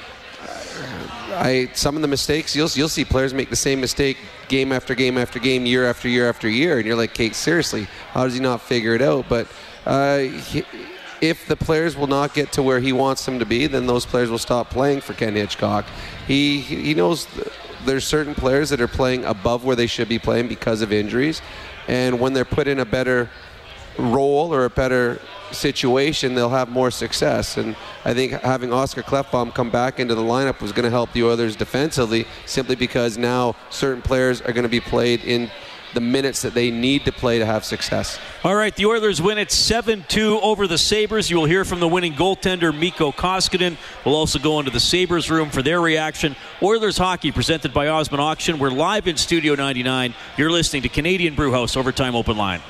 I 1.29 1.71
some 1.75 1.97
of 1.97 2.03
the 2.03 2.09
mistakes 2.09 2.57
you'll 2.57 2.69
you'll 2.75 2.89
see 2.89 3.05
players 3.05 3.35
make 3.35 3.51
the 3.51 3.57
same 3.57 3.81
mistake 3.81 4.17
game 4.49 4.73
after 4.73 4.95
game 4.95 5.19
after 5.19 5.39
game, 5.39 5.67
year 5.67 5.85
after 5.85 6.09
year 6.09 6.29
after 6.29 6.49
year, 6.49 6.79
and 6.79 6.87
you're 6.87 6.97
like, 6.97 7.15
Kate, 7.15 7.35
seriously, 7.35 7.87
how 8.13 8.25
does 8.25 8.35
he 8.35 8.41
not 8.41 8.61
figure 8.61 8.95
it 8.95 9.03
out? 9.03 9.29
But 9.29 9.49
uh, 9.85 10.19
he, 10.19 10.65
if 11.21 11.47
the 11.47 11.57
players 11.57 11.97
will 11.97 12.07
not 12.07 12.35
get 12.35 12.53
to 12.53 12.63
where 12.63 12.81
he 12.81 12.93
wants 12.93 13.25
them 13.25 13.39
to 13.39 13.47
be, 13.47 13.67
then 13.67 13.87
those 13.87 14.07
players 14.07 14.31
will 14.31 14.39
stop 14.39 14.71
playing 14.71 15.01
for 15.01 15.15
Ken 15.15 15.35
Hitchcock. 15.35 15.85
He 16.27 16.61
he 16.61 16.95
knows 16.95 17.27
there's 17.87 18.05
certain 18.05 18.35
players 18.35 18.69
that 18.71 18.81
are 18.81 18.89
playing 18.89 19.25
above 19.25 19.65
where 19.65 19.77
they 19.77 19.87
should 19.87 20.09
be 20.09 20.19
playing 20.19 20.49
because 20.49 20.83
of 20.83 20.93
injuries, 20.93 21.41
and 21.89 22.21
when 22.21 22.33
they're 22.33 22.45
put 22.45 22.69
in 22.69 22.81
a 22.81 22.85
better 22.85 23.31
role 23.99 24.53
or 24.53 24.67
a 24.67 24.71
better 24.71 25.19
situation, 25.53 26.35
they'll 26.35 26.51
have 26.51 26.69
more 26.69 26.91
success. 26.91 27.57
And 27.57 27.77
I 28.05 28.13
think 28.13 28.33
having 28.33 28.73
Oscar 28.73 29.03
Klefbom 29.03 29.55
come 29.55 29.71
back 29.71 29.99
into 30.01 30.15
the 30.15 30.23
lineup 30.23 30.61
was 30.61 30.73
going 30.73 30.85
to 30.85 30.91
help 30.91 31.13
the 31.13 31.23
Oilers 31.23 31.57
defensively, 31.57 32.27
simply 32.45 32.77
because 32.77 33.17
now 33.17 33.57
certain 33.71 34.03
players 34.03 34.41
are 34.43 34.53
going 34.53 34.65
to 34.65 34.69
be 34.69 34.81
played 34.81 35.25
in 35.25 35.51
the 35.95 36.01
minutes 36.01 36.43
that 36.43 36.55
they 36.55 36.71
need 36.71 37.05
to 37.05 37.13
play 37.13 37.39
to 37.39 37.47
have 37.47 37.65
success. 37.65 38.19
All 38.45 38.55
right, 38.55 38.75
the 38.75 38.87
Oilers 38.87 39.21
win 39.21 39.39
it 39.39 39.51
7 39.51 40.05
2 40.09 40.41
over 40.41 40.67
the 40.67 40.79
Sabres. 40.79 41.31
You 41.31 41.37
will 41.37 41.45
hear 41.47 41.65
from 41.65 41.81
the 41.81 41.89
winning 41.89 42.15
goaltender, 42.15 42.77
Mikko 42.77 43.13
Koskinen. 43.13 43.77
We'll 44.05 44.17
also 44.17 44.39
go 44.39 44.59
into 44.59 44.71
the 44.71 44.81
Sabres 44.81 45.31
room 45.31 45.51
for 45.51 45.63
their 45.63 45.81
reaction. 45.81 46.37
Oilers 46.63 46.99
hockey 46.99 47.33
presented 47.33 47.73
by 47.73 47.89
Osmond 47.89 48.21
Auction. 48.21 48.59
We're 48.59 48.71
live 48.71 49.09
in 49.09 49.17
Studio 49.17 49.55
99. 49.55 50.15
You're 50.37 50.51
listening 50.51 50.83
to 50.83 50.89
Canadian 50.89 51.35
Brewhouse 51.35 51.77
Overtime 51.77 52.15
Open 52.15 52.37
Line. 52.37 52.61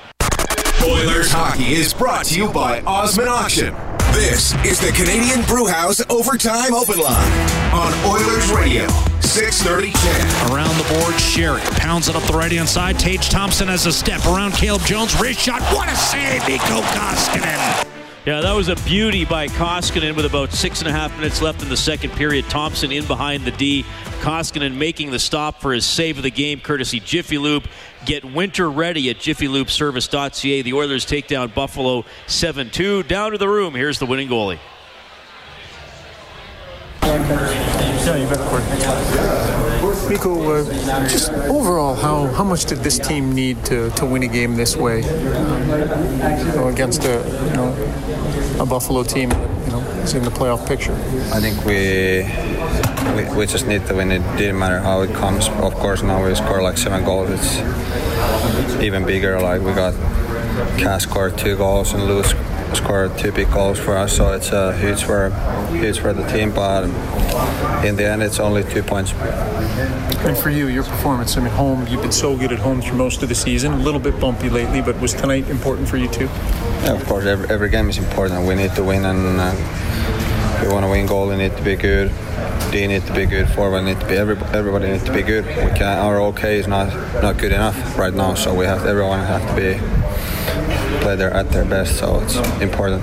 Oilers 0.85 1.33
hockey 1.33 1.75
is 1.75 1.93
brought 1.93 2.27
to 2.27 2.39
you 2.39 2.49
by 2.53 2.81
Osmond 2.83 3.29
Auction. 3.29 3.75
This 4.17 4.55
is 4.65 4.81
the 4.81 4.93
Canadian 4.93 5.45
Brewhouse 5.45 6.01
Overtime 6.09 6.73
Open 6.73 6.99
Line 6.99 7.33
on 7.71 7.93
Oilers 8.07 8.51
Radio, 8.51 8.87
630 9.21 9.93
CHED. 9.93 10.51
Around 10.51 10.75
the 10.79 10.89
board, 10.95 11.13
Sheary 11.17 11.61
pounds 11.79 12.09
it 12.09 12.17
up 12.17 12.23
the 12.23 12.33
right 12.33 12.51
hand 12.51 12.67
side. 12.67 12.99
Tage 12.99 13.29
Thompson 13.29 13.69
has 13.69 13.85
a 13.85 13.93
step 13.93 14.25
around 14.25 14.55
Caleb 14.55 14.81
Jones. 14.87 15.21
Wrist 15.21 15.41
shot. 15.41 15.61
What 15.75 15.91
a 15.91 15.97
save, 15.97 16.49
Mikko 16.49 16.81
Koskinen. 16.81 17.87
Yeah, 18.25 18.41
that 18.41 18.55
was 18.55 18.69
a 18.69 18.77
beauty 18.87 19.27
by 19.27 19.49
Koskinen 19.49 20.17
with 20.17 20.25
about 20.25 20.51
six 20.51 20.81
and 20.81 20.89
a 20.89 20.93
half 20.93 21.15
minutes 21.17 21.43
left 21.43 21.63
in 21.63 21.69
the 21.69 21.77
second 21.77 22.11
period. 22.13 22.49
Thompson 22.49 22.91
in 22.91 23.05
behind 23.07 23.45
the 23.45 23.51
D. 23.51 23.85
Koskinen 24.21 24.75
making 24.75 25.11
the 25.11 25.19
stop 25.19 25.61
for 25.61 25.75
his 25.75 25.85
save 25.85 26.17
of 26.17 26.23
the 26.23 26.31
game, 26.31 26.59
courtesy 26.59 27.01
Jiffy 27.01 27.37
Lube. 27.37 27.69
Get 28.05 28.25
winter 28.25 28.71
ready 28.71 29.11
at 29.11 29.17
jiffylubeservice.ca. 29.17 30.63
The 30.63 30.73
Oilers 30.73 31.05
take 31.05 31.27
down 31.27 31.49
Buffalo 31.49 32.05
7 32.27 32.71
2. 32.71 33.03
Down 33.05 33.33
to 33.33 33.39
the 33.39 33.49
room. 33.49 33.75
Here's 33.75 33.99
the 33.99 34.07
winning 34.07 34.29
goalie. 34.29 34.59
Yeah, 37.03 38.17
you 38.17 38.29
bet, 38.29 39.66
Mikko, 40.09 40.63
uh, 40.63 41.09
just 41.09 41.33
overall, 41.33 41.95
how, 41.95 42.27
how 42.29 42.45
much 42.45 42.67
did 42.67 42.79
this 42.79 42.99
team 42.99 43.35
need 43.35 43.65
to, 43.65 43.91
to 43.91 44.07
win 44.07 44.23
a 44.23 44.29
game 44.29 44.55
this 44.57 44.77
way 44.77 44.99
you 45.03 45.09
know, 46.55 46.69
against 46.69 47.05
a 47.05 47.15
you 47.49 47.57
know 47.57 47.75
a 48.61 48.67
Buffalo 48.67 49.03
team 49.03 49.31
you 49.33 49.73
know 49.73 49.81
in 50.15 50.23
the 50.23 50.31
playoff 50.31 50.67
picture? 50.67 50.95
I 51.35 51.41
think 51.41 51.65
we, 51.65 52.23
we 53.17 53.37
we 53.37 53.47
just 53.47 53.67
need 53.67 53.85
to 53.87 53.95
win. 53.95 54.13
It 54.13 54.23
didn't 54.37 54.59
matter 54.59 54.81
how 54.81 55.01
it 55.01 55.13
comes. 55.15 55.49
Of 55.49 55.75
course, 55.75 56.03
now 56.03 56.25
we 56.25 56.35
score 56.35 56.63
like 56.63 56.79
seven 56.79 57.05
goals. 57.05 57.31
It's 57.31 58.83
even 58.83 59.05
bigger. 59.05 59.41
Like 59.41 59.63
we 59.63 59.73
got 59.73 59.95
Cass 60.79 61.03
scored 61.03 61.37
two 61.37 61.57
goals 61.57 61.93
and 61.93 62.05
Lewis 62.05 62.33
scored 62.75 63.17
two 63.19 63.33
big 63.33 63.51
goals 63.53 63.79
for 63.79 63.97
us. 63.97 64.17
So 64.17 64.33
it's 64.33 64.51
a 64.51 64.77
huge 64.77 65.03
for 65.03 65.31
huge 65.71 65.99
for 65.99 66.13
the 66.13 66.27
team. 66.29 66.53
But 66.53 66.85
in 67.85 67.97
the 67.97 68.07
end, 68.07 68.23
it's 68.23 68.41
only 68.41 68.65
two 68.65 68.83
points. 68.83 69.13
And 69.13 70.37
for 70.37 70.51
you, 70.51 70.67
your 70.67 70.83
performance, 70.83 71.37
I 71.37 71.41
mean, 71.41 71.53
home, 71.53 71.87
you've 71.87 72.03
been 72.03 72.11
so 72.11 72.37
good 72.37 72.53
at 72.53 72.59
home 72.59 72.81
through 72.81 72.97
most 72.97 73.23
of 73.23 73.29
the 73.29 73.35
season. 73.35 73.73
A 73.73 73.77
little 73.77 74.01
bit 74.01 74.19
bumpy 74.19 74.49
lately, 74.49 74.81
but 74.81 74.99
was 75.01 75.15
tonight 75.15 75.49
important 75.49 75.89
for 75.89 75.99
you 75.99 76.09
too? 76.09 76.25
Yeah, 76.25 76.95
of 76.95 77.05
course. 77.07 77.27
Every, 77.27 77.49
every 77.49 77.69
game 77.69 77.89
is 77.89 77.99
important. 77.99 78.47
We 78.47 78.55
need 78.55 78.75
to 78.75 78.83
win, 78.83 79.05
and 79.05 79.41
uh, 79.41 80.63
we 80.63 80.73
want 80.73 80.85
to 80.85 80.91
win 80.91 81.07
goal. 81.07 81.29
We 81.29 81.37
need 81.37 81.57
to 81.57 81.63
be 81.63 81.77
good. 81.77 82.13
D 82.73 82.87
need 82.87 83.07
to 83.07 83.15
be 83.15 83.27
good. 83.27 83.49
Forward 83.51 83.83
need 83.83 84.01
to 84.01 84.07
be. 84.07 84.17
Every, 84.17 84.37
everybody 84.53 84.89
needs 84.89 85.05
to 85.05 85.13
be 85.13 85.23
good. 85.23 85.45
We 85.47 85.79
can 85.79 85.99
Our 85.99 86.21
OK 86.21 86.59
is 86.59 86.67
not 86.67 86.89
not 87.23 87.39
good 87.39 87.53
enough 87.53 87.97
right 87.97 88.13
now, 88.13 88.35
so 88.35 88.53
we 88.55 88.65
have 88.65 88.85
everyone 88.85 89.21
have 89.21 89.49
to 89.49 89.55
be 89.55 90.06
play 91.07 91.15
their 91.15 91.33
at 91.33 91.49
their 91.53 91.65
best. 91.65 91.99
So 91.99 92.19
it's 92.19 92.37
important. 92.61 93.01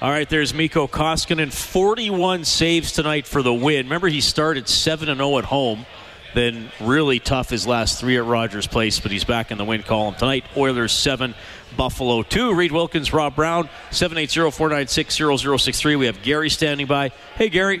All 0.00 0.10
right, 0.10 0.28
there's 0.28 0.52
Mikko 0.52 0.88
Koskinen, 0.88 1.52
41 1.52 2.44
saves 2.44 2.90
tonight 2.90 3.24
for 3.24 3.40
the 3.40 3.54
win. 3.54 3.86
Remember, 3.86 4.08
he 4.08 4.20
started 4.20 4.68
7 4.68 5.06
0 5.06 5.38
at 5.38 5.44
home, 5.44 5.86
then 6.34 6.72
really 6.80 7.20
tough 7.20 7.50
his 7.50 7.68
last 7.68 8.00
three 8.00 8.16
at 8.16 8.24
Rogers 8.24 8.66
Place, 8.66 8.98
but 8.98 9.12
he's 9.12 9.22
back 9.22 9.52
in 9.52 9.58
the 9.58 9.64
win 9.64 9.84
column 9.84 10.16
tonight. 10.16 10.44
Oilers 10.56 10.90
7, 10.90 11.36
Buffalo 11.76 12.24
2. 12.24 12.52
Reid 12.52 12.72
Wilkins, 12.72 13.12
Rob 13.12 13.36
Brown, 13.36 13.68
780 13.92 14.50
496 14.50 15.14
0063. 15.62 15.94
We 15.94 16.06
have 16.06 16.20
Gary 16.22 16.50
standing 16.50 16.88
by. 16.88 17.10
Hey, 17.36 17.48
Gary. 17.48 17.80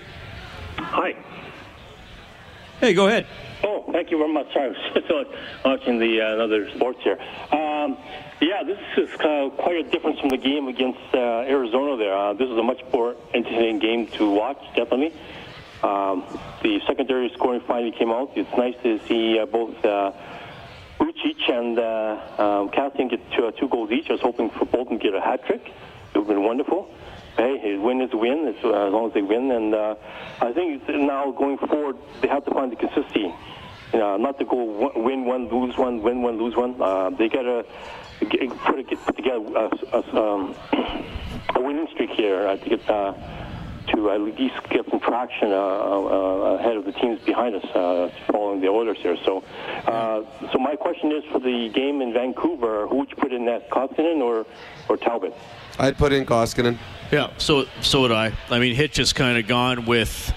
Hi. 0.76 1.16
Hey, 2.78 2.94
go 2.94 3.08
ahead. 3.08 3.26
Oh, 3.64 3.84
thank 3.92 4.10
you 4.10 4.18
very 4.18 4.32
much. 4.32 4.52
Sorry, 4.52 4.74
I 4.94 4.94
was 4.94 5.04
just 5.08 5.64
watching 5.64 5.98
the 5.98 6.20
uh, 6.20 6.74
sports 6.74 6.98
here. 7.02 7.18
Um, 7.52 7.96
yeah, 8.40 8.62
this 8.64 8.78
is 8.96 9.08
uh, 9.20 9.50
quite 9.56 9.86
a 9.86 9.90
difference 9.90 10.18
from 10.18 10.30
the 10.30 10.36
game 10.36 10.66
against 10.68 10.98
uh, 11.14 11.46
Arizona. 11.46 11.96
There, 11.96 12.16
uh, 12.16 12.32
this 12.32 12.48
is 12.48 12.58
a 12.58 12.62
much 12.62 12.80
more 12.92 13.14
entertaining 13.32 13.78
game 13.78 14.08
to 14.18 14.30
watch. 14.30 14.58
Definitely, 14.74 15.12
um, 15.82 16.24
the 16.62 16.80
secondary 16.86 17.30
scoring 17.34 17.60
finally 17.66 17.92
came 17.92 18.10
out. 18.10 18.32
It's 18.36 18.50
nice 18.56 18.74
to 18.82 18.98
see 19.06 19.38
uh, 19.38 19.46
both 19.46 19.84
uh, 19.84 20.12
Lucic 20.98 21.48
and 21.48 21.78
uh, 21.78 22.42
um, 22.42 22.70
get 23.08 23.32
two, 23.32 23.46
uh, 23.46 23.52
two 23.52 23.68
goals 23.68 23.92
each. 23.92 24.08
I 24.08 24.14
was 24.14 24.20
hoping 24.20 24.50
for 24.50 24.64
Bolton 24.64 24.98
to 24.98 25.02
get 25.02 25.14
a 25.14 25.20
hat 25.20 25.46
trick. 25.46 25.62
It 25.64 26.18
would 26.18 26.26
have 26.26 26.36
been 26.36 26.42
wonderful. 26.42 26.92
Hey, 27.36 27.76
win 27.78 28.00
is 28.00 28.10
win 28.12 28.48
as, 28.48 28.64
uh, 28.64 28.88
long 28.88 29.08
as 29.08 29.14
they 29.14 29.22
win. 29.22 29.50
And 29.50 29.74
uh, 29.74 29.94
I 30.40 30.52
think 30.52 30.88
now 30.88 31.30
going 31.32 31.58
forward, 31.58 31.96
they 32.20 32.28
have 32.28 32.44
to 32.44 32.50
find 32.50 32.70
the 32.70 32.76
consistency. 32.76 33.34
You 33.92 33.98
know, 33.98 34.16
not 34.16 34.38
to 34.38 34.44
go 34.44 34.90
win 34.96 35.24
one, 35.24 35.48
lose 35.48 35.76
one, 35.76 36.02
win 36.02 36.22
one, 36.22 36.38
lose 36.38 36.56
one. 36.56 36.80
Uh, 36.80 37.10
they 37.10 37.28
got 37.28 37.42
to 37.42 37.64
put, 38.20 38.86
put 39.04 39.16
together 39.16 39.44
a, 39.54 39.70
a, 39.92 40.22
um, 40.22 40.54
a 41.54 41.60
winning 41.60 41.88
streak 41.92 42.10
here 42.10 42.46
I 42.46 42.56
think 42.56 42.80
get 42.80 42.90
uh, 42.90 43.12
to 44.02 44.10
at 44.10 44.20
least 44.20 44.54
get 44.70 44.88
some 44.90 45.00
traction 45.00 45.52
uh, 45.52 45.56
uh, 45.56 46.58
ahead 46.58 46.76
of 46.76 46.84
the 46.84 46.92
teams 46.92 47.20
behind 47.22 47.54
us, 47.54 47.64
uh, 47.74 48.10
following 48.30 48.60
the 48.60 48.68
Oilers 48.68 48.98
here. 48.98 49.16
So, 49.24 49.42
uh, 49.86 50.22
so 50.52 50.58
my 50.58 50.76
question 50.76 51.12
is 51.12 51.24
for 51.30 51.38
the 51.38 51.70
game 51.70 52.00
in 52.02 52.12
Vancouver, 52.12 52.86
who 52.88 52.96
would 52.96 53.10
you 53.10 53.16
put 53.16 53.32
in 53.32 53.44
that, 53.46 53.70
Koskinen 53.70 54.20
or 54.20 54.46
or 54.88 54.96
Talbot? 54.96 55.34
I'd 55.78 55.96
put 55.96 56.12
in 56.12 56.26
Koskinen. 56.26 56.78
Yeah, 57.10 57.30
so 57.38 57.66
so 57.80 58.02
would 58.02 58.12
I. 58.12 58.32
I 58.50 58.58
mean, 58.58 58.74
Hitch 58.74 58.96
has 58.96 59.12
kind 59.12 59.38
of 59.38 59.46
gone 59.46 59.86
with 59.86 60.32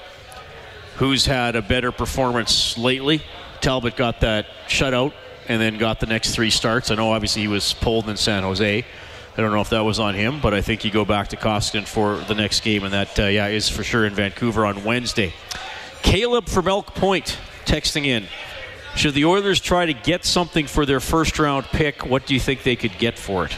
who's 0.97 1.25
had 1.25 1.55
a 1.55 1.61
better 1.61 1.91
performance 1.91 2.77
lately. 2.77 3.21
Talbot 3.61 3.95
got 3.95 4.21
that 4.21 4.45
shutout 4.67 5.13
and 5.47 5.61
then 5.61 5.77
got 5.77 5.99
the 5.99 6.05
next 6.05 6.31
three 6.31 6.49
starts. 6.49 6.91
I 6.91 6.95
know 6.95 7.11
obviously 7.11 7.41
he 7.41 7.47
was 7.47 7.73
pulled 7.73 8.09
in 8.09 8.17
San 8.17 8.43
Jose. 8.43 8.85
I 9.37 9.41
don't 9.41 9.51
know 9.51 9.61
if 9.61 9.69
that 9.69 9.81
was 9.81 9.99
on 9.99 10.15
him, 10.15 10.39
but 10.39 10.53
I 10.53 10.61
think 10.61 10.85
you 10.85 10.91
go 10.91 11.03
back 11.03 11.27
to 11.29 11.35
Koskinen 11.35 11.85
for 11.85 12.17
the 12.17 12.35
next 12.35 12.63
game, 12.63 12.83
and 12.83 12.93
that, 12.93 13.19
uh, 13.19 13.23
yeah, 13.23 13.47
is 13.47 13.67
for 13.67 13.83
sure 13.83 14.05
in 14.05 14.13
Vancouver 14.13 14.65
on 14.65 14.83
Wednesday. 14.85 15.33
Caleb 16.03 16.47
from 16.47 16.67
Elk 16.67 16.95
Point 16.95 17.37
texting 17.65 18.05
in. 18.05 18.25
Should 18.95 19.13
the 19.13 19.25
Oilers 19.25 19.59
try 19.59 19.85
to 19.85 19.93
get 19.93 20.23
something 20.23 20.67
for 20.67 20.85
their 20.85 21.01
first 21.01 21.37
round 21.37 21.65
pick? 21.65 22.05
What 22.05 22.25
do 22.25 22.33
you 22.33 22.39
think 22.39 22.63
they 22.63 22.77
could 22.77 22.97
get 22.97 23.19
for 23.19 23.45
it? 23.45 23.57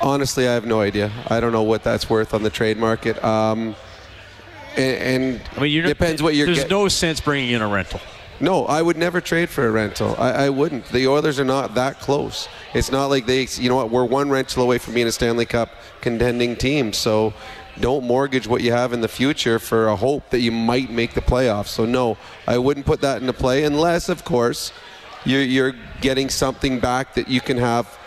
Honestly, 0.00 0.46
I 0.46 0.52
have 0.52 0.64
no 0.64 0.80
idea. 0.80 1.10
I 1.26 1.40
don't 1.40 1.52
know 1.52 1.64
what 1.64 1.82
that's 1.82 2.08
worth 2.08 2.32
on 2.32 2.44
the 2.44 2.50
trade 2.50 2.76
market. 2.76 3.22
Um, 3.24 3.74
and, 4.76 4.96
and 5.36 5.42
I 5.56 5.60
mean, 5.60 5.84
depends 5.84 6.22
what 6.22 6.36
you're. 6.36 6.46
There's 6.46 6.60
get- 6.60 6.70
no 6.70 6.86
sense 6.86 7.20
bringing 7.20 7.50
in 7.50 7.62
a 7.62 7.68
rental. 7.68 8.00
No, 8.40 8.66
I 8.66 8.82
would 8.82 8.96
never 8.96 9.20
trade 9.20 9.48
for 9.48 9.66
a 9.66 9.70
rental. 9.70 10.16
I, 10.18 10.46
I 10.46 10.48
wouldn't. 10.50 10.86
The 10.86 11.06
Oilers 11.06 11.38
are 11.38 11.44
not 11.44 11.74
that 11.76 12.00
close. 12.00 12.48
It's 12.74 12.90
not 12.90 13.06
like 13.06 13.26
they, 13.26 13.46
you 13.56 13.68
know 13.68 13.76
what, 13.76 13.90
we're 13.90 14.04
one 14.04 14.28
rental 14.30 14.62
away 14.62 14.78
from 14.78 14.94
being 14.94 15.06
a 15.06 15.12
Stanley 15.12 15.46
Cup 15.46 15.70
contending 16.00 16.56
team. 16.56 16.92
So 16.92 17.32
don't 17.80 18.04
mortgage 18.04 18.46
what 18.46 18.62
you 18.62 18.72
have 18.72 18.92
in 18.92 19.00
the 19.00 19.08
future 19.08 19.58
for 19.58 19.88
a 19.88 19.96
hope 19.96 20.30
that 20.30 20.40
you 20.40 20.52
might 20.52 20.90
make 20.90 21.14
the 21.14 21.20
playoffs. 21.20 21.68
So 21.68 21.84
no, 21.84 22.16
I 22.46 22.58
wouldn't 22.58 22.86
put 22.86 23.00
that 23.02 23.20
into 23.20 23.32
play 23.32 23.64
unless, 23.64 24.08
of 24.08 24.24
course, 24.24 24.72
you're, 25.24 25.42
you're 25.42 25.74
getting 26.00 26.28
something 26.28 26.80
back 26.80 27.14
that 27.14 27.28
you 27.28 27.40
can 27.40 27.56
have 27.56 27.98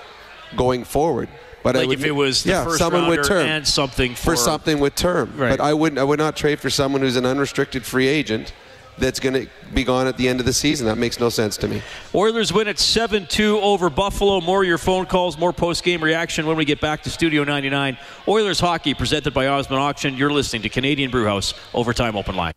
going 0.56 0.84
forward. 0.84 1.30
But 1.64 1.76
Like 1.76 1.88
would, 1.88 2.00
if 2.00 2.06
it 2.06 2.12
was 2.12 2.44
the 2.44 2.52
yeah, 2.52 2.64
first 2.64 2.78
someone 2.78 3.10
with 3.10 3.28
term 3.28 3.46
and 3.46 3.68
something 3.68 4.14
for, 4.16 4.32
for- 4.32 4.36
something 4.38 4.80
with 4.80 4.96
term. 4.96 5.34
Right. 5.36 5.50
But 5.50 5.60
I 5.60 5.74
wouldn't. 5.74 6.00
I 6.00 6.04
would 6.04 6.20
not 6.20 6.38
trade 6.38 6.60
for 6.60 6.70
someone 6.70 7.02
who's 7.02 7.18
an 7.18 7.26
unrestricted 7.26 7.84
free 7.84 8.08
agent 8.08 8.54
that's 8.98 9.20
going 9.20 9.34
to 9.34 9.48
be 9.74 9.84
gone 9.84 10.08
at 10.08 10.18
the 10.18 10.28
end 10.28 10.40
of 10.40 10.46
the 10.46 10.54
season. 10.54 10.88
That 10.88 10.98
makes 10.98 11.20
no 11.20 11.30
sense 11.30 11.58
to 11.58 11.68
me. 11.68 11.82
Oilers 12.16 12.54
win 12.54 12.68
at 12.68 12.80
7 12.80 13.28
2 13.28 13.60
over 13.60 13.90
Buffalo. 13.90 14.42
More 14.42 14.64
your 14.64 14.78
phone 14.78 15.06
calls, 15.06 15.38
more 15.38 15.54
post 15.54 15.84
game 15.84 16.04
reaction 16.04 16.46
when 16.46 16.58
we 16.58 16.66
get 16.66 16.82
back 16.82 17.04
to 17.04 17.10
Studio 17.10 17.44
99. 17.44 17.98
Oilers 18.28 18.60
hockey 18.60 18.94
presented 18.94 19.34
by 19.34 19.48
Osmond 19.48 19.82
Auction. 19.82 20.16
You're 20.16 20.32
listening 20.32 20.62
to 20.64 20.70
Canadian 20.70 21.12
Brewhouse 21.12 21.54
Overtime 21.74 22.16
Open 22.16 22.36
Line. 22.36 22.54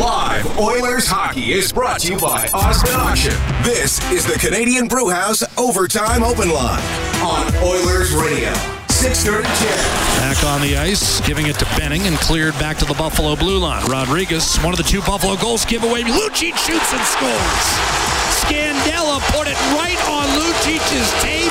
Live 0.00 0.58
Oilers 0.58 1.06
hockey 1.06 1.52
is 1.52 1.72
brought 1.72 2.00
to 2.00 2.12
you 2.12 2.18
by 2.18 2.48
Osmond 2.54 2.96
Auction. 2.96 3.34
This 3.62 4.02
is 4.10 4.26
the 4.26 4.38
Canadian 4.38 4.88
Brewhouse 4.88 5.42
Overtime 5.58 6.22
Open 6.22 6.50
Line 6.50 6.82
on 7.22 7.54
Oilers 7.56 8.12
Radio. 8.14 8.81
630 9.02 9.42
CHED. 9.58 10.22
Back 10.22 10.44
on 10.44 10.60
the 10.60 10.76
ice, 10.76 11.20
giving 11.26 11.48
it 11.48 11.58
to 11.58 11.64
Benning 11.76 12.06
and 12.06 12.16
cleared 12.18 12.54
back 12.54 12.78
to 12.78 12.84
the 12.84 12.94
Buffalo 12.94 13.34
blue 13.34 13.58
line. 13.58 13.84
Rodrigues, 13.90 14.58
one 14.58 14.72
of 14.72 14.78
the 14.78 14.84
two 14.84 15.00
Buffalo 15.00 15.34
goals 15.34 15.64
give 15.64 15.82
away. 15.82 16.04
Lucci 16.04 16.54
shoots 16.54 16.92
and 16.94 17.02
scores. 17.02 17.66
Scandella 18.46 19.18
put 19.34 19.48
it 19.48 19.58
right 19.74 19.98
on 20.06 20.28
Lucic's 20.38 21.10
tape, 21.20 21.50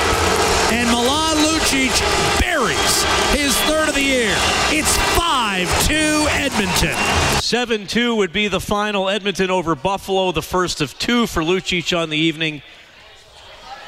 and 0.72 0.88
Milan 0.88 1.36
Lucic 1.44 1.92
buries 2.40 3.04
his 3.36 3.54
third 3.68 3.90
of 3.90 3.94
the 3.96 4.00
year. 4.00 4.34
It's 4.70 4.96
5-2 5.12 6.28
Edmonton. 6.30 6.96
7-2 7.42 8.16
would 8.16 8.32
be 8.32 8.48
the 8.48 8.60
final. 8.60 9.10
Edmonton 9.10 9.50
over 9.50 9.74
Buffalo, 9.74 10.32
the 10.32 10.40
first 10.40 10.80
of 10.80 10.98
two 10.98 11.26
for 11.26 11.42
Lucic 11.42 11.94
on 11.94 12.08
the 12.08 12.16
evening. 12.16 12.62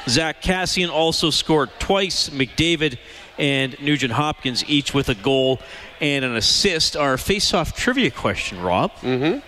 Zack 0.07 0.43
Kassian 0.43 0.91
also 0.91 1.31
scored 1.31 1.71
twice. 1.79 2.29
McDavid 2.29 2.99
and 3.37 3.79
Nugent 3.81 4.13
Hopkins 4.13 4.63
each 4.67 4.93
with 4.93 5.09
a 5.09 5.15
goal 5.15 5.59
and 6.01 6.23
an 6.25 6.35
assist. 6.35 6.95
Our 6.95 7.17
face-off 7.17 7.75
trivia 7.75 8.11
question, 8.11 8.61
Rob. 8.61 8.91
Mm-hmm. 9.01 9.39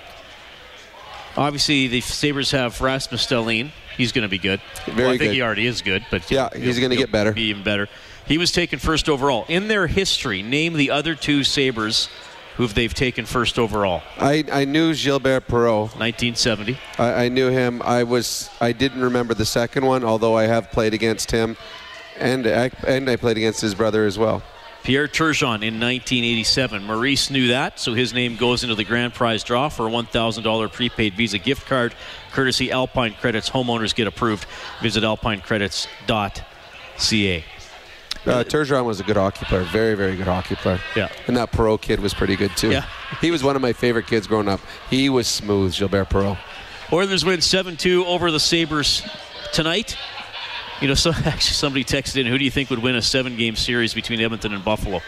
Obviously, 1.39 1.88
the 1.88 2.01
Sabres 2.01 2.51
have 2.51 2.81
Rasmus 2.81 3.25
Dahlin. 3.27 3.69
He's 3.95 4.11
going 4.11 4.23
to 4.23 4.29
be 4.29 4.39
good. 4.39 4.59
Very 4.85 4.97
well, 4.97 5.07
I 5.09 5.17
think 5.17 5.29
good. 5.29 5.33
he 5.33 5.41
already 5.41 5.67
is 5.67 5.81
good, 5.81 6.05
but 6.09 6.29
Yeah, 6.31 6.49
he's 6.55 6.79
gonna 6.79 6.95
get 6.95 7.11
better. 7.11 7.31
Be 7.31 7.49
even 7.49 7.63
better. 7.63 7.88
He 8.25 8.38
was 8.38 8.51
taken 8.51 8.79
first 8.79 9.07
overall 9.07 9.45
in 9.47 9.67
their 9.67 9.88
history. 9.88 10.43
Name 10.43 10.73
the 10.73 10.91
other 10.91 11.15
two 11.15 11.43
Sabres 11.43 12.09
who 12.57 12.67
they've 12.67 12.93
taken 12.93 13.25
first 13.25 13.59
overall. 13.59 14.01
I, 14.17 14.43
I 14.51 14.65
knew 14.65 14.93
Gilbert 14.95 15.47
Perreault. 15.47 15.95
1970. 15.99 16.77
I, 16.97 17.25
I 17.25 17.29
knew 17.29 17.49
him. 17.49 17.81
I 17.83 18.03
was 18.03 18.49
I 18.59 18.71
didn't 18.71 19.01
remember 19.01 19.35
the 19.35 19.45
second 19.45 19.85
one, 19.85 20.03
although 20.03 20.35
I 20.35 20.43
have 20.47 20.71
played 20.71 20.93
against 20.95 21.29
him, 21.31 21.55
and 22.20 22.47
I, 22.47 22.72
and 22.88 23.09
I 23.09 23.15
played 23.15 23.38
against 23.38 23.61
his 23.61 23.76
brother 23.76 24.05
as 24.05 24.18
well. 24.18 24.41
Pierre 24.84 25.07
Turgeon 25.07 25.63
in 25.63 25.80
1987. 25.82 26.84
Maurice 26.84 27.30
knew 27.30 27.49
that, 27.49 27.78
so 27.80 27.93
his 27.93 28.13
name 28.13 28.38
goes 28.38 28.63
into 28.63 28.76
the 28.76 28.86
grand 28.86 29.13
prize 29.13 29.43
draw 29.43 29.68
for 29.68 29.86
a 29.88 29.91
$1,000 29.91 30.72
prepaid 30.72 31.13
Visa 31.15 31.39
gift 31.39 31.68
card, 31.68 31.93
courtesy 32.32 32.72
Alpine 32.72 33.13
Credits. 33.13 33.49
Homeowners 33.49 33.93
get 33.93 34.07
approved. 34.07 34.45
Visit 34.82 35.03
alpinecredits.ca. 35.03 37.43
Uh, 38.26 38.43
Turgeon 38.43 38.86
was 38.86 38.99
a 38.99 39.03
good 39.03 39.15
hockey 39.15 39.45
player, 39.45 39.63
very 39.63 39.95
very 39.95 40.15
good 40.18 40.28
hockey 40.28 40.55
player. 40.55 40.80
Yeah. 40.97 41.07
and 41.28 41.38
that 41.38 41.51
Perreault 41.51 41.80
kid 41.82 41.99
was 42.01 42.13
pretty 42.13 42.36
good 42.36 42.51
too. 42.57 42.72
Yeah. 42.72 42.86
he 43.22 43.32
was 43.32 43.41
one 43.43 43.55
of 43.55 43.61
my 43.61 43.72
favorite 43.74 44.07
kids 44.07 44.28
growing 44.28 44.49
up. 44.49 44.59
He 44.89 45.07
was 45.09 45.28
smooth, 45.28 45.74
Gilbert 45.76 46.09
Perreault. 46.09 46.38
Oilers 46.91 47.24
win 47.24 47.39
7-2 47.39 48.05
over 48.05 48.32
the 48.32 48.39
Sabres 48.39 49.01
tonight. 49.53 49.95
You 50.82 50.88
know, 50.88 50.93
so 50.93 51.11
actually 51.25 51.53
somebody 51.53 51.84
texted 51.84 52.17
in, 52.17 52.28
who 52.28 52.38
do 52.38 52.45
you 52.45 52.51
think 52.51 52.69
would 52.69 52.80
win 52.80 52.95
a 52.95 53.01
seven-game 53.01 53.55
series 53.55 53.93
between 53.93 54.19
Edmonton 54.21 54.53
and 54.53 54.63
Buffalo? 54.63 55.01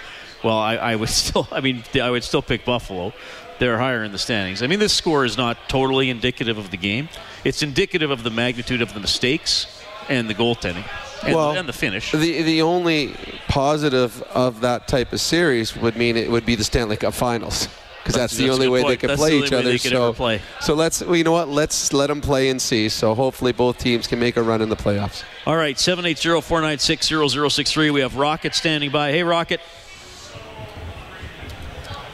Well, 0.43 0.57
I, 0.57 0.75
I 0.75 0.95
would 0.95 1.09
still, 1.23 1.47
I 1.51 1.61
mean, 1.61 1.83
I 2.01 2.09
would 2.09 2.23
still 2.23 2.41
pick 2.41 2.65
Buffalo. 2.65 3.13
They're 3.59 3.77
higher 3.77 4.03
in 4.03 4.11
the 4.13 4.19
standings. 4.19 4.63
I 4.63 4.67
mean, 4.67 4.79
this 4.79 4.93
score 4.93 5.25
is 5.25 5.37
not 5.37 5.57
totally 5.67 6.09
indicative 6.09 6.57
of 6.57 6.71
the 6.71 6.77
game. 6.77 7.09
It's 7.43 7.61
indicative 7.61 8.09
of 8.09 8.23
the 8.23 8.29
magnitude 8.29 8.81
of 8.81 8.93
the 8.93 9.01
mistakes 9.01 9.83
and 10.07 10.29
the 10.29 10.33
goaltending 10.33 10.85
and, 11.23 11.35
well, 11.35 11.51
and 11.51 11.67
the 11.67 11.73
finish. 11.73 12.11
The 12.11 12.41
the 12.41 12.61
only 12.61 13.15
positive 13.47 14.21
of 14.33 14.61
that 14.61 14.87
type 14.87 15.13
of 15.13 15.21
series 15.21 15.75
would 15.75 15.95
mean 15.95 16.17
it 16.17 16.29
would 16.29 16.45
be 16.45 16.55
the 16.55 16.63
Stanley 16.63 16.97
Cup 16.97 17.13
Finals. 17.13 17.67
Because 18.03 18.15
that's, 18.15 18.33
That's 18.33 18.37
the 18.37 18.49
only 18.49 18.65
good 18.67 18.71
way 18.71 18.79
they 18.79 18.83
point. 18.85 18.99
could 19.01 19.09
That's 19.11 19.19
play 19.19 19.39
the 19.39 19.45
each 19.45 19.51
other. 19.53 19.77
so, 19.77 20.13
play. 20.13 20.41
so 20.61 20.73
let's, 20.73 21.03
well, 21.03 21.15
you 21.17 21.23
know 21.23 21.33
what? 21.33 21.49
Let's 21.49 21.91
let 21.93 22.07
them 22.07 22.21
play 22.21 22.49
and 22.49 22.59
see. 22.61 22.87
So 22.89 23.13
hopefully 23.13 23.51
both 23.51 23.77
teams 23.77 24.07
can 24.07 24.19
make 24.19 24.37
a 24.37 24.41
run 24.41 24.61
in 24.61 24.69
the 24.69 24.75
playoffs. 24.77 25.23
All 25.45 25.57
right, 25.57 25.75
780-496-0063. 25.75 27.93
We 27.93 27.99
have 28.01 28.15
Rocket 28.15 28.55
standing 28.55 28.89
by. 28.89 29.11
Hey, 29.11 29.21
Rocket. 29.23 29.59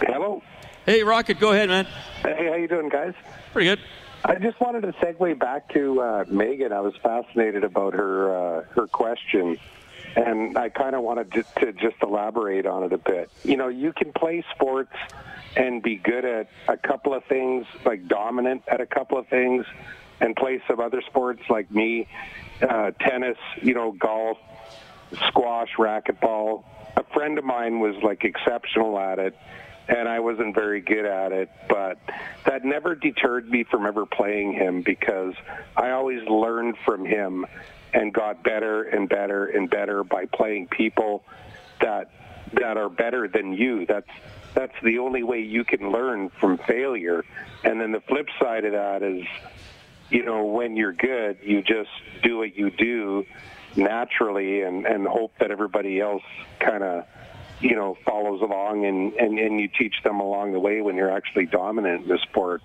Hello. 0.01 0.41
Hey, 0.85 1.03
Rocket, 1.03 1.39
go 1.39 1.51
ahead, 1.51 1.69
man. 1.69 1.85
Hey, 2.21 2.47
how 2.49 2.55
you 2.55 2.67
doing, 2.67 2.89
guys? 2.89 3.13
Pretty 3.53 3.67
good. 3.69 3.79
I 4.23 4.35
just 4.35 4.59
wanted 4.59 4.81
to 4.81 4.91
segue 4.93 5.39
back 5.39 5.69
to 5.73 6.01
uh, 6.01 6.25
Megan. 6.27 6.73
I 6.73 6.81
was 6.81 6.93
fascinated 7.03 7.63
about 7.63 7.93
her 7.93 8.35
uh, 8.35 8.63
her 8.75 8.87
question, 8.87 9.59
and 10.15 10.57
I 10.57 10.69
kind 10.69 10.95
of 10.95 11.03
wanted 11.03 11.31
to, 11.33 11.43
to 11.59 11.71
just 11.73 11.97
elaborate 12.01 12.65
on 12.65 12.83
it 12.83 12.91
a 12.91 12.97
bit. 12.97 13.29
You 13.43 13.55
know, 13.57 13.67
you 13.67 13.93
can 13.93 14.11
play 14.13 14.43
sports 14.55 14.93
and 15.55 15.81
be 15.81 15.95
good 15.95 16.25
at 16.25 16.49
a 16.67 16.77
couple 16.77 17.13
of 17.13 17.23
things, 17.25 17.65
like 17.85 18.07
dominant 18.07 18.63
at 18.67 18.81
a 18.81 18.85
couple 18.85 19.17
of 19.17 19.27
things, 19.27 19.65
and 20.19 20.35
play 20.35 20.61
some 20.67 20.79
other 20.79 21.01
sports 21.01 21.41
like 21.49 21.69
me, 21.71 22.07
uh, 22.61 22.91
tennis, 22.99 23.37
you 23.61 23.73
know, 23.73 23.91
golf, 23.91 24.37
squash, 25.27 25.69
racquetball. 25.77 26.63
A 26.97 27.03
friend 27.13 27.37
of 27.37 27.43
mine 27.43 27.79
was 27.79 27.95
like 28.03 28.23
exceptional 28.23 28.97
at 28.97 29.19
it, 29.19 29.37
and 29.87 30.07
I 30.07 30.19
wasn't 30.19 30.55
very 30.55 30.81
good 30.81 31.05
at 31.05 31.31
it, 31.31 31.49
but 31.67 31.99
that 32.45 32.63
never 32.63 32.95
deterred 32.95 33.49
me 33.49 33.63
from 33.63 33.85
ever 33.85 34.05
playing 34.05 34.53
him 34.53 34.81
because 34.81 35.33
I 35.75 35.91
always 35.91 36.23
learned 36.27 36.77
from 36.85 37.05
him 37.05 37.45
and 37.93 38.13
got 38.13 38.43
better 38.43 38.83
and 38.83 39.07
better 39.07 39.45
and 39.45 39.69
better 39.69 40.03
by 40.03 40.25
playing 40.25 40.67
people 40.67 41.23
that 41.81 42.09
that 42.53 42.77
are 42.77 42.89
better 42.89 43.27
than 43.27 43.53
you. 43.53 43.85
That's 43.85 44.09
that's 44.55 44.75
the 44.81 44.99
only 44.99 45.23
way 45.23 45.41
you 45.41 45.63
can 45.63 45.91
learn 45.91 46.29
from 46.39 46.57
failure. 46.57 47.23
And 47.63 47.79
then 47.79 47.91
the 47.91 48.01
flip 48.01 48.27
side 48.39 48.65
of 48.65 48.71
that 48.71 49.03
is 49.03 49.25
you 50.09 50.23
know, 50.23 50.45
when 50.45 50.75
you're 50.75 50.93
good, 50.93 51.37
you 51.43 51.61
just 51.61 51.89
do 52.21 52.37
what 52.37 52.55
you 52.55 52.69
do 52.69 53.25
naturally 53.75 54.61
and, 54.61 54.85
and 54.85 55.07
hope 55.07 55.33
that 55.39 55.51
everybody 55.51 55.99
else 55.99 56.23
kind 56.59 56.83
of, 56.83 57.05
you 57.59 57.75
know, 57.75 57.97
follows 58.05 58.41
along 58.41 58.85
and, 58.85 59.13
and, 59.13 59.39
and 59.39 59.59
you 59.59 59.67
teach 59.67 59.95
them 60.03 60.19
along 60.19 60.53
the 60.53 60.59
way 60.59 60.81
when 60.81 60.95
you're 60.95 61.11
actually 61.11 61.45
dominant 61.45 62.03
in 62.03 62.07
the 62.07 62.19
sport. 62.19 62.61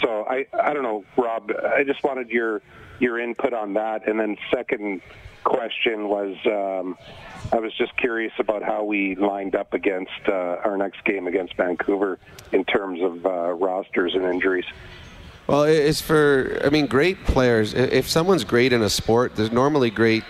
So 0.00 0.24
I, 0.28 0.46
I 0.52 0.72
don't 0.72 0.82
know, 0.82 1.04
Rob, 1.16 1.52
I 1.74 1.84
just 1.84 2.02
wanted 2.02 2.30
your, 2.30 2.62
your 3.00 3.18
input 3.18 3.52
on 3.52 3.74
that. 3.74 4.06
And 4.06 4.20
then 4.20 4.36
second 4.54 5.02
question 5.42 6.08
was, 6.08 6.36
um, 6.46 6.96
I 7.52 7.58
was 7.58 7.72
just 7.76 7.96
curious 7.96 8.32
about 8.38 8.62
how 8.62 8.84
we 8.84 9.16
lined 9.16 9.56
up 9.56 9.74
against 9.74 10.28
uh, 10.28 10.60
our 10.64 10.76
next 10.76 11.04
game 11.04 11.26
against 11.26 11.56
Vancouver 11.56 12.18
in 12.52 12.64
terms 12.64 13.00
of 13.02 13.26
uh, 13.26 13.52
rosters 13.54 14.14
and 14.14 14.24
injuries. 14.24 14.66
Well, 15.46 15.64
it's 15.64 16.00
for, 16.00 16.60
I 16.64 16.68
mean, 16.70 16.86
great 16.86 17.24
players. 17.24 17.74
If 17.74 18.08
someone's 18.08 18.44
great 18.44 18.72
in 18.72 18.82
a 18.82 18.90
sport, 18.90 19.34
they're 19.34 19.50
normally 19.50 19.90
great 19.90 20.22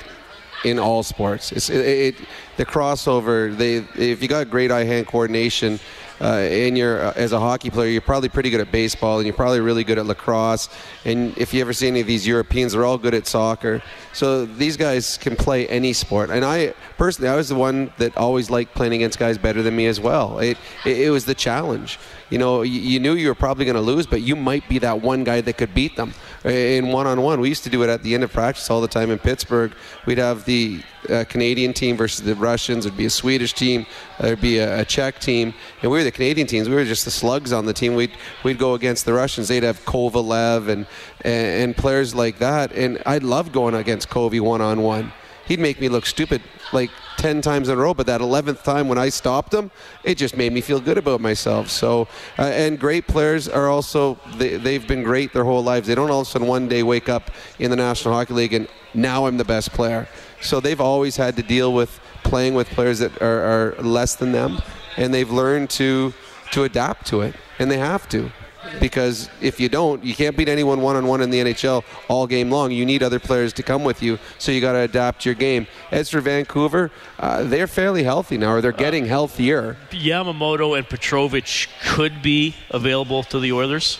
in 0.64 0.78
all 0.78 1.02
sports. 1.02 1.52
It's 1.52 1.70
it, 1.70 1.86
it 1.86 2.14
the 2.56 2.64
crossover. 2.64 3.54
They 3.56 3.76
if 3.96 4.22
you 4.22 4.28
got 4.28 4.48
great 4.50 4.70
eye-hand 4.70 5.06
coordination, 5.06 5.74
uh, 5.74 5.78
and 6.26 6.76
you're 6.76 7.02
uh, 7.02 7.12
as 7.16 7.32
a 7.32 7.40
hockey 7.40 7.70
player, 7.70 7.88
you're 7.88 8.00
probably 8.00 8.28
pretty 8.28 8.50
good 8.50 8.60
at 8.60 8.70
baseball, 8.70 9.18
and 9.18 9.26
you're 9.26 9.36
probably 9.36 9.60
really 9.60 9.84
good 9.84 9.98
at 9.98 10.06
lacrosse. 10.06 10.68
And 11.04 11.36
if 11.38 11.54
you 11.54 11.60
ever 11.60 11.72
see 11.72 11.88
any 11.88 12.00
of 12.00 12.06
these 12.06 12.26
Europeans, 12.26 12.72
they're 12.72 12.84
all 12.84 12.98
good 12.98 13.14
at 13.14 13.26
soccer. 13.26 13.82
So 14.12 14.44
these 14.44 14.76
guys 14.76 15.16
can 15.18 15.36
play 15.36 15.66
any 15.68 15.92
sport. 15.92 16.30
And 16.30 16.44
I 16.44 16.74
personally, 16.98 17.30
I 17.30 17.36
was 17.36 17.48
the 17.48 17.54
one 17.54 17.92
that 17.98 18.16
always 18.16 18.50
liked 18.50 18.74
playing 18.74 18.92
against 18.92 19.18
guys 19.18 19.38
better 19.38 19.62
than 19.62 19.74
me 19.74 19.86
as 19.86 20.00
well. 20.00 20.38
It 20.38 20.58
it, 20.84 20.98
it 20.98 21.10
was 21.10 21.24
the 21.24 21.34
challenge. 21.34 21.98
You 22.31 22.39
know, 22.39 22.62
you, 22.62 22.81
you 22.81 23.01
knew 23.01 23.14
you 23.14 23.28
were 23.28 23.35
probably 23.35 23.64
going 23.64 23.74
to 23.74 23.81
lose, 23.83 24.07
but 24.07 24.22
you 24.22 24.37
might 24.37 24.68
be 24.68 24.78
that 24.78 25.03
one 25.03 25.24
guy 25.24 25.41
that 25.41 25.59
could 25.59 25.74
beat 25.74 25.97
them 25.97 26.14
in 26.45 26.89
one-on-one. 26.89 27.41
We 27.41 27.49
used 27.49 27.64
to 27.64 27.70
do 27.70 27.83
it 27.83 27.91
at 27.91 28.03
the 28.03 28.14
end 28.14 28.22
of 28.22 28.33
practice 28.33 28.70
all 28.70 28.81
the 28.81 28.89
time 28.89 29.11
in 29.11 29.18
Pittsburgh. 29.18 29.72
We'd 30.07 30.18
have 30.18 30.45
the 30.45 30.81
uh, 31.09 31.24
Canadian 31.28 31.72
team 31.72 31.97
versus 31.97 32.24
the 32.24 32.35
Russians. 32.37 32.87
It'd 32.87 32.97
be 32.97 33.07
a 33.07 33.11
Swedish 33.11 33.53
team. 33.53 33.85
There'd 34.20 34.41
be 34.41 34.59
a, 34.59 34.81
a 34.81 34.85
Czech 34.85 35.18
team, 35.18 35.53
and 35.83 35.91
we 35.91 35.99
were 35.99 36.05
the 36.05 36.11
Canadian 36.12 36.47
teams. 36.47 36.68
We 36.68 36.76
were 36.76 36.85
just 36.85 37.05
the 37.05 37.11
slugs 37.11 37.53
on 37.53 37.66
the 37.66 37.72
team. 37.72 37.95
We'd 37.95 38.12
we'd 38.45 38.59
go 38.59 38.74
against 38.74 39.07
the 39.07 39.12
Russians. 39.12 39.49
They'd 39.49 39.64
have 39.64 39.85
Kovalev 39.85 40.68
and 40.68 40.87
and, 41.22 41.62
and 41.62 41.76
players 41.76 42.14
like 42.14 42.39
that. 42.39 42.72
And 42.72 43.03
I 43.07 43.18
loved 43.18 43.53
going 43.53 43.74
against 43.74 44.09
Kovy 44.09 44.41
one-on-one. 44.41 45.12
He'd 45.47 45.59
make 45.59 45.80
me 45.80 45.88
look 45.88 46.07
stupid 46.07 46.43
like 46.72 46.91
10 47.16 47.43
times 47.43 47.68
in 47.68 47.76
a 47.76 47.80
row, 47.80 47.93
but 47.93 48.07
that 48.07 48.20
11th 48.20 48.62
time 48.62 48.88
when 48.88 48.99
I 48.99 49.09
stopped 49.09 49.53
him, 49.53 49.70
it 50.05 50.16
just 50.16 50.36
made 50.36 50.53
me 50.53 50.61
feel 50.61 50.80
good 50.80 50.97
about 50.97 51.20
myself. 51.20 51.68
So, 51.68 52.09
uh, 52.38 52.43
and 52.43 52.78
great 52.78 53.07
players 53.07 53.49
are 53.49 53.68
also, 53.68 54.18
they, 54.36 54.57
they've 54.57 54.86
been 54.86 55.03
great 55.03 55.32
their 55.32 55.45
whole 55.45 55.62
lives. 55.62 55.86
They 55.86 55.95
don't 55.95 56.11
all 56.11 56.20
of 56.20 56.26
a 56.26 56.30
sudden 56.30 56.49
one 56.49 56.68
day 56.68 56.82
wake 56.82 57.09
up 57.09 57.30
in 57.59 57.70
the 57.70 57.76
National 57.76 58.14
Hockey 58.14 58.34
League 58.34 58.55
and 58.55 58.68
now 58.95 59.26
I'm 59.26 59.36
the 59.36 59.45
best 59.45 59.72
player. 59.72 60.09
So 60.41 60.61
they've 60.61 60.80
always 60.80 61.16
had 61.16 61.36
to 61.36 61.43
deal 61.43 61.74
with 61.74 62.01
playing 62.22 62.55
with 62.55 62.68
players 62.70 63.01
that 63.01 63.20
are, 63.20 63.74
are 63.78 63.82
less 63.82 64.14
than 64.14 64.32
them, 64.32 64.61
and 64.97 65.12
they've 65.12 65.30
learned 65.30 65.70
to, 65.70 66.14
to 66.53 66.64
adapt 66.64 67.07
to 67.09 67.20
it, 67.22 67.34
and 67.59 67.70
they 67.70 67.78
have 67.78 68.09
to 68.11 68.30
because 68.78 69.28
if 69.40 69.58
you 69.58 69.68
don't, 69.68 70.04
you 70.04 70.14
can't 70.14 70.36
beat 70.36 70.48
anyone 70.48 70.80
one 70.80 70.96
on 70.96 71.06
one 71.06 71.20
in 71.20 71.30
the 71.30 71.40
NHL 71.40 71.82
all 72.08 72.26
game 72.26 72.50
long. 72.50 72.70
You 72.70 72.86
need 72.86 73.02
other 73.02 73.18
players 73.18 73.52
to 73.54 73.62
come 73.62 73.84
with 73.84 74.02
you, 74.02 74.18
so 74.38 74.52
you 74.52 74.60
got 74.60 74.72
to 74.72 74.80
adapt 74.80 75.24
your 75.24 75.34
game. 75.34 75.66
As 75.90 76.10
for 76.10 76.20
Vancouver, 76.20 76.90
uh, 77.18 77.44
they're 77.44 77.66
fairly 77.66 78.02
healthy 78.02 78.38
now, 78.38 78.52
or 78.52 78.60
they're 78.60 78.72
getting 78.72 79.06
healthier. 79.06 79.76
Yamamoto 79.90 80.76
and 80.76 80.88
Petrovic 80.88 81.68
could 81.84 82.22
be 82.22 82.54
available 82.70 83.22
to 83.24 83.40
the 83.40 83.52
Oilers. 83.52 83.98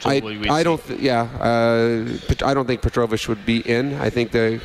So 0.00 0.10
I, 0.10 0.20
I 0.50 0.62
don't, 0.64 0.84
th- 0.84 1.00
yeah, 1.00 1.22
uh, 1.40 2.44
I 2.44 2.54
don't 2.54 2.66
think 2.66 2.82
Petrovic 2.82 3.28
would 3.28 3.46
be 3.46 3.60
in. 3.60 3.94
I 3.94 4.10
think 4.10 4.32
they, 4.32 4.56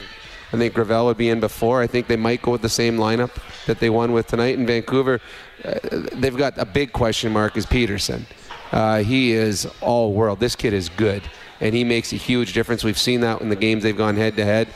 I 0.52 0.58
think 0.58 0.74
Gravel 0.74 1.06
would 1.06 1.18
be 1.18 1.30
in 1.30 1.40
before. 1.40 1.82
I 1.82 1.86
think 1.88 2.08
they 2.08 2.16
might 2.16 2.42
go 2.42 2.52
with 2.52 2.64
the 2.64 2.70
same 2.70 2.98
lineup 2.98 3.32
that 3.68 3.80
they 3.80 3.90
won 3.92 4.14
with 4.14 4.28
tonight 4.28 4.58
in 4.58 4.66
Vancouver. 4.66 5.22
Uh, 5.64 5.76
they've 6.14 6.36
got 6.38 6.58
a 6.58 6.66
big 6.66 6.92
question 6.92 7.32
mark 7.34 7.56
is 7.56 7.66
Pettersson. 7.68 8.24
Uh, 8.72 8.98
he 9.04 9.32
is 9.32 9.68
all 9.82 10.14
world. 10.14 10.40
This 10.40 10.56
kid 10.56 10.74
is 10.74 10.90
good. 10.90 11.24
and 11.60 11.74
he 11.74 11.84
makes 11.84 12.14
a 12.14 12.18
huge 12.18 12.54
difference. 12.54 12.84
We've 12.84 13.00
seen 13.00 13.22
that 13.22 13.42
in 13.42 13.50
the 13.50 13.56
games 13.56 13.82
they've 13.84 13.98
gone 13.98 14.16
head 14.16 14.36
to 14.38 14.46
head. 14.46 14.68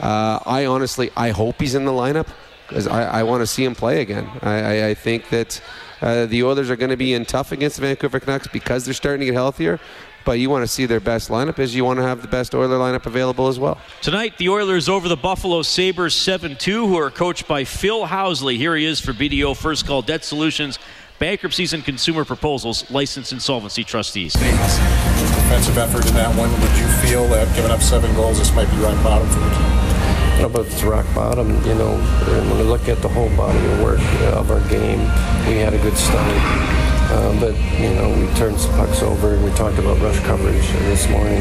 I 0.00 0.66
honestly, 0.66 1.10
I 1.16 1.30
hope 1.30 1.60
he's 1.60 1.74
in 1.74 1.84
the 1.84 1.92
lineup 1.92 2.28
because 2.68 2.86
I, 2.86 3.20
I 3.20 3.22
want 3.24 3.40
to 3.42 3.46
see 3.46 3.64
him 3.64 3.74
play 3.74 4.00
again. 4.02 4.28
I, 4.42 4.60
I, 4.60 4.88
I 4.90 4.94
think 4.94 5.30
that 5.30 5.60
uh, 6.00 6.26
the 6.26 6.44
Oilers 6.44 6.70
are 6.70 6.76
going 6.76 6.90
to 6.90 6.96
be 6.96 7.14
in 7.14 7.24
tough 7.24 7.50
against 7.50 7.76
the 7.76 7.82
Vancouver 7.82 8.20
Canucks 8.20 8.46
because 8.46 8.84
they're 8.84 8.94
starting 8.94 9.20
to 9.20 9.26
get 9.26 9.34
healthier. 9.34 9.80
But 10.24 10.38
you 10.38 10.50
want 10.50 10.62
to 10.62 10.68
see 10.68 10.84
their 10.84 11.00
best 11.00 11.30
lineup 11.30 11.58
is 11.58 11.74
you 11.74 11.86
want 11.86 11.98
to 12.00 12.02
have 12.02 12.20
the 12.20 12.28
best 12.28 12.54
Oiler 12.54 12.76
lineup 12.76 13.06
available 13.06 13.48
as 13.48 13.58
well. 13.58 13.78
Tonight, 14.02 14.36
the 14.36 14.50
Oilers 14.50 14.86
over 14.88 15.08
the 15.08 15.16
Buffalo 15.16 15.62
Sabres 15.62 16.14
7 16.14 16.56
2, 16.56 16.86
who 16.86 16.98
are 16.98 17.10
coached 17.10 17.48
by 17.48 17.64
Phil 17.64 18.06
Housley. 18.06 18.58
Here 18.58 18.76
he 18.76 18.84
is 18.84 19.00
for 19.00 19.12
BDO 19.12 19.56
First 19.56 19.86
Call 19.86 20.02
Debt 20.02 20.22
Solutions, 20.24 20.78
Bankruptcies 21.18 21.72
and 21.72 21.84
Consumer 21.84 22.24
Proposals, 22.24 22.88
Licensed 22.90 23.32
Insolvency 23.32 23.82
Trustees. 23.82 24.34
Defensive 24.34 25.76
effort 25.76 26.06
in 26.06 26.14
that 26.14 26.34
one. 26.36 26.50
Would 26.60 26.78
you 26.78 26.86
feel 27.02 27.26
that 27.28 27.52
giving 27.56 27.72
up 27.72 27.80
seven 27.80 28.14
goals, 28.14 28.38
this 28.38 28.54
might 28.54 28.70
be 28.70 28.76
rock 28.76 29.02
bottom 29.02 29.28
for 29.28 29.40
the 29.40 29.50
team? 29.50 29.58
I 29.58 30.42
don't 30.42 30.52
know 30.52 30.60
about 30.60 30.66
it's 30.72 30.84
rock 30.84 31.06
bottom. 31.16 31.48
You 31.66 31.74
know, 31.74 31.98
when 32.28 32.58
we 32.58 32.62
look 32.62 32.88
at 32.88 33.02
the 33.02 33.08
whole 33.08 33.28
body 33.36 33.58
of 33.58 33.82
work 33.82 33.98
of 34.32 34.52
our 34.52 34.60
game, 34.68 35.00
we 35.48 35.58
had 35.58 35.74
a 35.74 35.78
good 35.78 35.96
start. 35.96 36.78
Uh, 37.10 37.40
but 37.40 37.56
you 37.80 37.90
know, 37.94 38.14
we 38.14 38.32
turned 38.36 38.60
some 38.60 38.70
pucks 38.72 39.02
over, 39.02 39.34
and 39.34 39.44
we 39.44 39.50
talked 39.52 39.78
about 39.78 39.98
rush 40.00 40.20
coverage 40.20 40.68
this 40.86 41.08
morning, 41.08 41.40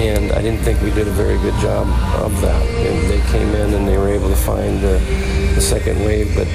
and 0.00 0.32
I 0.32 0.40
didn't 0.40 0.60
think 0.60 0.80
we 0.80 0.90
did 0.90 1.08
a 1.08 1.10
very 1.10 1.36
good 1.38 1.58
job 1.60 1.86
of 2.22 2.40
that. 2.40 2.62
And 2.62 3.10
they 3.10 3.20
came 3.30 3.48
in 3.48 3.74
and 3.74 3.86
they 3.86 3.98
were 3.98 4.08
able 4.08 4.30
to 4.30 4.36
find 4.36 4.80
the, 4.80 4.98
the 5.54 5.60
second 5.60 6.02
wave, 6.02 6.34
but 6.34 6.46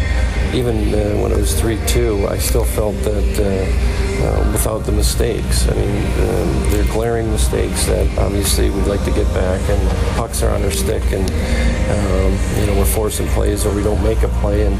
even 0.53 0.93
uh, 0.93 1.21
when 1.21 1.31
it 1.31 1.37
was 1.37 1.53
3-2, 1.59 2.27
I 2.27 2.37
still 2.37 2.65
felt 2.65 2.95
that 3.03 3.39
uh, 3.39 4.01
uh, 4.21 4.51
without 4.51 4.79
the 4.79 4.91
mistakes. 4.91 5.67
I 5.67 5.73
mean, 5.73 5.97
um, 5.97 6.71
they're 6.71 6.91
glaring 6.91 7.31
mistakes 7.31 7.85
that 7.85 8.17
obviously 8.17 8.69
we'd 8.69 8.85
like 8.85 9.03
to 9.05 9.11
get 9.11 9.25
back, 9.33 9.61
and 9.69 10.17
pucks 10.17 10.43
are 10.43 10.53
on 10.53 10.61
their 10.61 10.71
stick, 10.71 11.03
and 11.11 11.29
um, 11.29 12.59
you 12.59 12.67
know 12.67 12.75
we're 12.77 12.85
forcing 12.85 13.27
plays 13.29 13.65
or 13.65 13.73
we 13.73 13.81
don't 13.81 14.03
make 14.03 14.21
a 14.23 14.27
play, 14.39 14.65
and 14.65 14.77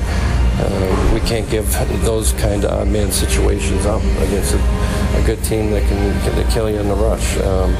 uh, 0.60 1.12
we 1.14 1.20
can't 1.22 1.50
give 1.50 1.72
those 2.04 2.34
kind 2.34 2.66
of 2.66 2.72
odd 2.72 2.88
man 2.88 3.12
situations 3.12 3.86
up 3.86 4.02
against 4.28 4.54
a, 4.54 4.58
a 5.22 5.24
good 5.26 5.44
team 5.44 5.72
that 5.72 5.88
can, 5.88 6.22
can 6.22 6.52
kill 6.52 6.70
you 6.70 6.80
in 6.80 6.88
the 6.88 6.96
rush. 6.96 7.38
Um, 7.38 7.74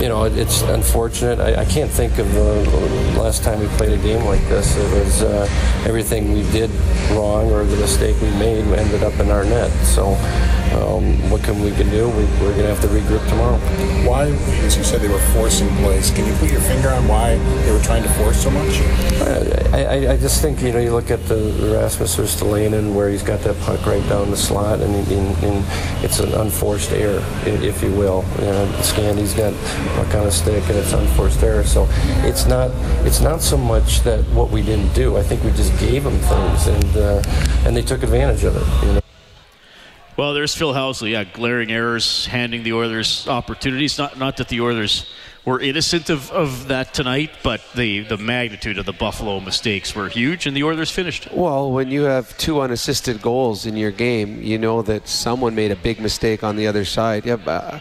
you 0.00 0.08
know, 0.08 0.24
it's 0.24 0.62
unfortunate. 0.62 1.40
I, 1.40 1.62
I, 1.62 1.64
can't 1.64 1.90
think 1.90 2.18
of 2.18 2.32
the 2.32 3.18
last 3.18 3.42
time 3.42 3.60
we 3.60 3.66
played 3.76 3.92
a 3.92 4.02
game 4.02 4.24
like 4.24 4.40
this. 4.48 4.76
It 4.76 5.04
was 5.04 5.22
uh, 5.22 5.46
everything 5.86 6.32
we 6.32 6.42
did 6.50 6.70
wrong 7.12 7.50
or 7.50 7.64
the 7.64 7.76
mistake 7.76 8.20
we 8.20 8.30
made 8.30 8.64
ended 8.64 9.02
up 9.02 9.18
in 9.20 9.30
our 9.30 9.44
net. 9.44 9.70
So 9.84 10.16
um, 10.72 11.30
what 11.30 11.42
can 11.42 11.60
we 11.60 11.70
can 11.72 11.90
do? 11.90 12.08
We, 12.08 12.24
are 12.24 12.52
going 12.52 12.62
to 12.62 12.74
have 12.74 12.80
to 12.80 12.88
regroup 12.88 13.26
tomorrow. 13.28 13.58
Why, 14.08 14.26
as 14.64 14.76
you 14.76 14.82
said, 14.82 15.00
they 15.00 15.08
were 15.08 15.20
forcing 15.34 15.68
plays. 15.76 16.10
Can 16.10 16.26
you 16.26 16.34
put 16.34 16.50
your 16.50 16.60
finger 16.62 16.88
on 16.88 17.06
why 17.06 17.36
they 17.64 17.72
were 17.72 17.82
trying 17.82 18.02
to 18.02 18.08
force 18.10 18.42
so 18.42 18.50
much? 18.50 18.80
I, 19.72 19.84
I, 19.84 20.12
I 20.12 20.16
just 20.16 20.40
think 20.40 20.62
you 20.62 20.72
know 20.72 20.78
you 20.78 20.92
look 20.92 21.10
at 21.10 21.24
the, 21.26 21.34
the 21.34 21.74
Rasmus 21.74 22.16
Ristolainen 22.16 22.94
where 22.94 23.10
he's 23.10 23.22
got 23.22 23.40
that 23.40 23.58
puck 23.60 23.84
right 23.86 24.06
down 24.08 24.30
the 24.30 24.36
slot, 24.36 24.80
and, 24.80 24.94
and, 24.94 25.44
and 25.44 26.04
it's 26.04 26.20
an 26.20 26.32
unforced 26.32 26.92
error, 26.92 27.22
if 27.44 27.82
you 27.82 27.90
will. 27.92 28.24
You 28.38 28.46
know, 28.46 28.66
Scandy's 28.80 29.34
got 29.34 29.52
puck 29.90 30.14
on 30.14 30.26
a 30.26 30.30
stick, 30.30 30.62
and 30.68 30.78
it's 30.78 30.92
unforced 30.92 31.42
error. 31.42 31.64
So 31.64 31.86
it's 32.24 32.46
not 32.46 32.70
it's 33.06 33.20
not 33.20 33.40
so 33.42 33.56
much 33.56 34.00
that 34.02 34.20
what 34.30 34.50
we 34.50 34.62
didn't 34.62 34.92
do. 34.94 35.16
I 35.16 35.22
think 35.22 35.42
we 35.44 35.50
just 35.52 35.78
gave 35.78 36.04
them 36.04 36.18
things, 36.18 36.66
and 36.66 36.96
uh, 36.96 37.22
and 37.66 37.76
they 37.76 37.82
took 37.82 38.02
advantage 38.02 38.44
of 38.44 38.56
it. 38.56 38.86
You 38.86 38.94
know. 38.94 39.00
Well, 40.16 40.34
there's 40.34 40.54
Phil 40.54 40.74
Housley. 40.74 41.12
Yeah, 41.12 41.24
glaring 41.24 41.72
errors, 41.72 42.26
handing 42.26 42.62
the 42.62 42.74
Oilers 42.74 43.26
opportunities. 43.28 43.98
Not 43.98 44.18
not 44.18 44.36
that 44.38 44.48
the 44.48 44.60
Oilers 44.60 45.06
were 45.44 45.60
innocent 45.60 46.08
of, 46.08 46.30
of 46.30 46.68
that 46.68 46.94
tonight, 46.94 47.30
but 47.42 47.60
the, 47.74 48.00
the 48.00 48.16
magnitude 48.16 48.78
of 48.78 48.86
the 48.86 48.92
Buffalo 48.92 49.40
mistakes 49.40 49.94
were 49.94 50.08
huge, 50.08 50.46
and 50.46 50.56
the 50.56 50.62
Oilers 50.62 50.90
finished. 50.90 51.28
Well, 51.32 51.72
when 51.72 51.90
you 51.90 52.02
have 52.02 52.36
two 52.38 52.60
unassisted 52.60 53.20
goals 53.20 53.66
in 53.66 53.76
your 53.76 53.90
game, 53.90 54.40
you 54.42 54.58
know 54.58 54.82
that 54.82 55.08
someone 55.08 55.54
made 55.54 55.72
a 55.72 55.76
big 55.76 56.00
mistake 56.00 56.44
on 56.44 56.56
the 56.56 56.66
other 56.66 56.84
side. 56.84 57.26
Yeah, 57.26 57.38
uh, 57.46 57.80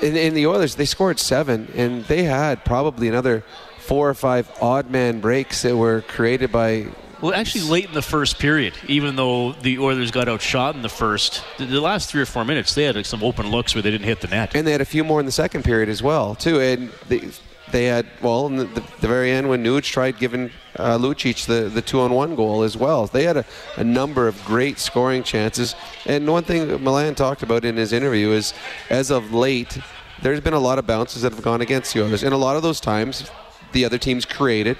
in, 0.00 0.16
in 0.16 0.34
the 0.34 0.46
Oilers, 0.46 0.76
they 0.76 0.84
scored 0.84 1.18
seven, 1.18 1.68
and 1.74 2.04
they 2.04 2.24
had 2.24 2.64
probably 2.64 3.08
another 3.08 3.44
four 3.78 4.08
or 4.08 4.14
five 4.14 4.50
odd 4.60 4.90
man 4.90 5.20
breaks 5.20 5.62
that 5.62 5.76
were 5.76 6.02
created 6.02 6.52
by 6.52 6.86
well, 7.22 7.32
actually, 7.34 7.70
late 7.70 7.84
in 7.84 7.92
the 7.92 8.02
first 8.02 8.40
period, 8.40 8.74
even 8.88 9.14
though 9.14 9.52
the 9.52 9.78
Oilers 9.78 10.10
got 10.10 10.28
outshot 10.28 10.74
in 10.74 10.82
the 10.82 10.88
first, 10.88 11.44
the 11.56 11.80
last 11.80 12.10
three 12.10 12.20
or 12.20 12.26
four 12.26 12.44
minutes, 12.44 12.74
they 12.74 12.82
had 12.82 12.96
like, 12.96 13.06
some 13.06 13.22
open 13.22 13.48
looks 13.48 13.76
where 13.76 13.82
they 13.82 13.92
didn't 13.92 14.06
hit 14.06 14.20
the 14.20 14.26
net. 14.26 14.56
And 14.56 14.66
they 14.66 14.72
had 14.72 14.80
a 14.80 14.84
few 14.84 15.04
more 15.04 15.20
in 15.20 15.26
the 15.26 15.32
second 15.32 15.62
period 15.62 15.88
as 15.88 16.02
well, 16.02 16.34
too. 16.34 16.60
And 16.60 16.90
they, 17.06 17.30
they 17.72 17.86
had, 17.86 18.06
well, 18.20 18.46
in 18.46 18.56
the, 18.56 18.64
the, 18.64 19.08
very 19.08 19.30
end 19.30 19.48
when 19.48 19.64
Nuge 19.64 19.84
tried 19.84 20.18
giving 20.18 20.50
uh, 20.76 20.96
Lucic 20.96 21.46
the, 21.46 21.68
the 21.68 21.82
two 21.82 22.00
on 22.00 22.12
one 22.12 22.36
goal 22.36 22.62
as 22.62 22.76
well. 22.76 23.06
They 23.06 23.24
had 23.24 23.38
a, 23.38 23.44
a 23.76 23.84
number 23.84 24.28
of 24.28 24.42
great 24.44 24.78
scoring 24.78 25.22
chances. 25.22 25.74
And 26.06 26.28
one 26.28 26.44
thing 26.44 26.82
Milan 26.82 27.14
talked 27.14 27.42
about 27.42 27.64
in 27.64 27.76
his 27.76 27.92
interview 27.92 28.30
is 28.30 28.54
as 28.90 29.10
of 29.10 29.32
late, 29.32 29.78
there's 30.22 30.40
been 30.40 30.54
a 30.54 30.60
lot 30.60 30.78
of 30.78 30.86
bounces 30.86 31.22
that 31.22 31.32
have 31.32 31.42
gone 31.42 31.60
against 31.60 31.92
the 31.94 32.04
Oilers. 32.04 32.22
And 32.22 32.32
a 32.32 32.38
lot 32.38 32.56
of 32.56 32.62
those 32.62 32.80
times, 32.80 33.30
the 33.72 33.84
other 33.84 33.98
teams 33.98 34.24
created 34.24 34.78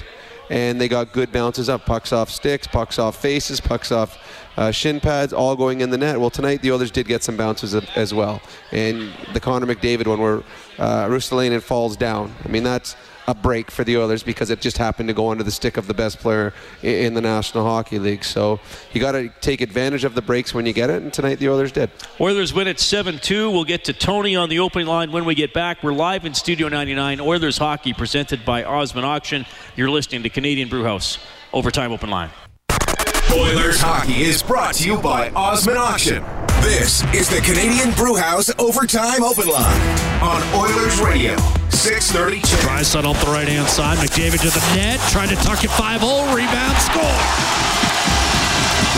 and 0.50 0.78
they 0.78 0.86
got 0.86 1.12
good 1.12 1.32
bounces 1.32 1.70
up, 1.70 1.86
pucks 1.86 2.12
off 2.12 2.30
sticks, 2.30 2.66
pucks 2.66 2.98
off 2.98 3.16
faces, 3.20 3.60
pucks 3.60 3.90
off 3.90 4.18
uh, 4.58 4.70
shin 4.70 5.00
pads, 5.00 5.32
all 5.32 5.56
going 5.56 5.80
in 5.80 5.88
the 5.88 5.96
net. 5.96 6.20
Well, 6.20 6.28
tonight 6.28 6.60
the 6.60 6.70
others 6.70 6.90
did 6.90 7.06
get 7.06 7.22
some 7.22 7.38
bounces 7.38 7.74
as 7.74 8.12
well, 8.12 8.42
and 8.70 9.10
the 9.32 9.40
Connor 9.40 9.66
McDavid 9.66 10.06
one 10.06 10.20
where 10.20 10.42
uh, 10.78 11.06
Ristolainen 11.06 11.62
falls 11.62 11.96
down. 11.96 12.34
I 12.44 12.48
mean 12.48 12.62
that's 12.62 12.96
a 13.28 13.34
break 13.34 13.70
for 13.70 13.84
the 13.84 13.96
Oilers 13.96 14.22
because 14.22 14.50
it 14.50 14.60
just 14.60 14.78
happened 14.78 15.08
to 15.08 15.14
go 15.14 15.30
under 15.30 15.44
the 15.44 15.50
stick 15.50 15.76
of 15.76 15.86
the 15.86 15.94
best 15.94 16.18
player 16.18 16.52
in 16.82 17.14
the 17.14 17.20
National 17.20 17.64
Hockey 17.64 17.98
League. 17.98 18.24
So 18.24 18.60
you 18.92 19.00
got 19.00 19.12
to 19.12 19.28
take 19.40 19.60
advantage 19.60 20.04
of 20.04 20.14
the 20.14 20.22
breaks 20.22 20.52
when 20.52 20.66
you 20.66 20.72
get 20.72 20.90
it, 20.90 21.02
and 21.02 21.12
tonight 21.12 21.38
the 21.38 21.48
Oilers 21.48 21.72
did. 21.72 21.90
Oilers 22.20 22.52
win 22.52 22.68
at 22.68 22.80
7 22.80 23.18
2. 23.18 23.50
We'll 23.50 23.64
get 23.64 23.84
to 23.84 23.92
Tony 23.92 24.36
on 24.36 24.48
the 24.48 24.58
opening 24.58 24.86
line 24.86 25.12
when 25.12 25.24
we 25.24 25.34
get 25.34 25.52
back. 25.52 25.82
We're 25.82 25.92
live 25.92 26.24
in 26.24 26.34
Studio 26.34 26.68
99, 26.68 27.20
Oilers 27.20 27.58
Hockey, 27.58 27.92
presented 27.92 28.44
by 28.44 28.64
Osmond 28.64 29.06
Auction. 29.06 29.46
You're 29.76 29.90
listening 29.90 30.22
to 30.24 30.28
Canadian 30.28 30.68
Brewhouse 30.68 31.18
Overtime 31.52 31.92
Open 31.92 32.10
Line. 32.10 32.30
Oilers 33.32 33.80
Hockey 33.80 34.22
is 34.22 34.42
brought 34.42 34.74
to 34.74 34.86
you 34.86 34.98
by 34.98 35.30
Osmond 35.30 35.78
Auction. 35.78 36.22
This 36.62 37.02
is 37.12 37.28
the 37.28 37.40
Canadian 37.40 37.90
Brewhouse 37.94 38.48
Overtime 38.56 39.24
Open 39.24 39.48
Line 39.48 39.80
on 40.22 40.40
Oilers 40.54 41.00
Radio. 41.00 41.36
630 41.70 42.38
Draisaitl 42.62 43.04
off 43.04 43.20
the 43.24 43.32
right 43.32 43.48
hand 43.48 43.68
side. 43.68 43.98
McDavid 43.98 44.40
to 44.42 44.48
the 44.48 44.76
net. 44.76 45.00
Trying 45.10 45.28
to 45.30 45.34
tuck 45.42 45.64
it 45.64 45.70
5 45.70 46.00
0. 46.00 46.32
Rebound 46.32 46.78
score. 46.78 47.02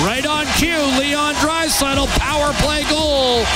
Right 0.05 0.27
on 0.29 0.45
cue. 0.61 0.77
Leon 1.01 1.35
Draisaitl 1.37 2.07
power 2.19 2.53
play 2.61 2.85
goal. 2.85 3.47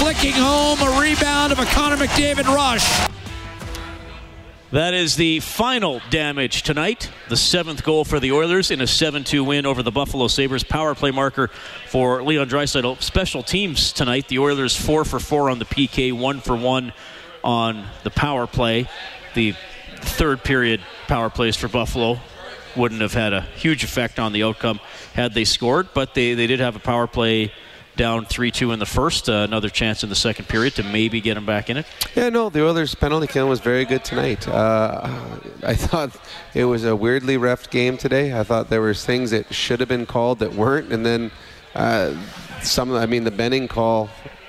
Flicking 0.00 0.32
home 0.32 0.80
a 0.80 0.98
rebound 0.98 1.52
of 1.52 1.58
a 1.58 1.66
Connor 1.66 1.98
McDavid 1.98 2.46
rush. 2.46 2.88
That 4.70 4.92
is 4.92 5.16
the 5.16 5.40
final 5.40 6.02
damage 6.10 6.62
tonight. 6.62 7.10
The 7.30 7.38
seventh 7.38 7.82
goal 7.82 8.04
for 8.04 8.20
the 8.20 8.32
Oilers 8.32 8.70
in 8.70 8.82
a 8.82 8.86
7 8.86 9.24
2 9.24 9.42
win 9.42 9.64
over 9.64 9.82
the 9.82 9.90
Buffalo 9.90 10.28
Sabres. 10.28 10.62
Power 10.62 10.94
play 10.94 11.10
marker 11.10 11.48
for 11.86 12.22
Leon 12.22 12.50
Draisaitl. 12.50 13.00
Special 13.00 13.42
teams 13.42 13.94
tonight. 13.94 14.28
The 14.28 14.38
Oilers 14.38 14.76
4 14.76 15.06
for 15.06 15.18
4 15.18 15.48
on 15.48 15.58
the 15.58 15.64
PK, 15.64 16.12
1 16.12 16.40
for 16.40 16.54
1 16.54 16.92
on 17.42 17.86
the 18.02 18.10
power 18.10 18.46
play. 18.46 18.86
The 19.34 19.54
third 20.00 20.44
period 20.44 20.82
power 21.06 21.30
plays 21.30 21.56
for 21.56 21.68
Buffalo 21.68 22.18
wouldn't 22.76 23.00
have 23.00 23.14
had 23.14 23.32
a 23.32 23.40
huge 23.40 23.84
effect 23.84 24.18
on 24.18 24.34
the 24.34 24.42
outcome 24.42 24.80
had 25.14 25.32
they 25.32 25.44
scored, 25.44 25.88
but 25.94 26.12
they, 26.12 26.34
they 26.34 26.46
did 26.46 26.60
have 26.60 26.76
a 26.76 26.80
power 26.80 27.06
play 27.06 27.54
down 27.98 28.24
3 28.24 28.50
2 28.50 28.72
in 28.72 28.78
the 28.78 28.86
first. 28.86 29.28
Uh, 29.28 29.44
another 29.46 29.68
chance 29.68 30.02
in 30.02 30.08
the 30.08 30.14
second 30.14 30.48
period 30.48 30.74
to 30.76 30.82
maybe 30.82 31.20
get 31.20 31.34
them 31.34 31.44
back 31.44 31.68
in 31.68 31.76
it. 31.76 31.86
Yeah, 32.14 32.30
no, 32.30 32.48
the 32.48 32.64
Oilers' 32.64 32.94
penalty 32.94 33.26
kill 33.26 33.48
was 33.48 33.60
very 33.60 33.84
good 33.84 34.04
tonight. 34.04 34.48
Uh, 34.48 35.38
I 35.62 35.74
thought 35.74 36.16
it 36.54 36.64
was 36.64 36.84
a 36.84 36.96
weirdly 36.96 37.36
ref 37.36 37.68
game 37.68 37.98
today. 37.98 38.38
I 38.38 38.44
thought 38.44 38.70
there 38.70 38.80
was 38.80 39.04
things 39.04 39.32
that 39.32 39.52
should 39.52 39.80
have 39.80 39.88
been 39.90 40.06
called 40.06 40.38
that 40.38 40.54
weren't, 40.54 40.90
and 40.90 41.04
then 41.04 41.30
uh, 41.74 42.16
some, 42.62 42.94
I 42.94 43.04
mean, 43.04 43.24
the 43.24 43.30
Benning 43.30 43.68
call 43.68 44.08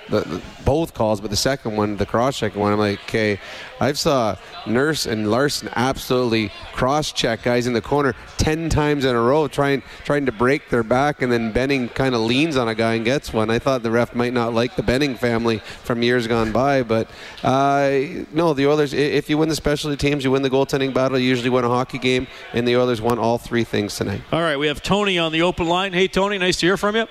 the, 0.10 0.22
the, 0.22 0.42
both 0.66 0.94
calls, 0.94 1.22
but 1.22 1.30
the 1.30 1.36
second 1.36 1.76
one, 1.76 1.98
the 1.98 2.06
cross-check 2.06 2.56
one, 2.56 2.74
I'm 2.74 2.80
like, 2.80 3.00
okay, 3.04 3.40
I 3.80 3.94
saw 3.94 4.36
Nurse 4.68 5.06
and 5.06 5.30
Larsson 5.32 5.70
absolutely 5.76 6.52
cross-check 6.74 7.44
guys 7.44 7.68
in 7.68 7.74
the 7.74 7.82
corner 7.82 8.16
ten 8.38 8.70
times 8.70 9.06
in 9.06 9.16
a 9.16 9.22
row, 9.22 9.48
trying 9.48 9.82
trying 10.04 10.26
to 10.26 10.32
break 10.32 10.70
their 10.70 10.84
back, 10.84 11.22
and 11.22 11.32
then 11.32 11.52
Benning 11.52 11.90
kind 11.90 12.16
of 12.16 12.22
leans 12.22 12.58
on 12.58 12.68
a 12.68 12.76
guy 12.76 12.96
and 12.96 13.06
gets 13.06 13.34
one. 13.34 13.50
I 13.50 13.60
thought 13.60 13.84
the 13.84 13.92
ref 13.92 14.16
might 14.16 14.34
not 14.34 14.54
like 14.54 14.76
the 14.76 14.84
Benning 14.84 15.16
family 15.16 15.60
from 15.84 16.04
years 16.04 16.28
gone 16.28 16.52
by, 16.52 16.84
but 16.84 17.10
uh, 17.44 17.90
no, 18.34 18.54
the 18.54 18.68
Oilers. 18.68 18.94
If 18.94 19.30
you 19.30 19.38
win 19.38 19.50
the 19.50 19.56
specialty 19.56 19.98
teams, 19.98 20.24
you 20.24 20.32
win 20.32 20.42
the 20.42 20.50
goaltending 20.50 20.94
battle. 20.94 21.18
You 21.18 21.28
usually 21.28 21.50
win 21.50 21.64
a 21.66 21.70
hockey 21.70 22.00
game, 22.00 22.28
and 22.54 22.68
the 22.68 22.76
Oilers 22.78 23.02
won 23.02 23.20
all 23.20 23.38
three 23.38 23.64
things 23.64 23.96
tonight. 23.96 24.22
All 24.32 24.42
right, 24.42 24.58
we 24.58 24.68
have 24.68 24.82
Tony 24.82 25.18
on 25.18 25.32
the 25.32 25.42
open 25.42 25.68
line. 25.68 25.94
Hey, 25.94 26.08
Tony, 26.08 26.38
nice 26.38 26.58
to 26.58 26.66
hear 26.66 26.78
from 26.78 26.96
you. 26.96 27.08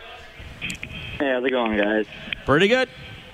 Hey, 1.19 1.33
how's 1.33 1.45
it 1.45 1.51
going, 1.51 1.77
guys? 1.77 2.07
Pretty 2.47 2.69
good. 2.69 2.89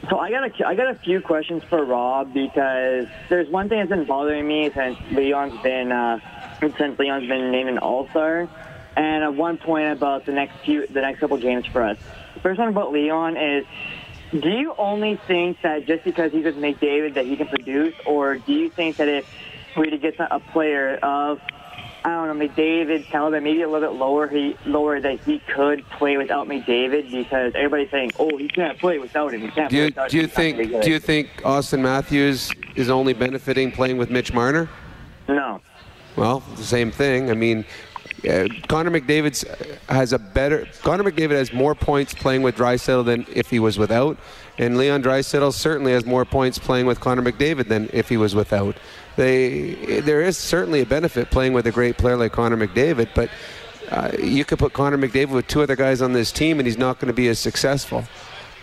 So 0.09 0.19
I 0.19 0.31
got 0.31 0.49
a, 0.49 0.67
I 0.67 0.75
got 0.75 0.91
a 0.91 0.99
few 1.01 1.21
questions 1.21 1.63
for 1.65 1.85
Rob 1.85 2.33
because 2.33 3.07
there's 3.29 3.49
one 3.49 3.69
thing 3.69 3.79
that's 3.79 3.91
been 3.91 4.07
bothering 4.07 4.47
me 4.47 4.71
since 4.75 4.99
Leon's 5.11 5.61
been 5.63 5.93
uh, 5.93 6.19
since 6.61 6.99
Leon's 6.99 7.29
been 7.29 7.51
named 7.51 7.69
an 7.69 7.79
All 7.79 8.09
Star, 8.09 8.49
and 8.97 9.25
at 9.25 9.35
one 9.35 9.59
point 9.59 9.93
about 9.93 10.25
the 10.25 10.33
next 10.33 10.57
few 10.65 10.87
the 10.87 11.03
next 11.03 11.21
couple 11.21 11.37
games 11.37 11.67
for 11.67 11.83
us. 11.83 11.99
The 12.35 12.41
first 12.41 12.59
one 12.59 12.69
about 12.69 12.93
Leon 12.93 13.37
is. 13.37 13.67
Do 14.33 14.49
you 14.49 14.75
only 14.79 15.17
think 15.29 15.61
that 15.63 15.87
just 15.87 16.03
because 16.03 16.33
he's 16.33 16.45
with 16.45 16.57
McDavid 16.57 17.15
that 17.15 17.25
he 17.25 17.37
can 17.37 17.47
produce, 17.47 17.95
or 18.05 18.39
do 18.39 18.53
you 18.53 18.69
think 18.69 18.97
that 18.97 19.09
if 19.09 19.27
we 19.77 19.91
to 19.91 19.99
get 19.99 20.17
a 20.19 20.41
player 20.41 20.97
of 20.97 21.41
I 22.05 22.11
don't 22.11 22.39
know, 22.39 22.47
McDavid 22.47 23.07
caliber, 23.07 23.41
maybe 23.41 23.63
a 23.63 23.69
little 23.69 23.89
bit 23.89 23.99
lower, 23.99 24.29
he 24.29 24.57
lower 24.67 25.01
that 25.01 25.21
he 25.21 25.39
could 25.39 25.89
play 25.91 26.19
without 26.19 26.47
McDavid 26.47 27.11
because 27.11 27.55
everybody's 27.55 27.91
saying, 27.91 28.13
"Oh, 28.19 28.37
he 28.37 28.47
can't 28.47 28.79
play 28.79 28.99
without 28.99 29.33
him. 29.33 29.41
He 29.41 29.49
can't 29.49 29.71
Do 29.71 29.77
play 29.77 29.79
you, 29.79 29.85
without 29.87 30.11
do 30.11 30.17
you 30.19 30.23
him. 30.25 30.29
He's 30.29 30.37
not 30.37 30.45
gonna 30.45 30.57
be 30.57 30.69
think 30.69 30.85
do 30.85 30.91
you 30.91 30.99
think 30.99 31.29
Auston 31.43 31.81
Matthews 31.81 32.51
is 32.75 32.91
only 32.91 33.15
benefiting 33.15 33.73
playing 33.73 33.97
with 33.97 34.11
Mitch 34.11 34.35
Marner? 34.35 34.69
No. 35.29 35.63
Well, 36.17 36.43
the 36.57 36.63
same 36.63 36.91
thing. 36.91 37.31
I 37.31 37.35
mean, 37.35 37.65
uh, 38.29 38.49
Connor 38.69 38.91
McDavid 38.91 39.43
has 39.89 40.13
a 40.13 40.19
better. 40.19 40.69
Connor 40.83 41.11
McDavid 41.11 41.33
has 41.33 41.55
more 41.55 41.75
points 41.75 42.13
playing 42.13 42.43
with 42.43 42.57
Draisaitl 42.57 43.05
than 43.07 43.27
if 43.33 43.49
he 43.49 43.59
was 43.59 43.79
without, 43.79 44.19
and 44.59 44.77
Leon 44.77 45.03
Draisaitl 45.03 45.55
certainly 45.55 45.93
has 45.93 46.05
more 46.05 46.25
points 46.27 46.59
playing 46.59 46.85
with 46.85 47.01
Connor 47.01 47.23
McDavid 47.23 47.69
than 47.69 47.89
if 47.93 48.11
he 48.11 48.19
was 48.19 48.35
without. 48.35 48.77
They 49.17 50.01
there 50.01 50.23
is 50.23 50.37
certainly 50.37 50.81
a 50.81 50.87
benefit 50.87 51.31
playing 51.31 51.53
with 51.53 51.67
a 51.67 51.73
great 51.73 51.97
player 51.99 52.17
like 52.17 52.33
Connor 52.33 52.57
McDavid, 52.57 53.09
but. 53.15 53.31
Uh, 53.91 54.11
you 54.19 54.47
could 54.47 54.59
put 54.59 54.73
Connor 54.73 54.97
McDavid 54.97 55.29
with 55.29 55.47
two 55.47 55.61
other 55.61 55.77
guys 55.77 56.01
on 56.01 56.15
this 56.15 56.33
team, 56.33 56.59
and 56.59 56.67
he's 56.67 56.79
not 56.79 56.99
going 56.99 57.09
to 57.09 57.13
be 57.13 57.29
as 57.29 57.39
successful. 57.39 58.03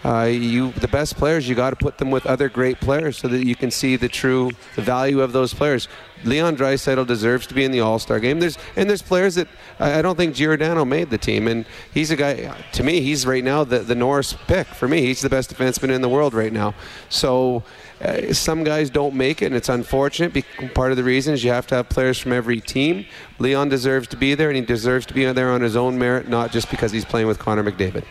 Uh, 0.04 0.24
you, 0.24 0.72
the 0.74 0.88
best 0.88 1.16
players, 1.16 1.47
you 1.47 1.54
got 1.54 1.70
to 1.70 1.76
put 1.76 1.99
them 1.99 2.10
with 2.10 2.26
other 2.26 2.49
great 2.49 2.80
players 2.80 3.18
so 3.18 3.28
that 3.28 3.45
you 3.45 3.56
can 3.56 3.70
see 3.70 3.95
the 3.95 4.10
true 4.10 4.49
value 4.76 5.22
of 5.22 5.32
those 5.32 5.54
players. 5.54 5.88
Leon 6.24 6.58
Draisaitl 6.58 7.06
deserves 7.06 7.45
to 7.47 7.54
be 7.54 7.64
in 7.64 7.72
the 7.72 7.82
All 7.82 7.99
Star 7.99 8.20
game. 8.20 8.39
There's 8.39 8.58
and 8.76 8.89
there's 8.89 9.04
players 9.04 9.36
that 9.36 9.47
I 9.80 10.02
don't 10.02 10.16
think 10.16 10.34
Giordano 10.34 10.86
made 10.86 11.12
the 11.12 11.20
team, 11.20 11.47
and 11.47 11.66
he's 11.93 12.10
a 12.10 12.16
guy. 12.16 12.56
To 12.74 12.84
me, 12.84 13.02
he's 13.02 13.28
right 13.28 13.43
now 13.43 13.64
the 13.64 13.80
the 13.80 13.95
Norris 13.95 14.34
pick 14.47 14.68
for 14.68 14.88
me. 14.88 15.02
He's 15.02 15.22
the 15.22 15.30
best 15.30 15.54
defenseman 15.54 15.91
in 15.91 16.02
the 16.02 16.10
world 16.10 16.34
right 16.34 16.54
now. 16.54 16.74
So. 17.10 17.64
Uh, 18.02 18.34
some 18.34 18.64
guys 18.64 18.89
don't 18.89 19.14
make 19.14 19.41
it, 19.41 19.45
and 19.47 19.56
it's 19.56 19.70
unfortunate. 19.70 20.34
Be- 20.34 20.43
part 20.74 20.91
of 20.91 20.97
the 20.97 21.04
reason 21.04 21.34
is 21.34 21.43
you 21.43 21.52
have 21.52 21.68
to 21.68 21.76
have 21.76 21.89
players 21.89 22.18
from 22.18 22.34
every 22.34 22.60
team. 22.60 23.06
Leon 23.39 23.70
deserves 23.70 24.08
to 24.10 24.18
be 24.18 24.34
there, 24.34 24.49
and 24.49 24.56
he 24.56 24.64
deserves 24.64 25.06
to 25.08 25.14
be 25.14 25.26
there 25.32 25.52
on 25.52 25.62
his 25.62 25.76
own 25.76 25.99
merit, 25.99 26.28
not 26.28 26.52
just 26.52 26.72
because 26.72 26.91
he's 26.91 27.06
playing 27.06 27.28
with 27.28 27.38
Connor 27.38 27.64
McDavid. 27.64 28.04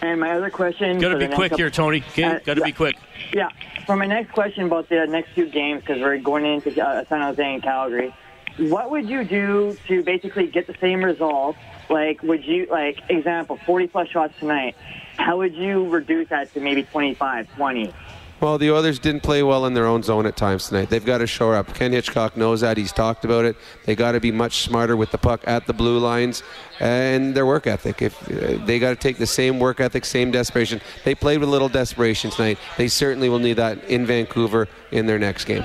And 0.00 0.18
my 0.18 0.32
other 0.32 0.48
question. 0.48 0.98
Got 0.98 1.10
to 1.10 1.14
for 1.16 1.20
be 1.20 1.26
quick 1.34 1.50
couple- 1.50 1.58
here, 1.58 1.70
Tony. 1.70 1.98
Okay, 2.12 2.22
Uh, 2.24 2.38
got 2.38 2.54
to 2.54 2.60
yeah. 2.60 2.66
be 2.66 2.72
quick. 2.72 2.96
Yeah. 3.34 3.48
For 3.84 3.96
my 3.96 4.06
next 4.06 4.32
question 4.32 4.64
about 4.64 4.88
the 4.88 5.06
next 5.06 5.32
few 5.32 5.46
games, 5.46 5.82
because 5.82 6.00
we're 6.00 6.16
going 6.18 6.46
into 6.46 6.70
uh, 6.82 7.04
San 7.04 7.20
Jose 7.20 7.42
and 7.54 7.62
Calgary, 7.62 8.14
what 8.56 8.90
would 8.90 9.08
you 9.08 9.24
do 9.24 9.76
to 9.88 10.02
basically 10.02 10.46
get 10.46 10.66
the 10.66 10.76
same 10.80 11.04
result? 11.04 11.56
Like, 11.90 12.22
would 12.22 12.44
you, 12.44 12.66
like, 12.70 13.00
example, 13.10 13.58
40 13.66 13.88
plus 13.88 14.08
shots 14.08 14.32
tonight. 14.38 14.76
How 15.18 15.36
would 15.38 15.54
you 15.54 15.86
reduce 15.88 16.28
that 16.28 16.54
to 16.54 16.60
maybe 16.60 16.84
25, 16.84 17.54
20? 17.56 17.92
Well, 18.40 18.56
the 18.56 18.70
Oilers 18.70 18.98
didn't 18.98 19.22
play 19.22 19.42
well 19.42 19.66
in 19.66 19.74
their 19.74 19.84
own 19.84 20.02
zone 20.02 20.24
at 20.24 20.34
times 20.34 20.68
tonight. 20.68 20.88
They've 20.88 21.04
got 21.04 21.18
to 21.18 21.26
shore 21.26 21.54
up. 21.54 21.74
Ken 21.74 21.92
Hitchcock 21.92 22.38
knows 22.38 22.62
that. 22.62 22.78
He's 22.78 22.90
talked 22.90 23.26
about 23.26 23.44
it. 23.44 23.54
They 23.84 23.94
got 23.94 24.12
to 24.12 24.20
be 24.20 24.32
much 24.32 24.62
smarter 24.62 24.96
with 24.96 25.10
the 25.10 25.18
puck 25.18 25.42
at 25.44 25.66
the 25.66 25.74
blue 25.74 25.98
lines 25.98 26.42
and 26.78 27.34
their 27.34 27.44
work 27.44 27.66
ethic. 27.66 28.00
If 28.00 28.22
uh, 28.30 28.64
they 28.64 28.78
got 28.78 28.90
to 28.90 28.96
take 28.96 29.18
the 29.18 29.26
same 29.26 29.58
work 29.58 29.78
ethic, 29.78 30.06
same 30.06 30.30
desperation. 30.30 30.80
They 31.04 31.14
played 31.14 31.40
with 31.40 31.50
a 31.50 31.52
little 31.52 31.68
desperation 31.68 32.30
tonight. 32.30 32.58
They 32.78 32.88
certainly 32.88 33.28
will 33.28 33.40
need 33.40 33.54
that 33.54 33.84
in 33.84 34.06
Vancouver 34.06 34.68
in 34.90 35.04
their 35.04 35.18
next 35.18 35.44
game. 35.44 35.64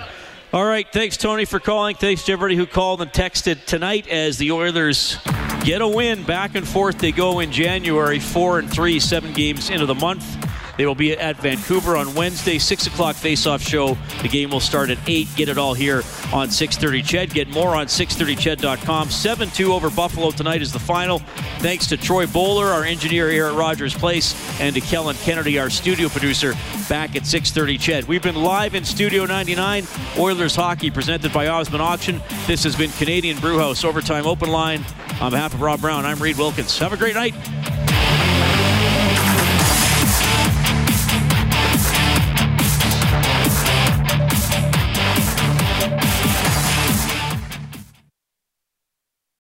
All 0.51 0.65
right, 0.65 0.87
thanks 0.91 1.15
Tony 1.15 1.45
for 1.45 1.59
calling. 1.59 1.95
Thanks 1.95 2.23
to 2.25 2.33
everybody 2.33 2.57
who 2.57 2.65
called 2.65 3.01
and 3.01 3.11
texted 3.11 3.65
tonight 3.65 4.07
as 4.09 4.37
the 4.37 4.51
Oilers 4.51 5.17
get 5.63 5.81
a 5.81 5.87
win. 5.87 6.23
Back 6.23 6.55
and 6.55 6.67
forth 6.67 6.99
they 6.99 7.13
go 7.13 7.39
in 7.39 7.53
January, 7.53 8.19
four 8.19 8.59
and 8.59 8.69
three, 8.69 8.99
seven 8.99 9.31
games 9.31 9.69
into 9.69 9.85
the 9.85 9.95
month. 9.95 10.23
They 10.77 10.85
will 10.85 10.95
be 10.95 11.13
at 11.13 11.37
Vancouver 11.37 11.95
on 11.95 12.13
Wednesday, 12.15 12.59
six 12.59 12.87
o'clock 12.87 13.15
face-off 13.15 13.61
show. 13.61 13.97
The 14.21 14.27
game 14.27 14.49
will 14.49 14.59
start 14.59 14.89
at 14.89 14.97
eight. 15.07 15.27
Get 15.35 15.49
it 15.49 15.57
all 15.57 15.73
here 15.73 16.03
on 16.33 16.49
6:30 16.49 17.01
Ched. 17.01 17.33
Get 17.33 17.49
more 17.49 17.75
on 17.75 17.87
630ched.com. 17.87 19.09
7-2 19.09 19.71
over 19.71 19.89
Buffalo 19.89 20.31
tonight 20.31 20.61
is 20.61 20.73
the 20.73 20.79
final. 20.79 21.19
Thanks 21.59 21.87
to 21.87 21.97
Troy 21.97 22.27
Bowler, 22.27 22.67
our 22.67 22.83
engineer 22.83 23.29
here 23.29 23.47
at 23.47 23.55
Rogers 23.55 23.93
Place, 23.93 24.35
and 24.59 24.75
to 24.75 24.81
Kellen 24.81 25.15
Kennedy, 25.23 25.59
our 25.59 25.69
studio 25.69 26.09
producer, 26.09 26.53
back 26.89 27.15
at 27.15 27.25
6:30 27.25 27.77
Ched. 27.77 28.07
We've 28.07 28.21
been 28.21 28.35
live 28.35 28.75
in 28.75 28.83
Studio 28.83 29.25
99, 29.25 29.87
Oilers 30.17 30.55
hockey 30.55 30.91
presented 30.91 31.31
by 31.31 31.47
Osmond 31.47 31.81
Auction. 31.81 32.21
This 32.47 32.63
has 32.63 32.75
been 32.75 32.91
Canadian 32.93 33.37
Brewhouse 33.39 33.83
Overtime 33.83 34.25
Open 34.27 34.49
Line. 34.49 34.83
On 35.21 35.31
behalf 35.31 35.53
of 35.53 35.61
Rob 35.61 35.79
Brown, 35.79 36.05
I'm 36.05 36.19
Reid 36.19 36.37
Wilkins. 36.37 36.77
Have 36.79 36.91
a 36.91 36.97
great 36.97 37.15
night. 37.15 37.33